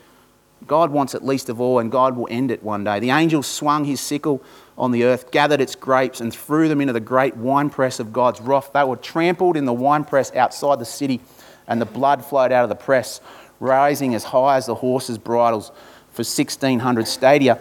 God 0.66 0.90
wants 0.90 1.14
it 1.14 1.22
least 1.22 1.48
of 1.48 1.60
all, 1.60 1.78
and 1.78 1.90
God 1.90 2.16
will 2.16 2.28
end 2.30 2.50
it 2.50 2.62
one 2.62 2.84
day. 2.84 2.98
The 3.00 3.10
angel 3.10 3.42
swung 3.42 3.84
his 3.84 4.00
sickle 4.00 4.42
on 4.78 4.90
the 4.90 5.04
earth, 5.04 5.30
gathered 5.30 5.60
its 5.60 5.74
grapes, 5.74 6.20
and 6.20 6.34
threw 6.34 6.68
them 6.68 6.80
into 6.80 6.92
the 6.92 7.00
great 7.00 7.36
winepress 7.36 8.00
of 8.00 8.12
God's 8.12 8.40
wrath. 8.40 8.70
They 8.72 8.84
were 8.84 8.96
trampled 8.96 9.56
in 9.56 9.64
the 9.64 9.72
winepress 9.72 10.32
outside 10.34 10.78
the 10.78 10.84
city, 10.84 11.20
and 11.66 11.80
the 11.80 11.86
blood 11.86 12.24
flowed 12.24 12.52
out 12.52 12.62
of 12.62 12.68
the 12.68 12.74
press, 12.76 13.20
rising 13.60 14.14
as 14.14 14.24
high 14.24 14.56
as 14.56 14.66
the 14.66 14.74
horses' 14.74 15.18
bridles 15.18 15.68
for 16.12 16.20
1,600 16.20 17.06
stadia. 17.06 17.60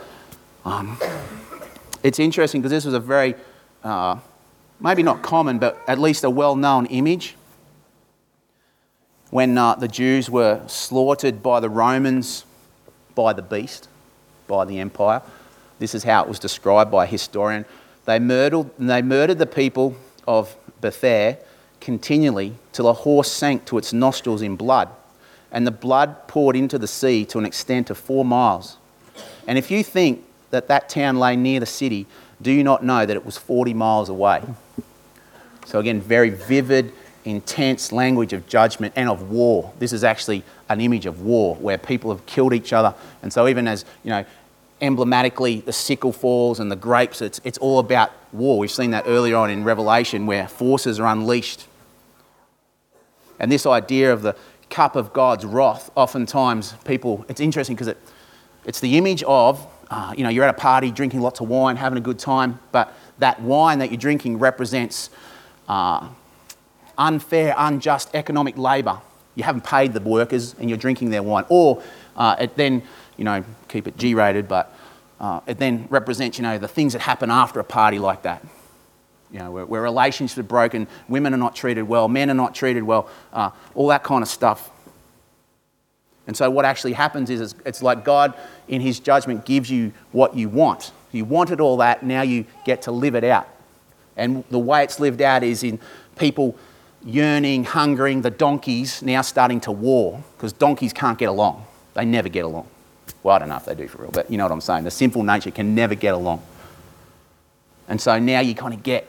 Um, 0.66 0.98
it's 2.04 2.20
interesting 2.20 2.62
because 2.62 2.72
this 2.72 2.86
was 2.86 2.94
a 2.94 3.00
very, 3.00 3.36
uh, 3.84 4.18
maybe 4.80 5.04
not 5.04 5.22
common, 5.22 5.60
but 5.60 5.82
at 5.88 6.00
least 6.00 6.24
a 6.24 6.30
well 6.30 6.56
known 6.56 6.86
image 6.88 7.36
when 9.32 9.58
uh, 9.58 9.76
the 9.76 9.88
Jews 9.88 10.30
were 10.30 10.62
slaughtered 10.68 11.42
by 11.42 11.60
the 11.60 11.70
Romans, 11.70 12.46
by 13.16 13.34
the 13.34 13.42
beast, 13.42 13.88
by 14.48 14.66
the 14.66 14.80
empire. 14.80 15.22
This 15.82 15.96
is 15.96 16.04
how 16.04 16.22
it 16.22 16.28
was 16.28 16.38
described 16.38 16.92
by 16.92 17.06
a 17.06 17.08
historian. 17.08 17.66
They 18.06 18.20
murdered, 18.20 18.70
they 18.78 19.02
murdered 19.02 19.40
the 19.40 19.48
people 19.48 19.96
of 20.28 20.56
Bethair 20.80 21.40
continually 21.80 22.54
till 22.72 22.88
a 22.88 22.94
horse 22.94 23.32
sank 23.32 23.66
to 23.66 23.80
its 23.80 23.92
nostrils 23.92 24.44
in 24.44 24.56
blood, 24.56 24.90
and 25.52 25.66
the 25.66 25.72
blood 25.72 26.28
poured 26.28 26.56
into 26.56 26.78
the 26.78 26.86
sea 26.86 27.26
to 27.26 27.40
an 27.40 27.48
extent 27.48 27.90
of 27.90 27.98
four 27.98 28.24
miles. 28.24 28.78
And 29.48 29.58
if 29.58 29.72
you 29.72 29.84
think 29.84 30.24
that 30.52 30.68
that 30.68 30.88
town 30.88 31.18
lay 31.18 31.36
near 31.36 31.60
the 31.60 31.66
city, 31.66 32.06
do 32.44 32.52
you 32.52 32.64
not 32.64 32.86
know 32.86 33.04
that 33.04 33.18
it 33.18 33.26
was 33.26 33.40
40 33.40 33.74
miles 33.74 34.08
away? 34.08 34.44
So, 35.66 35.80
again, 35.80 36.00
very 36.00 36.30
vivid, 36.30 36.94
intense 37.26 37.92
language 37.92 38.34
of 38.34 38.48
judgment 38.48 38.94
and 38.96 39.10
of 39.10 39.32
war. 39.32 39.74
This 39.80 39.94
is 39.94 40.04
actually 40.04 40.44
an 40.70 40.80
image 40.80 41.08
of 41.08 41.22
war 41.22 41.56
where 41.56 41.80
people 41.80 42.12
have 42.12 42.24
killed 42.28 42.54
each 42.54 42.72
other. 42.72 42.94
And 43.24 43.34
so, 43.34 43.48
even 43.48 43.68
as, 43.68 43.84
you 44.04 44.12
know, 44.12 44.26
emblematically 44.82 45.62
the 45.62 45.74
sickle 45.74 46.12
falls 46.12 46.60
and 46.60 46.72
the 46.72 46.76
grapes, 46.76 47.22
it's, 47.22 47.40
it's 47.44 47.58
all 47.60 47.80
about 47.80 48.12
war. 48.34 48.58
We've 48.58 48.72
seen 48.72 48.92
that 48.92 49.06
earlier 49.08 49.38
on 49.38 49.50
in 49.50 49.64
Revelation 49.64 50.26
where 50.26 50.48
forces 50.48 51.00
are 51.00 51.08
unleashed. 51.08 51.68
And 53.40 53.52
this 53.52 53.66
idea 53.66 54.12
of 54.12 54.22
the 54.22 54.36
cup 54.70 54.96
of 54.96 55.14
God's 55.14 55.46
wrath, 55.46 55.92
oftentimes 55.96 56.74
people, 56.86 57.26
it's 57.30 57.42
interesting 57.42 57.76
because 57.76 57.88
it, 57.88 57.98
it's 58.66 58.80
the 58.80 58.98
image 58.98 59.24
of, 59.24 59.66
uh, 59.90 60.14
you 60.18 60.24
know, 60.24 60.30
you're 60.30 60.44
at 60.46 60.56
a 60.56 60.58
party 60.58 60.92
drinking 60.92 61.22
lots 61.22 61.42
of 61.42 61.50
wine, 61.50 61.76
having 61.76 61.98
a 61.98 62.02
good 62.02 62.20
time, 62.20 62.60
but 62.72 62.94
that 63.20 63.42
wine 63.42 63.80
that 63.80 63.92
you're 63.92 63.98
drinking 63.98 64.40
represents 64.40 65.10
uh, 65.68 66.08
unfair, 66.98 67.54
unjust 67.58 68.10
economic 68.14 68.58
labour. 68.58 69.00
You 69.36 69.44
haven't 69.44 69.64
paid 69.64 69.94
the 69.94 70.02
workers 70.02 70.56
and 70.60 70.70
you're 70.70 70.78
drinking 70.78 71.10
their 71.10 71.24
wine. 71.24 71.46
Or 71.50 71.82
uh, 72.16 72.36
it 72.40 72.56
then, 72.56 72.84
you 73.18 73.24
know, 73.24 73.44
keep 73.72 73.88
it 73.88 73.98
G 73.98 74.14
rated, 74.14 74.48
but 74.48 74.74
uh, 75.20 75.42
it 75.48 75.58
then 75.58 75.88
represents, 75.90 76.38
you 76.38 76.44
know, 76.44 76.58
the 76.58 76.68
things 76.68 76.94
that 76.94 77.00
happen 77.00 77.30
after 77.30 77.60
a 77.60 77.64
party 77.64 78.00
like 78.00 78.24
that. 78.24 78.44
You 79.32 79.40
know, 79.40 79.52
where, 79.52 79.66
where 79.66 79.82
relationships 79.82 80.38
are 80.38 80.44
broken, 80.44 80.88
women 81.08 81.34
are 81.34 81.38
not 81.38 81.56
treated 81.56 81.84
well, 81.84 82.08
men 82.08 82.30
are 82.30 82.36
not 82.36 82.54
treated 82.54 82.84
well, 82.84 83.10
uh, 83.32 83.52
all 83.76 83.88
that 83.88 84.04
kind 84.04 84.22
of 84.22 84.28
stuff. 84.28 84.70
And 86.28 86.36
so, 86.36 86.50
what 86.50 86.66
actually 86.66 86.94
happens 86.94 87.30
is 87.30 87.56
it's 87.66 87.82
like 87.82 88.04
God, 88.04 88.34
in 88.68 88.82
His 88.82 89.00
judgment, 89.00 89.46
gives 89.46 89.70
you 89.70 89.94
what 90.12 90.36
you 90.36 90.50
want. 90.50 90.92
You 91.12 91.26
wanted 91.26 91.62
all 91.62 91.78
that, 91.78 92.04
now 92.04 92.22
you 92.22 92.46
get 92.66 92.84
to 92.84 92.92
live 92.92 93.16
it 93.16 93.24
out. 93.24 93.48
And 94.18 94.44
the 94.50 94.60
way 94.60 94.84
it's 94.84 95.00
lived 95.00 95.22
out 95.22 95.44
is 95.44 95.64
in 95.64 95.80
people 96.18 96.58
yearning, 97.04 97.64
hungering, 97.64 98.22
the 98.22 98.30
donkeys 98.30 99.02
now 99.02 99.22
starting 99.22 99.60
to 99.62 99.72
war 99.72 100.24
because 100.36 100.54
donkeys 100.54 100.94
can't 100.94 101.18
get 101.18 101.30
along. 101.30 101.66
They 101.94 102.06
never 102.06 102.30
get 102.30 102.46
along. 102.46 102.68
Well, 103.24 103.36
I 103.36 103.40
don't 103.40 103.50
know 103.50 103.58
if 103.58 103.66
they 103.66 103.76
do 103.76 103.88
for 103.88 104.02
real, 104.02 104.12
but 104.12 104.32
you 104.32 104.38
know 104.38 104.46
what 104.46 104.52
I'm 104.52 104.62
saying. 104.62 104.84
The 104.84 104.92
sinful 104.92 105.24
nature 105.24 105.52
can 105.52 105.76
never 105.76 105.96
get 105.96 106.14
along. 106.14 106.42
And 107.88 108.02
so 108.02 108.18
now 108.20 108.40
you 108.40 108.56
kind 108.56 108.74
of 108.74 108.84
get 108.84 109.08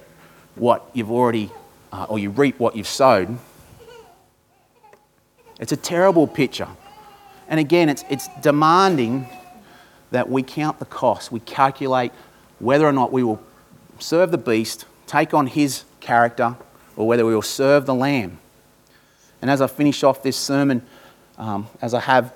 what 0.55 0.89
you've 0.93 1.11
already, 1.11 1.51
uh, 1.93 2.07
or 2.09 2.19
you 2.19 2.31
reap 2.31 2.59
what 2.59 2.77
you've 2.77 2.89
sowed. 2.89 3.39
It's 5.61 5.73
a 5.73 5.77
terrible 5.77 6.27
picture. 6.27 6.69
And 7.49 7.59
again, 7.61 7.89
it's, 7.89 8.05
it's 8.11 8.29
demanding 8.41 9.27
that 10.11 10.29
we 10.29 10.43
count 10.43 10.79
the 10.79 10.85
cost. 10.85 11.33
We 11.33 11.41
calculate 11.41 12.13
whether 12.59 12.87
or 12.87 12.93
not 12.93 13.13
we 13.13 13.23
will 13.23 13.43
serve 13.99 14.31
the 14.31 14.39
beast, 14.39 14.85
take 15.07 15.33
on 15.33 15.47
his 15.47 15.85
character, 16.01 16.57
or 16.97 17.07
whether 17.07 17.25
we 17.25 17.35
will 17.35 17.43
serve 17.43 17.87
the 17.87 17.95
Lamb. 17.95 18.39
And 19.41 19.51
as 19.51 19.61
I 19.61 19.67
finish 19.67 20.03
off 20.03 20.23
this 20.23 20.37
sermon, 20.37 20.83
um, 21.39 21.69
as 21.81 21.95
I 21.95 22.01
have 22.01 22.35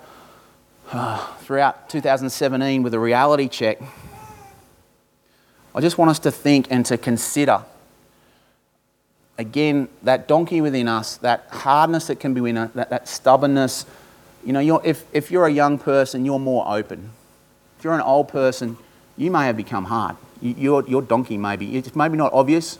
uh, 0.91 1.25
throughout 1.39 1.89
2017 1.89 2.83
with 2.83 2.93
a 2.93 2.99
reality 2.99 3.47
check, 3.47 3.79
I 5.75 5.81
just 5.81 5.97
want 5.97 6.09
us 6.11 6.19
to 6.19 6.31
think 6.31 6.67
and 6.69 6.85
to 6.87 6.97
consider 6.97 7.63
again 9.37 9.87
that 10.03 10.27
donkey 10.27 10.61
within 10.61 10.87
us, 10.87 11.17
that 11.17 11.47
hardness 11.49 12.07
that 12.07 12.19
can 12.19 12.33
be 12.33 12.41
within 12.41 12.57
us, 12.57 12.71
that, 12.73 12.89
that 12.89 13.07
stubbornness. 13.07 13.85
You 14.43 14.53
know, 14.53 14.79
if, 14.79 15.05
if 15.13 15.29
you're 15.29 15.45
a 15.45 15.51
young 15.51 15.77
person, 15.77 16.25
you're 16.25 16.39
more 16.39 16.65
open. 16.67 17.11
If 17.77 17.83
you're 17.83 17.93
an 17.93 18.01
old 18.01 18.29
person, 18.29 18.77
you 19.15 19.29
may 19.29 19.45
have 19.45 19.57
become 19.57 19.85
hard. 19.85 20.15
You, 20.41 20.55
your, 20.57 20.87
your 20.87 21.01
donkey 21.01 21.37
may 21.37 21.55
be, 21.55 21.77
it's 21.77 21.95
maybe 21.95 22.17
not 22.17 22.33
obvious, 22.33 22.79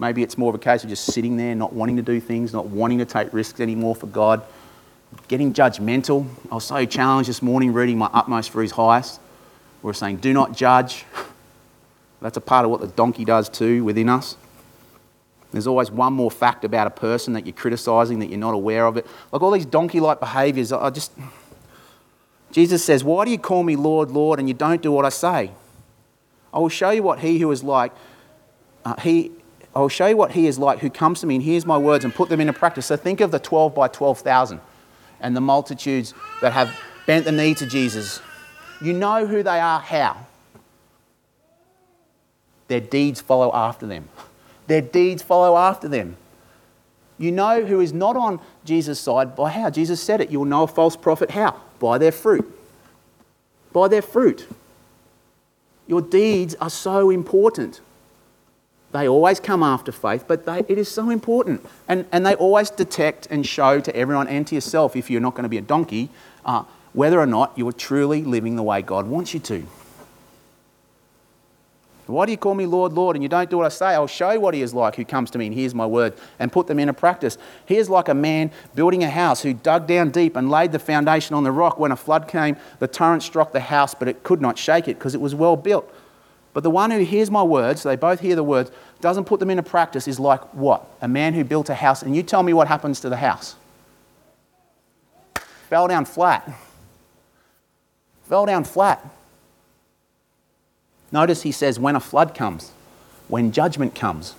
Maybe 0.00 0.22
it's 0.22 0.38
more 0.38 0.48
of 0.48 0.54
a 0.54 0.58
case 0.58 0.82
of 0.82 0.88
just 0.88 1.12
sitting 1.12 1.36
there, 1.36 1.54
not 1.54 1.74
wanting 1.74 1.96
to 1.96 2.02
do 2.02 2.20
things, 2.20 2.54
not 2.54 2.66
wanting 2.66 2.98
to 2.98 3.04
take 3.04 3.30
risks 3.34 3.60
anymore 3.60 3.94
for 3.94 4.06
God, 4.06 4.42
getting 5.28 5.52
judgmental. 5.52 6.26
I 6.50 6.56
was 6.56 6.64
so 6.64 6.84
challenged 6.84 7.28
this 7.28 7.42
morning 7.42 7.72
reading 7.72 7.98
my 7.98 8.10
utmost 8.12 8.50
for 8.50 8.62
his 8.62 8.72
highest. 8.72 9.20
We 9.82 9.90
are 9.90 9.94
saying, 9.94 10.16
do 10.16 10.32
not 10.32 10.56
judge. 10.56 11.04
That's 12.20 12.36
a 12.36 12.40
part 12.40 12.64
of 12.64 12.70
what 12.70 12.80
the 12.80 12.88
donkey 12.88 13.24
does 13.24 13.48
too 13.48 13.84
within 13.84 14.08
us. 14.08 14.36
There's 15.52 15.66
always 15.66 15.90
one 15.90 16.12
more 16.12 16.30
fact 16.30 16.64
about 16.64 16.86
a 16.86 16.90
person 16.90 17.32
that 17.32 17.46
you're 17.46 17.54
criticizing 17.54 18.20
that 18.20 18.28
you're 18.28 18.38
not 18.38 18.54
aware 18.54 18.86
of 18.86 18.96
it. 18.96 19.06
Like 19.32 19.42
all 19.42 19.50
these 19.50 19.66
donkey 19.66 19.98
like 20.00 20.20
behaviors, 20.20 20.70
I 20.72 20.90
just. 20.90 21.12
Jesus 22.52 22.84
says, 22.84 23.02
Why 23.02 23.24
do 23.24 23.30
you 23.30 23.38
call 23.38 23.62
me 23.62 23.74
Lord, 23.74 24.10
Lord, 24.10 24.38
and 24.38 24.46
you 24.46 24.54
don't 24.54 24.80
do 24.80 24.92
what 24.92 25.04
I 25.04 25.08
say? 25.08 25.50
I 26.52 26.58
will 26.58 26.68
show 26.68 26.90
you 26.90 27.02
what 27.02 27.20
he 27.20 27.38
who 27.38 27.50
is 27.50 27.64
like, 27.64 27.92
uh, 28.84 28.94
he 29.00 29.32
I 29.74 29.80
will 29.80 29.88
show 29.88 30.06
you 30.06 30.16
what 30.16 30.32
he 30.32 30.46
is 30.46 30.58
like 30.58 30.80
who 30.80 30.90
comes 30.90 31.20
to 31.20 31.26
me 31.26 31.36
and 31.36 31.44
hears 31.44 31.64
my 31.64 31.78
words 31.78 32.04
and 32.04 32.14
put 32.14 32.28
them 32.28 32.40
into 32.40 32.52
practice. 32.52 32.86
So 32.86 32.96
think 32.96 33.20
of 33.20 33.30
the 33.30 33.38
12 33.38 33.74
by 33.74 33.88
12,000 33.88 34.60
and 35.20 35.36
the 35.36 35.40
multitudes 35.40 36.14
that 36.40 36.52
have 36.52 36.74
bent 37.06 37.24
the 37.24 37.32
knee 37.32 37.54
to 37.54 37.66
Jesus. 37.66 38.20
You 38.80 38.92
know 38.92 39.26
who 39.26 39.42
they 39.42 39.60
are, 39.60 39.80
how? 39.80 40.16
Their 42.68 42.80
deeds 42.80 43.20
follow 43.20 43.50
after 43.52 43.86
them. 43.86 44.08
Their 44.66 44.80
deeds 44.80 45.22
follow 45.22 45.56
after 45.56 45.88
them. 45.88 46.16
You 47.18 47.32
know 47.32 47.64
who 47.64 47.80
is 47.80 47.92
not 47.92 48.16
on 48.16 48.40
Jesus' 48.64 48.98
side 49.00 49.36
by 49.36 49.50
how? 49.50 49.68
Jesus 49.68 50.02
said 50.02 50.20
it. 50.20 50.30
You'll 50.30 50.46
know 50.46 50.62
a 50.62 50.66
false 50.66 50.96
prophet 50.96 51.32
how? 51.32 51.60
By 51.78 51.98
their 51.98 52.12
fruit. 52.12 52.50
By 53.72 53.88
their 53.88 54.02
fruit. 54.02 54.48
Your 55.86 56.00
deeds 56.00 56.54
are 56.60 56.70
so 56.70 57.10
important. 57.10 57.80
They 58.92 59.08
always 59.08 59.38
come 59.38 59.62
after 59.62 59.92
faith, 59.92 60.24
but 60.26 60.46
they, 60.46 60.64
it 60.68 60.76
is 60.76 60.90
so 60.90 61.10
important. 61.10 61.64
And, 61.86 62.06
and 62.10 62.26
they 62.26 62.34
always 62.34 62.70
detect 62.70 63.28
and 63.30 63.46
show 63.46 63.80
to 63.80 63.94
everyone 63.94 64.26
and 64.26 64.46
to 64.48 64.54
yourself, 64.54 64.96
if 64.96 65.10
you're 65.10 65.20
not 65.20 65.34
going 65.34 65.44
to 65.44 65.48
be 65.48 65.58
a 65.58 65.62
donkey, 65.62 66.08
uh, 66.44 66.64
whether 66.92 67.20
or 67.20 67.26
not 67.26 67.56
you 67.56 67.68
are 67.68 67.72
truly 67.72 68.22
living 68.22 68.56
the 68.56 68.62
way 68.62 68.82
God 68.82 69.06
wants 69.06 69.32
you 69.32 69.40
to. 69.40 69.64
Why 72.10 72.26
do 72.26 72.32
you 72.32 72.38
call 72.38 72.54
me 72.54 72.66
Lord, 72.66 72.92
Lord, 72.92 73.14
and 73.14 73.22
you 73.22 73.28
don't 73.28 73.48
do 73.48 73.58
what 73.58 73.66
I 73.66 73.68
say? 73.68 73.86
I'll 73.86 74.08
show 74.08 74.32
you 74.32 74.40
what 74.40 74.52
he 74.52 74.62
is 74.62 74.74
like 74.74 74.96
who 74.96 75.04
comes 75.04 75.30
to 75.30 75.38
me 75.38 75.46
and 75.46 75.54
hears 75.54 75.74
my 75.74 75.86
word 75.86 76.14
and 76.40 76.50
put 76.50 76.66
them 76.66 76.80
into 76.80 76.92
practice. 76.92 77.38
He 77.66 77.76
is 77.76 77.88
like 77.88 78.08
a 78.08 78.14
man 78.14 78.50
building 78.74 79.04
a 79.04 79.10
house 79.10 79.42
who 79.42 79.54
dug 79.54 79.86
down 79.86 80.10
deep 80.10 80.34
and 80.34 80.50
laid 80.50 80.72
the 80.72 80.80
foundation 80.80 81.36
on 81.36 81.44
the 81.44 81.52
rock. 81.52 81.78
When 81.78 81.92
a 81.92 81.96
flood 81.96 82.26
came, 82.26 82.56
the 82.80 82.88
torrent 82.88 83.22
struck 83.22 83.52
the 83.52 83.60
house, 83.60 83.94
but 83.94 84.08
it 84.08 84.24
could 84.24 84.40
not 84.40 84.58
shake 84.58 84.88
it 84.88 84.98
because 84.98 85.14
it 85.14 85.20
was 85.20 85.36
well 85.36 85.54
built. 85.54 85.88
But 86.52 86.62
the 86.62 86.70
one 86.70 86.90
who 86.90 86.98
hears 87.00 87.30
my 87.30 87.42
words, 87.42 87.82
they 87.82 87.96
both 87.96 88.20
hear 88.20 88.34
the 88.34 88.42
words, 88.42 88.70
doesn't 89.00 89.24
put 89.24 89.40
them 89.40 89.50
into 89.50 89.62
practice 89.62 90.08
is 90.08 90.18
like 90.18 90.42
what? 90.54 90.86
A 91.00 91.08
man 91.08 91.34
who 91.34 91.44
built 91.44 91.68
a 91.68 91.74
house, 91.74 92.02
and 92.02 92.14
you 92.16 92.22
tell 92.22 92.42
me 92.42 92.52
what 92.52 92.66
happens 92.68 93.00
to 93.00 93.08
the 93.08 93.16
house. 93.16 93.54
Fell 95.68 95.86
down 95.86 96.04
flat. 96.04 96.52
Fell 98.24 98.46
down 98.46 98.64
flat. 98.64 99.04
Notice 101.12 101.42
he 101.42 101.52
says, 101.52 101.78
when 101.78 101.96
a 101.96 102.00
flood 102.00 102.34
comes, 102.34 102.70
when 103.28 103.52
judgment 103.52 103.94
comes. 103.94 104.34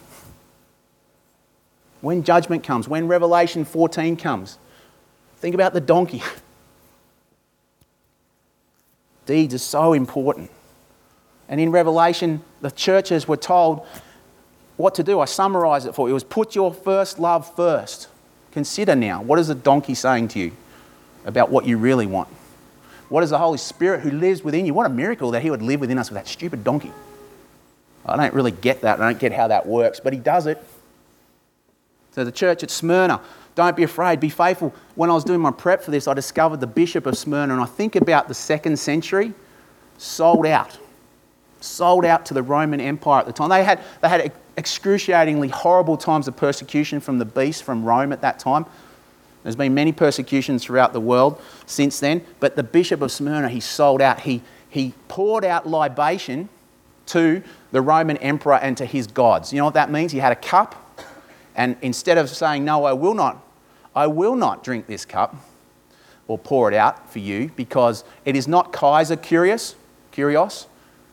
When 2.02 2.24
judgment 2.24 2.64
comes, 2.64 2.88
when 2.88 3.08
Revelation 3.08 3.64
14 3.64 4.18
comes. 4.18 4.58
Think 5.38 5.56
about 5.56 5.74
the 5.74 5.82
donkey. 5.82 6.24
Deeds 9.26 9.54
are 9.54 9.60
so 9.60 9.94
important. 9.94 10.50
And 11.52 11.60
in 11.60 11.70
Revelation, 11.70 12.42
the 12.62 12.72
churches 12.72 13.28
were 13.28 13.38
told 13.38 13.86
what 14.78 14.96
to 14.96 15.04
do. 15.04 15.20
I 15.20 15.26
summarize 15.26 15.86
it 15.86 15.94
for 15.94 16.08
you. 16.08 16.12
It 16.12 16.14
was 16.14 16.24
put 16.24 16.56
your 16.56 16.74
first 16.74 17.20
love 17.20 17.54
first. 17.56 18.08
Consider 18.54 18.96
now, 18.96 19.22
what 19.22 19.38
is 19.38 19.50
the 19.50 19.56
donkey 19.56 19.94
saying 19.94 20.30
to 20.30 20.40
you 20.40 20.54
about 21.26 21.52
what 21.52 21.66
you 21.66 21.78
really 21.78 22.06
want? 22.06 22.30
What 23.10 23.22
is 23.22 23.32
the 23.32 23.38
Holy 23.38 23.58
Spirit 23.58 24.00
who 24.00 24.12
lives 24.12 24.42
within 24.44 24.66
you? 24.66 24.74
What 24.74 24.86
a 24.86 24.90
miracle 24.90 25.32
that 25.32 25.42
He 25.42 25.52
would 25.52 25.62
live 25.62 25.82
within 25.82 25.98
us 25.98 26.10
with 26.10 26.16
that 26.16 26.28
stupid 26.28 26.64
donkey. 26.64 26.94
I 28.06 28.16
don't 28.16 28.34
really 28.34 28.52
get 28.52 28.82
that. 28.82 29.02
I 29.02 29.10
don't 29.10 29.20
get 29.20 29.34
how 29.34 29.50
that 29.50 29.68
works, 29.68 30.00
but 30.00 30.14
He 30.14 30.20
does 30.20 30.48
it. 30.48 30.64
So, 32.14 32.24
the 32.24 32.32
church 32.32 32.64
at 32.64 32.72
Smyrna, 32.72 33.20
don't 33.56 33.76
be 33.76 33.84
afraid, 33.84 34.22
be 34.22 34.30
faithful. 34.30 34.74
When 34.96 35.10
I 35.10 35.14
was 35.14 35.26
doing 35.26 35.42
my 35.42 35.52
prep 35.52 35.84
for 35.84 35.92
this, 35.92 36.08
I 36.08 36.14
discovered 36.14 36.62
the 36.62 36.68
Bishop 36.68 37.06
of 37.06 37.18
Smyrna, 37.18 37.54
and 37.54 37.62
I 37.62 37.66
think 37.66 37.98
about 37.98 38.30
the 38.30 38.34
second 38.34 38.80
century, 38.80 39.34
sold 39.98 40.46
out 40.46 40.78
sold 41.62 42.06
out 42.06 42.26
to 42.28 42.34
the 42.34 42.44
Roman 42.44 42.82
Empire 42.82 43.20
at 43.20 43.26
the 43.26 43.34
time. 43.34 43.50
They 43.50 43.64
had, 43.64 43.80
they 44.02 44.10
had 44.10 44.32
excruciatingly 44.58 45.50
horrible 45.50 45.98
times 45.98 46.28
of 46.28 46.36
persecution 46.36 47.00
from 47.00 47.18
the 47.18 47.26
beast 47.26 47.64
from 47.64 47.84
Rome 47.84 48.12
at 48.12 48.22
that 48.22 48.40
time. 48.40 48.66
There's 49.44 49.56
been 49.56 49.74
many 49.74 49.92
persecutions 49.92 50.64
throughout 50.64 50.94
the 50.94 51.00
world 51.00 51.42
since 51.66 52.00
then, 52.00 52.24
but 52.40 52.56
the 52.56 52.64
Bishop 52.64 53.02
of 53.02 53.12
Smyrna, 53.12 53.50
he 53.50 53.60
sold 53.60 54.02
out. 54.02 54.22
He, 54.22 54.42
he 54.70 54.94
poured 55.08 55.44
out 55.44 55.68
libation 55.68 56.50
to 57.08 57.42
the 57.72 57.82
Roman 57.82 58.18
emperor 58.18 58.56
and 58.56 58.78
to 58.78 58.86
his 58.86 59.08
gods. 59.08 59.52
You 59.52 59.60
know 59.60 59.66
what 59.66 59.74
that 59.74 59.90
means? 59.90 60.12
He 60.12 60.20
had 60.20 60.32
a 60.32 60.36
cup, 60.36 60.76
and 61.56 61.76
instead 61.82 62.18
of 62.18 62.30
saying, 62.30 62.64
No, 62.64 62.86
I 62.86 62.94
will 62.94 63.16
not, 63.16 63.44
I 63.96 64.08
will 64.08 64.36
not 64.36 64.64
drink 64.64 64.86
this 64.86 65.06
cup 65.06 65.36
or 66.28 66.38
pour 66.38 66.72
it 66.72 66.76
out 66.76 67.12
for 67.12 67.20
you, 67.20 67.52
because 67.56 68.04
it 68.24 68.36
is 68.36 68.48
not 68.48 68.72
Kaiser 68.72 69.18
Kyrios, 69.18 69.76
Kyrios, 70.14 70.68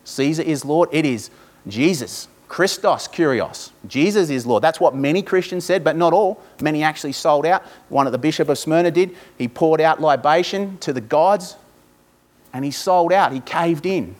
Caesar 0.09 0.43
is 0.43 0.65
Lord, 0.65 0.89
it 0.91 1.05
is 1.05 1.29
Jesus, 1.67 2.27
Christos 2.47 3.07
Kyrios. 3.07 3.69
Jesus 3.87 4.29
is 4.29 4.45
Lord. 4.45 4.63
That's 4.63 4.79
what 4.79 4.95
many 4.95 5.21
Christians 5.21 5.65
said, 5.65 5.83
but 5.83 5.95
not 5.95 6.13
all. 6.13 6.41
Many 6.61 6.83
actually 6.83 7.11
sold 7.13 7.45
out. 7.45 7.63
One 7.89 8.07
of 8.07 8.11
the 8.11 8.17
Bishop 8.17 8.49
of 8.49 8.57
Smyrna 8.57 8.91
did. 8.91 9.15
He 9.37 9.47
poured 9.47 9.81
out 9.81 10.01
libation 10.01 10.77
to 10.79 10.91
the 10.91 11.01
gods 11.01 11.55
and 12.53 12.65
he 12.65 12.71
sold 12.71 13.13
out. 13.13 13.31
He 13.31 13.39
caved 13.39 13.85
in. 13.85 14.15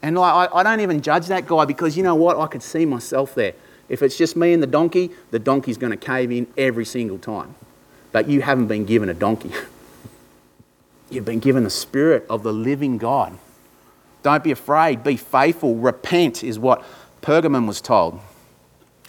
And 0.00 0.18
I, 0.18 0.48
I 0.52 0.62
don't 0.62 0.80
even 0.80 1.02
judge 1.02 1.26
that 1.26 1.46
guy 1.46 1.64
because 1.64 1.96
you 1.96 2.02
know 2.02 2.14
what? 2.14 2.38
I 2.38 2.46
could 2.46 2.62
see 2.62 2.84
myself 2.84 3.34
there. 3.34 3.54
If 3.88 4.02
it's 4.02 4.16
just 4.16 4.36
me 4.36 4.52
and 4.52 4.62
the 4.62 4.66
donkey, 4.66 5.10
the 5.30 5.38
donkey's 5.38 5.78
going 5.78 5.90
to 5.90 5.96
cave 5.96 6.30
in 6.30 6.46
every 6.56 6.84
single 6.84 7.18
time. 7.18 7.54
But 8.12 8.28
you 8.28 8.42
haven't 8.42 8.66
been 8.66 8.84
given 8.84 9.08
a 9.08 9.14
donkey. 9.14 9.52
You've 11.10 11.24
been 11.24 11.40
given 11.40 11.64
the 11.64 11.70
spirit 11.70 12.26
of 12.30 12.42
the 12.42 12.52
living 12.52 12.98
God. 12.98 13.38
Don't 14.24 14.42
be 14.42 14.50
afraid, 14.50 15.04
be 15.04 15.18
faithful, 15.18 15.76
repent, 15.76 16.42
is 16.42 16.58
what 16.58 16.82
Pergamum 17.20 17.68
was 17.68 17.82
told. 17.82 18.18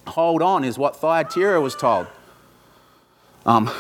Hold 0.08 0.42
on, 0.42 0.66
is 0.66 0.78
what 0.78 0.98
Thyatira 0.98 1.62
was 1.62 1.74
told. 1.74 2.08
Um, 3.46 3.72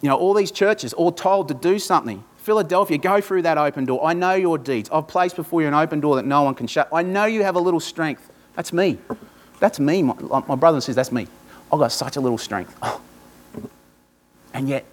you 0.00 0.08
know, 0.08 0.16
all 0.16 0.34
these 0.34 0.52
churches, 0.52 0.92
all 0.92 1.10
told 1.10 1.48
to 1.48 1.54
do 1.54 1.80
something. 1.80 2.22
Philadelphia, 2.36 2.96
go 2.96 3.20
through 3.20 3.42
that 3.42 3.58
open 3.58 3.86
door. 3.86 4.06
I 4.06 4.12
know 4.12 4.34
your 4.34 4.56
deeds. 4.56 4.88
I've 4.92 5.08
placed 5.08 5.34
before 5.34 5.60
you 5.60 5.66
an 5.66 5.74
open 5.74 5.98
door 5.98 6.14
that 6.14 6.24
no 6.24 6.44
one 6.44 6.54
can 6.54 6.68
shut. 6.68 6.88
I 6.92 7.02
know 7.02 7.24
you 7.24 7.42
have 7.42 7.56
a 7.56 7.60
little 7.60 7.80
strength. 7.80 8.30
That's 8.54 8.72
me. 8.72 8.98
That's 9.58 9.80
me. 9.80 10.04
My, 10.04 10.14
my 10.46 10.54
brother 10.54 10.80
says, 10.80 10.94
That's 10.94 11.10
me. 11.10 11.26
I've 11.72 11.80
got 11.80 11.90
such 11.90 12.16
a 12.16 12.20
little 12.20 12.38
strength. 12.38 12.76
Oh. 12.82 13.00
And 14.54 14.68
yet, 14.68 14.84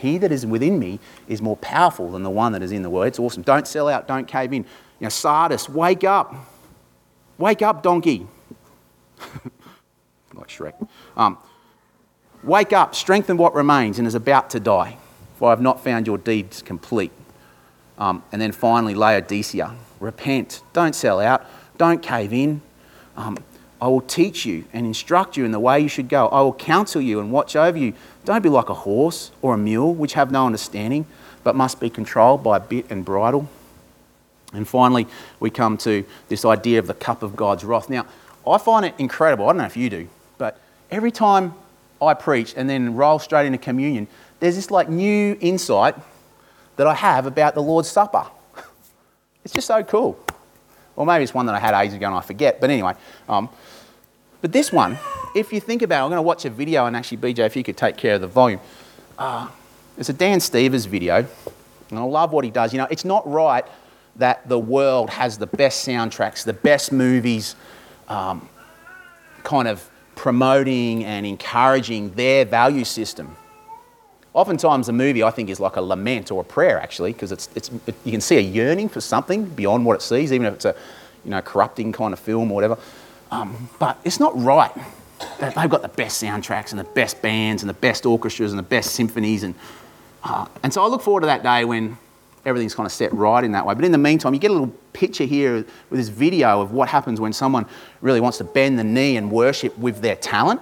he 0.00 0.18
that 0.18 0.30
is 0.30 0.44
within 0.44 0.78
me 0.78 1.00
is 1.28 1.40
more 1.40 1.56
powerful 1.56 2.12
than 2.12 2.22
the 2.22 2.30
one 2.30 2.52
that 2.52 2.62
is 2.62 2.72
in 2.72 2.82
the 2.82 2.90
world. 2.90 3.08
It's 3.08 3.18
awesome. 3.18 3.42
Don't 3.42 3.66
sell 3.66 3.88
out. 3.88 4.06
Don't 4.06 4.28
cave 4.28 4.52
in. 4.52 4.66
You 5.00 5.04
know, 5.04 5.08
Sardis, 5.10 5.68
wake 5.68 6.04
up. 6.04 6.34
Wake 7.38 7.62
up, 7.62 7.82
donkey. 7.82 8.26
like 10.34 10.48
Shrek. 10.48 10.88
Um, 11.16 11.38
wake 12.42 12.72
up, 12.72 12.94
strengthen 12.94 13.36
what 13.36 13.54
remains 13.54 13.98
and 13.98 14.06
is 14.08 14.14
about 14.14 14.50
to 14.50 14.60
die 14.60 14.98
for 15.38 15.48
I 15.48 15.52
have 15.52 15.60
not 15.60 15.82
found 15.84 16.08
your 16.08 16.18
deeds 16.18 16.62
complete. 16.62 17.12
Um, 17.96 18.24
and 18.32 18.42
then 18.42 18.50
finally, 18.50 18.94
Laodicea, 18.94 19.72
repent, 20.00 20.62
don't 20.72 20.94
sell 20.94 21.20
out, 21.20 21.46
don't 21.78 22.02
cave 22.02 22.32
in. 22.32 22.60
Um, 23.16 23.38
I 23.80 23.86
will 23.86 24.00
teach 24.00 24.44
you 24.44 24.64
and 24.72 24.84
instruct 24.84 25.36
you 25.36 25.44
in 25.44 25.52
the 25.52 25.60
way 25.60 25.78
you 25.78 25.88
should 25.88 26.08
go. 26.08 26.26
I 26.28 26.40
will 26.40 26.52
counsel 26.52 27.00
you 27.00 27.20
and 27.20 27.30
watch 27.30 27.54
over 27.54 27.78
you. 27.78 27.94
Don't 28.24 28.42
be 28.42 28.48
like 28.48 28.68
a 28.68 28.74
horse 28.74 29.30
or 29.40 29.54
a 29.54 29.58
mule, 29.58 29.94
which 29.94 30.14
have 30.14 30.32
no 30.32 30.44
understanding, 30.44 31.06
but 31.44 31.54
must 31.54 31.78
be 31.78 31.88
controlled 31.88 32.42
by 32.42 32.58
bit 32.58 32.90
and 32.90 33.04
bridle. 33.04 33.48
And 34.52 34.66
finally, 34.66 35.06
we 35.40 35.50
come 35.50 35.76
to 35.78 36.04
this 36.28 36.44
idea 36.44 36.78
of 36.78 36.86
the 36.86 36.94
cup 36.94 37.22
of 37.22 37.36
God's 37.36 37.64
wrath. 37.64 37.90
Now, 37.90 38.06
I 38.46 38.58
find 38.58 38.86
it 38.86 38.94
incredible. 38.98 39.44
I 39.46 39.48
don't 39.48 39.58
know 39.58 39.64
if 39.64 39.76
you 39.76 39.90
do, 39.90 40.08
but 40.38 40.58
every 40.90 41.10
time 41.10 41.54
I 42.00 42.14
preach 42.14 42.54
and 42.56 42.68
then 42.68 42.94
roll 42.94 43.18
straight 43.18 43.46
into 43.46 43.58
communion, 43.58 44.08
there's 44.40 44.56
this 44.56 44.70
like 44.70 44.88
new 44.88 45.36
insight 45.40 45.94
that 46.76 46.86
I 46.86 46.94
have 46.94 47.26
about 47.26 47.54
the 47.54 47.62
Lord's 47.62 47.88
Supper. 47.88 48.26
It's 49.44 49.54
just 49.54 49.68
so 49.68 49.82
cool. 49.82 50.18
Or 50.94 51.06
maybe 51.06 51.22
it's 51.22 51.32
one 51.32 51.46
that 51.46 51.54
I 51.54 51.58
had 51.58 51.72
ages 51.72 51.94
ago 51.94 52.06
and 52.06 52.14
I 52.14 52.20
forget. 52.20 52.60
But 52.60 52.68
anyway, 52.68 52.92
um, 53.30 53.48
but 54.42 54.52
this 54.52 54.72
one, 54.72 54.98
if 55.34 55.52
you 55.52 55.60
think 55.60 55.80
about 55.80 56.02
it, 56.02 56.04
I'm 56.04 56.10
going 56.10 56.18
to 56.18 56.22
watch 56.22 56.44
a 56.44 56.50
video 56.50 56.84
and 56.84 56.94
actually, 56.94 57.18
BJ, 57.18 57.38
if 57.46 57.56
you 57.56 57.64
could 57.64 57.76
take 57.76 57.96
care 57.96 58.16
of 58.16 58.20
the 58.20 58.26
volume. 58.26 58.60
Uh, 59.16 59.48
it's 59.96 60.10
a 60.10 60.12
Dan 60.12 60.40
Stevens 60.40 60.84
video, 60.84 61.26
and 61.90 61.98
I 61.98 62.02
love 62.02 62.32
what 62.32 62.44
he 62.44 62.50
does. 62.50 62.72
You 62.72 62.78
know, 62.78 62.86
it's 62.90 63.04
not 63.04 63.26
right 63.28 63.64
that 64.18 64.48
the 64.48 64.58
world 64.58 65.10
has 65.10 65.38
the 65.38 65.46
best 65.46 65.86
soundtracks, 65.86 66.44
the 66.44 66.52
best 66.52 66.92
movies, 66.92 67.56
um, 68.08 68.48
kind 69.44 69.68
of 69.68 69.88
promoting 70.14 71.04
and 71.04 71.24
encouraging 71.24 72.10
their 72.14 72.44
value 72.44 72.84
system. 72.84 73.36
Oftentimes, 74.34 74.88
a 74.88 74.92
movie 74.92 75.22
I 75.22 75.30
think 75.30 75.48
is 75.48 75.58
like 75.58 75.76
a 75.76 75.80
lament 75.80 76.30
or 76.30 76.42
a 76.42 76.44
prayer, 76.44 76.78
actually, 76.78 77.12
because 77.12 77.32
it's, 77.32 77.48
it's, 77.54 77.70
it, 77.86 77.94
you 78.04 78.12
can 78.12 78.20
see 78.20 78.36
a 78.36 78.40
yearning 78.40 78.88
for 78.88 79.00
something 79.00 79.44
beyond 79.46 79.84
what 79.84 79.94
it 79.94 80.02
sees, 80.02 80.32
even 80.32 80.46
if 80.46 80.54
it's 80.54 80.64
a 80.64 80.74
you 81.24 81.30
know, 81.30 81.40
corrupting 81.40 81.92
kind 81.92 82.12
of 82.12 82.18
film 82.18 82.50
or 82.50 82.54
whatever. 82.54 82.78
Um, 83.30 83.68
but 83.78 83.98
it's 84.04 84.20
not 84.20 84.40
right 84.40 84.72
that 85.40 85.54
they've 85.54 85.70
got 85.70 85.82
the 85.82 85.88
best 85.88 86.22
soundtracks 86.22 86.70
and 86.70 86.78
the 86.78 86.84
best 86.84 87.20
bands 87.22 87.62
and 87.62 87.68
the 87.68 87.74
best 87.74 88.06
orchestras 88.06 88.52
and 88.52 88.58
the 88.58 88.64
best 88.64 88.92
symphonies. 88.94 89.42
And, 89.42 89.54
uh, 90.24 90.46
and 90.62 90.72
so 90.72 90.82
I 90.82 90.86
look 90.86 91.02
forward 91.02 91.20
to 91.20 91.26
that 91.26 91.42
day 91.42 91.64
when 91.64 91.98
everything's 92.44 92.74
kind 92.74 92.86
of 92.86 92.92
set 92.92 93.12
right 93.12 93.42
in 93.44 93.52
that 93.52 93.66
way. 93.66 93.74
But 93.74 93.84
in 93.84 93.92
the 93.92 93.98
meantime, 93.98 94.34
you 94.34 94.40
get 94.40 94.50
a 94.50 94.54
little 94.54 94.72
picture 94.92 95.24
here 95.24 95.64
with 95.90 95.98
this 95.98 96.08
video 96.08 96.60
of 96.60 96.72
what 96.72 96.88
happens 96.88 97.20
when 97.20 97.32
someone 97.32 97.66
really 98.00 98.20
wants 98.20 98.38
to 98.38 98.44
bend 98.44 98.78
the 98.78 98.84
knee 98.84 99.16
and 99.16 99.30
worship 99.30 99.76
with 99.78 100.00
their 100.00 100.16
talent. 100.16 100.60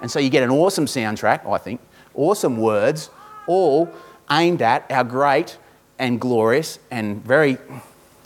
And 0.00 0.10
so 0.10 0.18
you 0.18 0.30
get 0.30 0.42
an 0.42 0.50
awesome 0.50 0.86
soundtrack, 0.86 1.46
I 1.46 1.58
think, 1.58 1.80
awesome 2.14 2.58
words, 2.58 3.10
all 3.46 3.92
aimed 4.30 4.62
at 4.62 4.90
our 4.90 5.04
great 5.04 5.58
and 5.98 6.20
glorious 6.20 6.78
and 6.90 7.24
very 7.24 7.58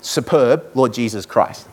superb 0.00 0.70
Lord 0.74 0.94
Jesus 0.94 1.26
Christ. 1.26 1.68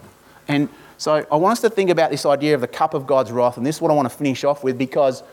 And 0.47 0.69
so 0.97 1.25
I 1.31 1.35
want 1.35 1.53
us 1.53 1.61
to 1.61 1.69
think 1.69 1.89
about 1.89 2.11
this 2.11 2.25
idea 2.25 2.55
of 2.55 2.61
the 2.61 2.67
cup 2.67 2.93
of 2.93 3.05
God's 3.05 3.31
wrath, 3.31 3.57
and 3.57 3.65
this 3.65 3.77
is 3.77 3.81
what 3.81 3.91
I 3.91 3.93
want 3.93 4.09
to 4.09 4.15
finish 4.15 4.43
off 4.43 4.63
with 4.63 4.77
because 4.77 5.23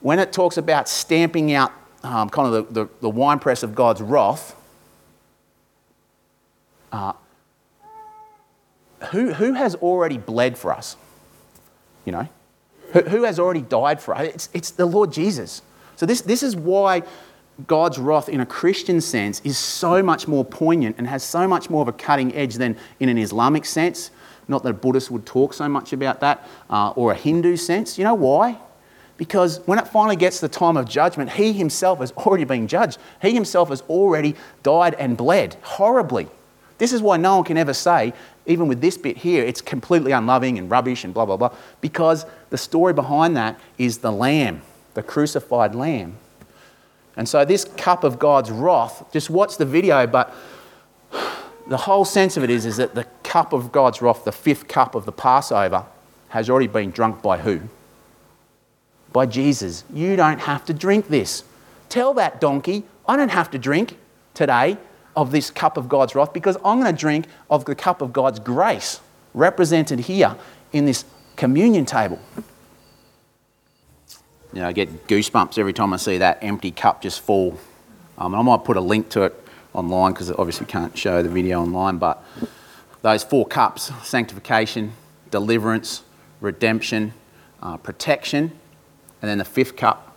when 0.00 0.18
it 0.18 0.32
talks 0.32 0.56
about 0.56 0.88
stamping 0.88 1.52
out 1.52 1.72
um, 2.02 2.28
kind 2.30 2.54
of 2.54 2.72
the, 2.72 2.84
the, 2.84 2.90
the 3.00 3.08
winepress 3.08 3.62
of 3.62 3.74
God's 3.74 4.00
wrath, 4.00 4.54
uh, 6.92 7.12
who, 9.10 9.32
who 9.32 9.52
has 9.54 9.74
already 9.76 10.18
bled 10.18 10.58
for 10.58 10.72
us? 10.72 10.96
You 12.04 12.12
know? 12.12 12.28
Who, 12.92 13.00
who 13.00 13.22
has 13.24 13.38
already 13.38 13.62
died 13.62 14.00
for 14.00 14.14
us? 14.14 14.28
It's, 14.34 14.48
it's 14.52 14.70
the 14.70 14.86
Lord 14.86 15.12
Jesus. 15.12 15.62
So, 15.96 16.06
this, 16.06 16.20
this 16.22 16.42
is 16.42 16.56
why 16.56 17.02
God's 17.66 17.98
wrath, 17.98 18.28
in 18.28 18.40
a 18.40 18.46
Christian 18.46 19.00
sense, 19.00 19.40
is 19.44 19.58
so 19.58 20.02
much 20.02 20.28
more 20.28 20.44
poignant 20.44 20.96
and 20.98 21.06
has 21.06 21.22
so 21.22 21.48
much 21.48 21.68
more 21.70 21.82
of 21.82 21.88
a 21.88 21.92
cutting 21.92 22.34
edge 22.34 22.54
than 22.54 22.76
in 23.00 23.08
an 23.08 23.18
Islamic 23.18 23.64
sense. 23.64 24.10
Not 24.46 24.62
that 24.62 24.70
a 24.70 24.74
Buddhist 24.74 25.10
would 25.10 25.26
talk 25.26 25.52
so 25.52 25.68
much 25.68 25.92
about 25.92 26.20
that, 26.20 26.46
uh, 26.70 26.90
or 26.90 27.12
a 27.12 27.14
Hindu 27.14 27.56
sense. 27.56 27.98
You 27.98 28.04
know 28.04 28.14
why? 28.14 28.58
Because 29.16 29.58
when 29.66 29.78
it 29.78 29.88
finally 29.88 30.16
gets 30.16 30.40
the 30.40 30.48
time 30.48 30.76
of 30.76 30.88
judgment, 30.88 31.30
he 31.30 31.52
himself 31.52 31.98
has 31.98 32.12
already 32.12 32.44
been 32.44 32.68
judged. 32.68 32.98
He 33.20 33.34
himself 33.34 33.68
has 33.70 33.82
already 33.82 34.36
died 34.62 34.94
and 34.94 35.16
bled 35.16 35.56
horribly. 35.62 36.28
This 36.78 36.92
is 36.92 37.02
why 37.02 37.16
no 37.16 37.36
one 37.36 37.44
can 37.44 37.56
ever 37.56 37.74
say, 37.74 38.12
even 38.46 38.68
with 38.68 38.80
this 38.80 38.96
bit 38.96 39.18
here, 39.18 39.44
it's 39.44 39.60
completely 39.60 40.12
unloving 40.12 40.58
and 40.58 40.70
rubbish 40.70 41.04
and 41.04 41.12
blah, 41.12 41.26
blah, 41.26 41.36
blah, 41.36 41.54
because 41.80 42.24
the 42.50 42.58
story 42.58 42.92
behind 42.92 43.36
that 43.36 43.58
is 43.76 43.98
the 43.98 44.12
Lamb 44.12 44.62
the 44.98 45.02
crucified 45.04 45.76
lamb. 45.76 46.16
And 47.16 47.28
so, 47.28 47.44
this 47.44 47.64
cup 47.64 48.02
of 48.02 48.18
God's 48.18 48.50
wrath, 48.50 49.04
just 49.12 49.30
watch 49.30 49.56
the 49.56 49.64
video, 49.64 50.08
but 50.08 50.34
the 51.68 51.76
whole 51.76 52.04
sense 52.04 52.36
of 52.36 52.42
it 52.42 52.50
is, 52.50 52.66
is 52.66 52.78
that 52.78 52.96
the 52.96 53.04
cup 53.22 53.52
of 53.52 53.70
God's 53.70 54.02
wrath, 54.02 54.24
the 54.24 54.32
fifth 54.32 54.66
cup 54.66 54.96
of 54.96 55.04
the 55.04 55.12
Passover, 55.12 55.86
has 56.30 56.50
already 56.50 56.66
been 56.66 56.90
drunk 56.90 57.22
by 57.22 57.38
who? 57.38 57.60
By 59.12 59.26
Jesus. 59.26 59.84
You 59.94 60.16
don't 60.16 60.40
have 60.40 60.64
to 60.64 60.74
drink 60.74 61.06
this. 61.06 61.44
Tell 61.88 62.12
that 62.14 62.40
donkey, 62.40 62.82
I 63.06 63.16
don't 63.16 63.30
have 63.30 63.52
to 63.52 63.58
drink 63.58 63.96
today 64.34 64.78
of 65.18 65.32
this 65.32 65.50
cup 65.50 65.76
of 65.76 65.88
God's 65.88 66.14
wrath 66.14 66.32
because 66.32 66.56
I'm 66.64 66.80
going 66.80 66.94
to 66.94 66.98
drink 66.98 67.26
of 67.50 67.64
the 67.64 67.74
cup 67.74 68.02
of 68.02 68.12
God's 68.12 68.38
grace 68.38 69.00
represented 69.34 69.98
here 69.98 70.36
in 70.72 70.84
this 70.84 71.04
communion 71.34 71.84
table. 71.84 72.20
You 74.52 74.60
know, 74.60 74.68
I 74.68 74.72
get 74.72 75.08
goosebumps 75.08 75.58
every 75.58 75.72
time 75.72 75.92
I 75.92 75.96
see 75.96 76.18
that 76.18 76.38
empty 76.40 76.70
cup 76.70 77.02
just 77.02 77.18
fall. 77.18 77.58
Um, 78.16 78.32
I 78.32 78.42
might 78.42 78.62
put 78.62 78.76
a 78.76 78.80
link 78.80 79.08
to 79.10 79.22
it 79.24 79.34
online 79.74 80.12
because 80.12 80.30
obviously 80.30 80.66
can't 80.66 80.96
show 80.96 81.20
the 81.20 81.28
video 81.28 81.62
online, 81.62 81.98
but 81.98 82.22
those 83.02 83.24
four 83.24 83.44
cups 83.44 83.90
sanctification, 84.04 84.92
deliverance, 85.32 86.04
redemption, 86.40 87.12
uh, 87.60 87.76
protection, 87.76 88.52
and 89.20 89.28
then 89.28 89.38
the 89.38 89.44
fifth 89.44 89.74
cup, 89.74 90.16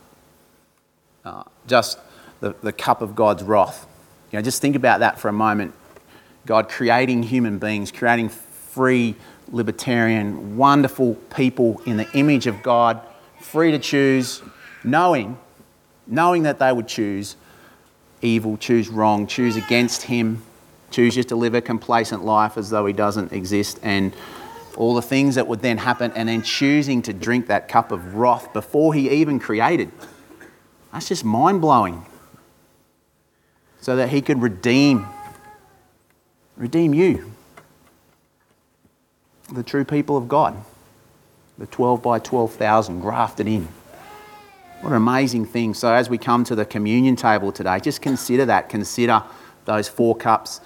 uh, 1.26 1.42
just 1.66 1.98
the, 2.40 2.54
the 2.62 2.72
cup 2.72 3.02
of 3.02 3.16
God's 3.16 3.42
wrath. 3.42 3.88
You 4.32 4.40
know, 4.40 4.44
just 4.44 4.62
think 4.62 4.76
about 4.76 5.02
that 5.02 5.20
for 5.20 5.28
a 5.28 5.34
moment. 5.34 5.74
God 6.46 6.70
creating 6.70 7.24
human 7.24 7.60
beings, 7.60 7.92
creating 7.92 8.30
free, 8.30 9.16
libertarian, 9.52 10.58
wonderful 10.58 11.16
people 11.36 11.82
in 11.86 11.98
the 11.98 12.10
image 12.14 12.48
of 12.48 12.64
God 12.64 13.02
free 13.42 13.72
to 13.72 13.80
choose, 13.80 14.42
knowing, 14.84 15.38
knowing 16.08 16.44
that 16.44 16.60
they 16.60 16.72
would 16.72 16.88
choose 16.88 17.36
evil, 18.22 18.56
choose 18.56 18.88
wrong, 18.88 19.28
choose 19.28 19.56
against 19.58 20.04
him, 20.04 20.42
choose 20.92 21.16
just 21.16 21.30
to 21.30 21.36
live 21.36 21.54
a 21.54 21.62
complacent 21.62 22.24
life 22.24 22.58
as 22.58 22.70
though 22.70 22.86
he 22.86 22.94
doesn't 22.94 23.34
exist, 23.34 23.80
and 23.84 24.14
all 24.78 24.96
the 24.96 25.02
things 25.02 25.36
that 25.36 25.48
would 25.48 25.62
then 25.62 25.78
happen, 25.78 26.12
and 26.16 26.30
then 26.30 26.42
choosing 26.42 27.02
to 27.02 27.14
drink 27.14 27.48
that 27.48 27.68
cup 27.68 27.92
of 27.92 28.16
wrath 28.16 28.54
before 28.54 28.94
he 28.94 29.10
even 29.10 29.40
created. 29.40 29.92
That's 30.94 31.10
just 31.10 31.26
mind 31.26 31.60
blowing. 31.60 32.06
So 33.82 33.96
that 33.96 34.10
he 34.10 34.22
could 34.22 34.42
redeem, 34.42 35.06
redeem 36.56 36.94
you, 36.94 37.32
the 39.52 39.64
true 39.64 39.84
people 39.84 40.16
of 40.16 40.28
God, 40.28 40.56
the 41.58 41.66
12 41.68 42.02
by 42.02 42.20
12,000 42.20 43.02
grafted 43.02 43.48
in. 43.48 43.68
What 44.82 44.92
an 44.92 44.98
amazing 44.98 45.46
thing. 45.46 45.76
So, 45.76 45.94
as 45.94 46.10
we 46.10 46.18
come 46.18 46.44
to 46.46 46.56
the 46.56 46.66
communion 46.66 47.16
table 47.16 47.52
today, 47.52 47.80
just 47.80 48.02
consider 48.02 48.46
that. 48.46 48.68
Consider 48.68 49.22
those 49.66 49.88
four 49.88 50.16
cups, 50.16 50.60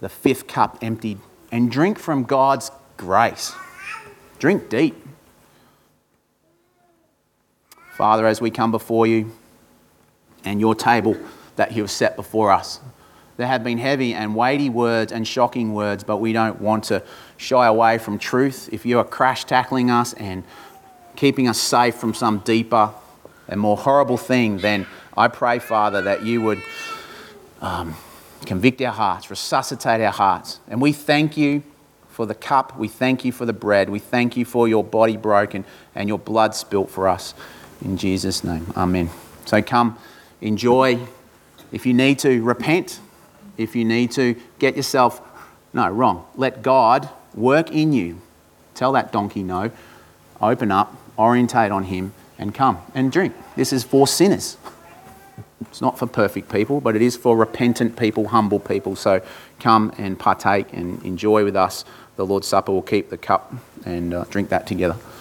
the 0.00 0.08
fifth 0.08 0.46
cup 0.46 0.78
emptied, 0.82 1.18
and 1.50 1.70
drink 1.70 1.98
from 1.98 2.22
God's 2.22 2.70
grace. 2.96 3.52
Drink 4.38 4.68
deep. 4.68 4.94
Father, 7.96 8.26
as 8.26 8.40
we 8.40 8.50
come 8.50 8.70
before 8.70 9.06
you 9.06 9.32
and 10.44 10.60
your 10.60 10.74
table 10.74 11.16
that 11.56 11.72
you 11.72 11.82
have 11.82 11.90
set 11.90 12.16
before 12.16 12.50
us, 12.50 12.80
there 13.36 13.46
have 13.46 13.62
been 13.62 13.78
heavy 13.78 14.14
and 14.14 14.34
weighty 14.34 14.70
words 14.70 15.12
and 15.12 15.26
shocking 15.26 15.74
words, 15.74 16.04
but 16.04 16.18
we 16.18 16.32
don't 16.32 16.60
want 16.60 16.84
to 16.84 17.02
shy 17.36 17.66
away 17.66 17.98
from 17.98 18.18
truth. 18.18 18.68
If 18.72 18.86
you 18.86 18.98
are 18.98 19.04
crash 19.04 19.44
tackling 19.44 19.90
us 19.90 20.14
and 20.14 20.42
keeping 21.16 21.48
us 21.48 21.58
safe 21.58 21.96
from 21.96 22.14
some 22.14 22.38
deeper 22.40 22.92
and 23.48 23.60
more 23.60 23.76
horrible 23.76 24.16
thing, 24.16 24.58
then 24.58 24.86
I 25.16 25.28
pray, 25.28 25.58
Father, 25.58 26.02
that 26.02 26.24
you 26.24 26.40
would 26.42 26.62
um, 27.60 27.94
convict 28.46 28.80
our 28.80 28.92
hearts, 28.92 29.28
resuscitate 29.28 30.00
our 30.00 30.12
hearts. 30.12 30.60
And 30.68 30.80
we 30.80 30.92
thank 30.92 31.36
you 31.36 31.62
for 32.08 32.24
the 32.24 32.34
cup. 32.34 32.78
We 32.78 32.88
thank 32.88 33.24
you 33.24 33.32
for 33.32 33.44
the 33.44 33.52
bread. 33.52 33.90
We 33.90 33.98
thank 33.98 34.36
you 34.36 34.46
for 34.46 34.66
your 34.66 34.82
body 34.82 35.18
broken 35.18 35.66
and 35.94 36.08
your 36.08 36.18
blood 36.18 36.54
spilt 36.54 36.90
for 36.90 37.06
us. 37.08 37.34
In 37.82 37.98
Jesus' 37.98 38.42
name, 38.42 38.72
amen. 38.74 39.10
So 39.44 39.60
come, 39.60 39.98
enjoy. 40.40 41.06
If 41.76 41.84
you 41.84 41.92
need 41.92 42.18
to, 42.20 42.42
repent. 42.42 43.00
If 43.58 43.76
you 43.76 43.84
need 43.84 44.10
to, 44.12 44.34
get 44.58 44.76
yourself, 44.76 45.20
no, 45.74 45.90
wrong. 45.90 46.24
Let 46.34 46.62
God 46.62 47.06
work 47.34 47.70
in 47.70 47.92
you. 47.92 48.22
Tell 48.74 48.92
that 48.92 49.12
donkey 49.12 49.42
no. 49.42 49.70
Open 50.40 50.72
up, 50.72 50.96
orientate 51.18 51.70
on 51.70 51.84
Him 51.84 52.14
and 52.38 52.54
come 52.54 52.78
and 52.94 53.12
drink. 53.12 53.34
This 53.56 53.74
is 53.74 53.84
for 53.84 54.06
sinners. 54.06 54.56
It's 55.70 55.82
not 55.82 55.98
for 55.98 56.06
perfect 56.06 56.50
people, 56.50 56.80
but 56.80 56.96
it 56.96 57.02
is 57.02 57.14
for 57.14 57.36
repentant 57.36 57.98
people, 57.98 58.28
humble 58.28 58.58
people. 58.58 58.96
So 58.96 59.20
come 59.60 59.92
and 59.98 60.18
partake 60.18 60.72
and 60.72 61.04
enjoy 61.04 61.44
with 61.44 61.56
us 61.56 61.84
the 62.16 62.24
Lord's 62.24 62.46
Supper. 62.46 62.72
We'll 62.72 62.80
keep 62.80 63.10
the 63.10 63.18
cup 63.18 63.52
and 63.84 64.14
uh, 64.14 64.24
drink 64.30 64.48
that 64.48 64.66
together. 64.66 64.96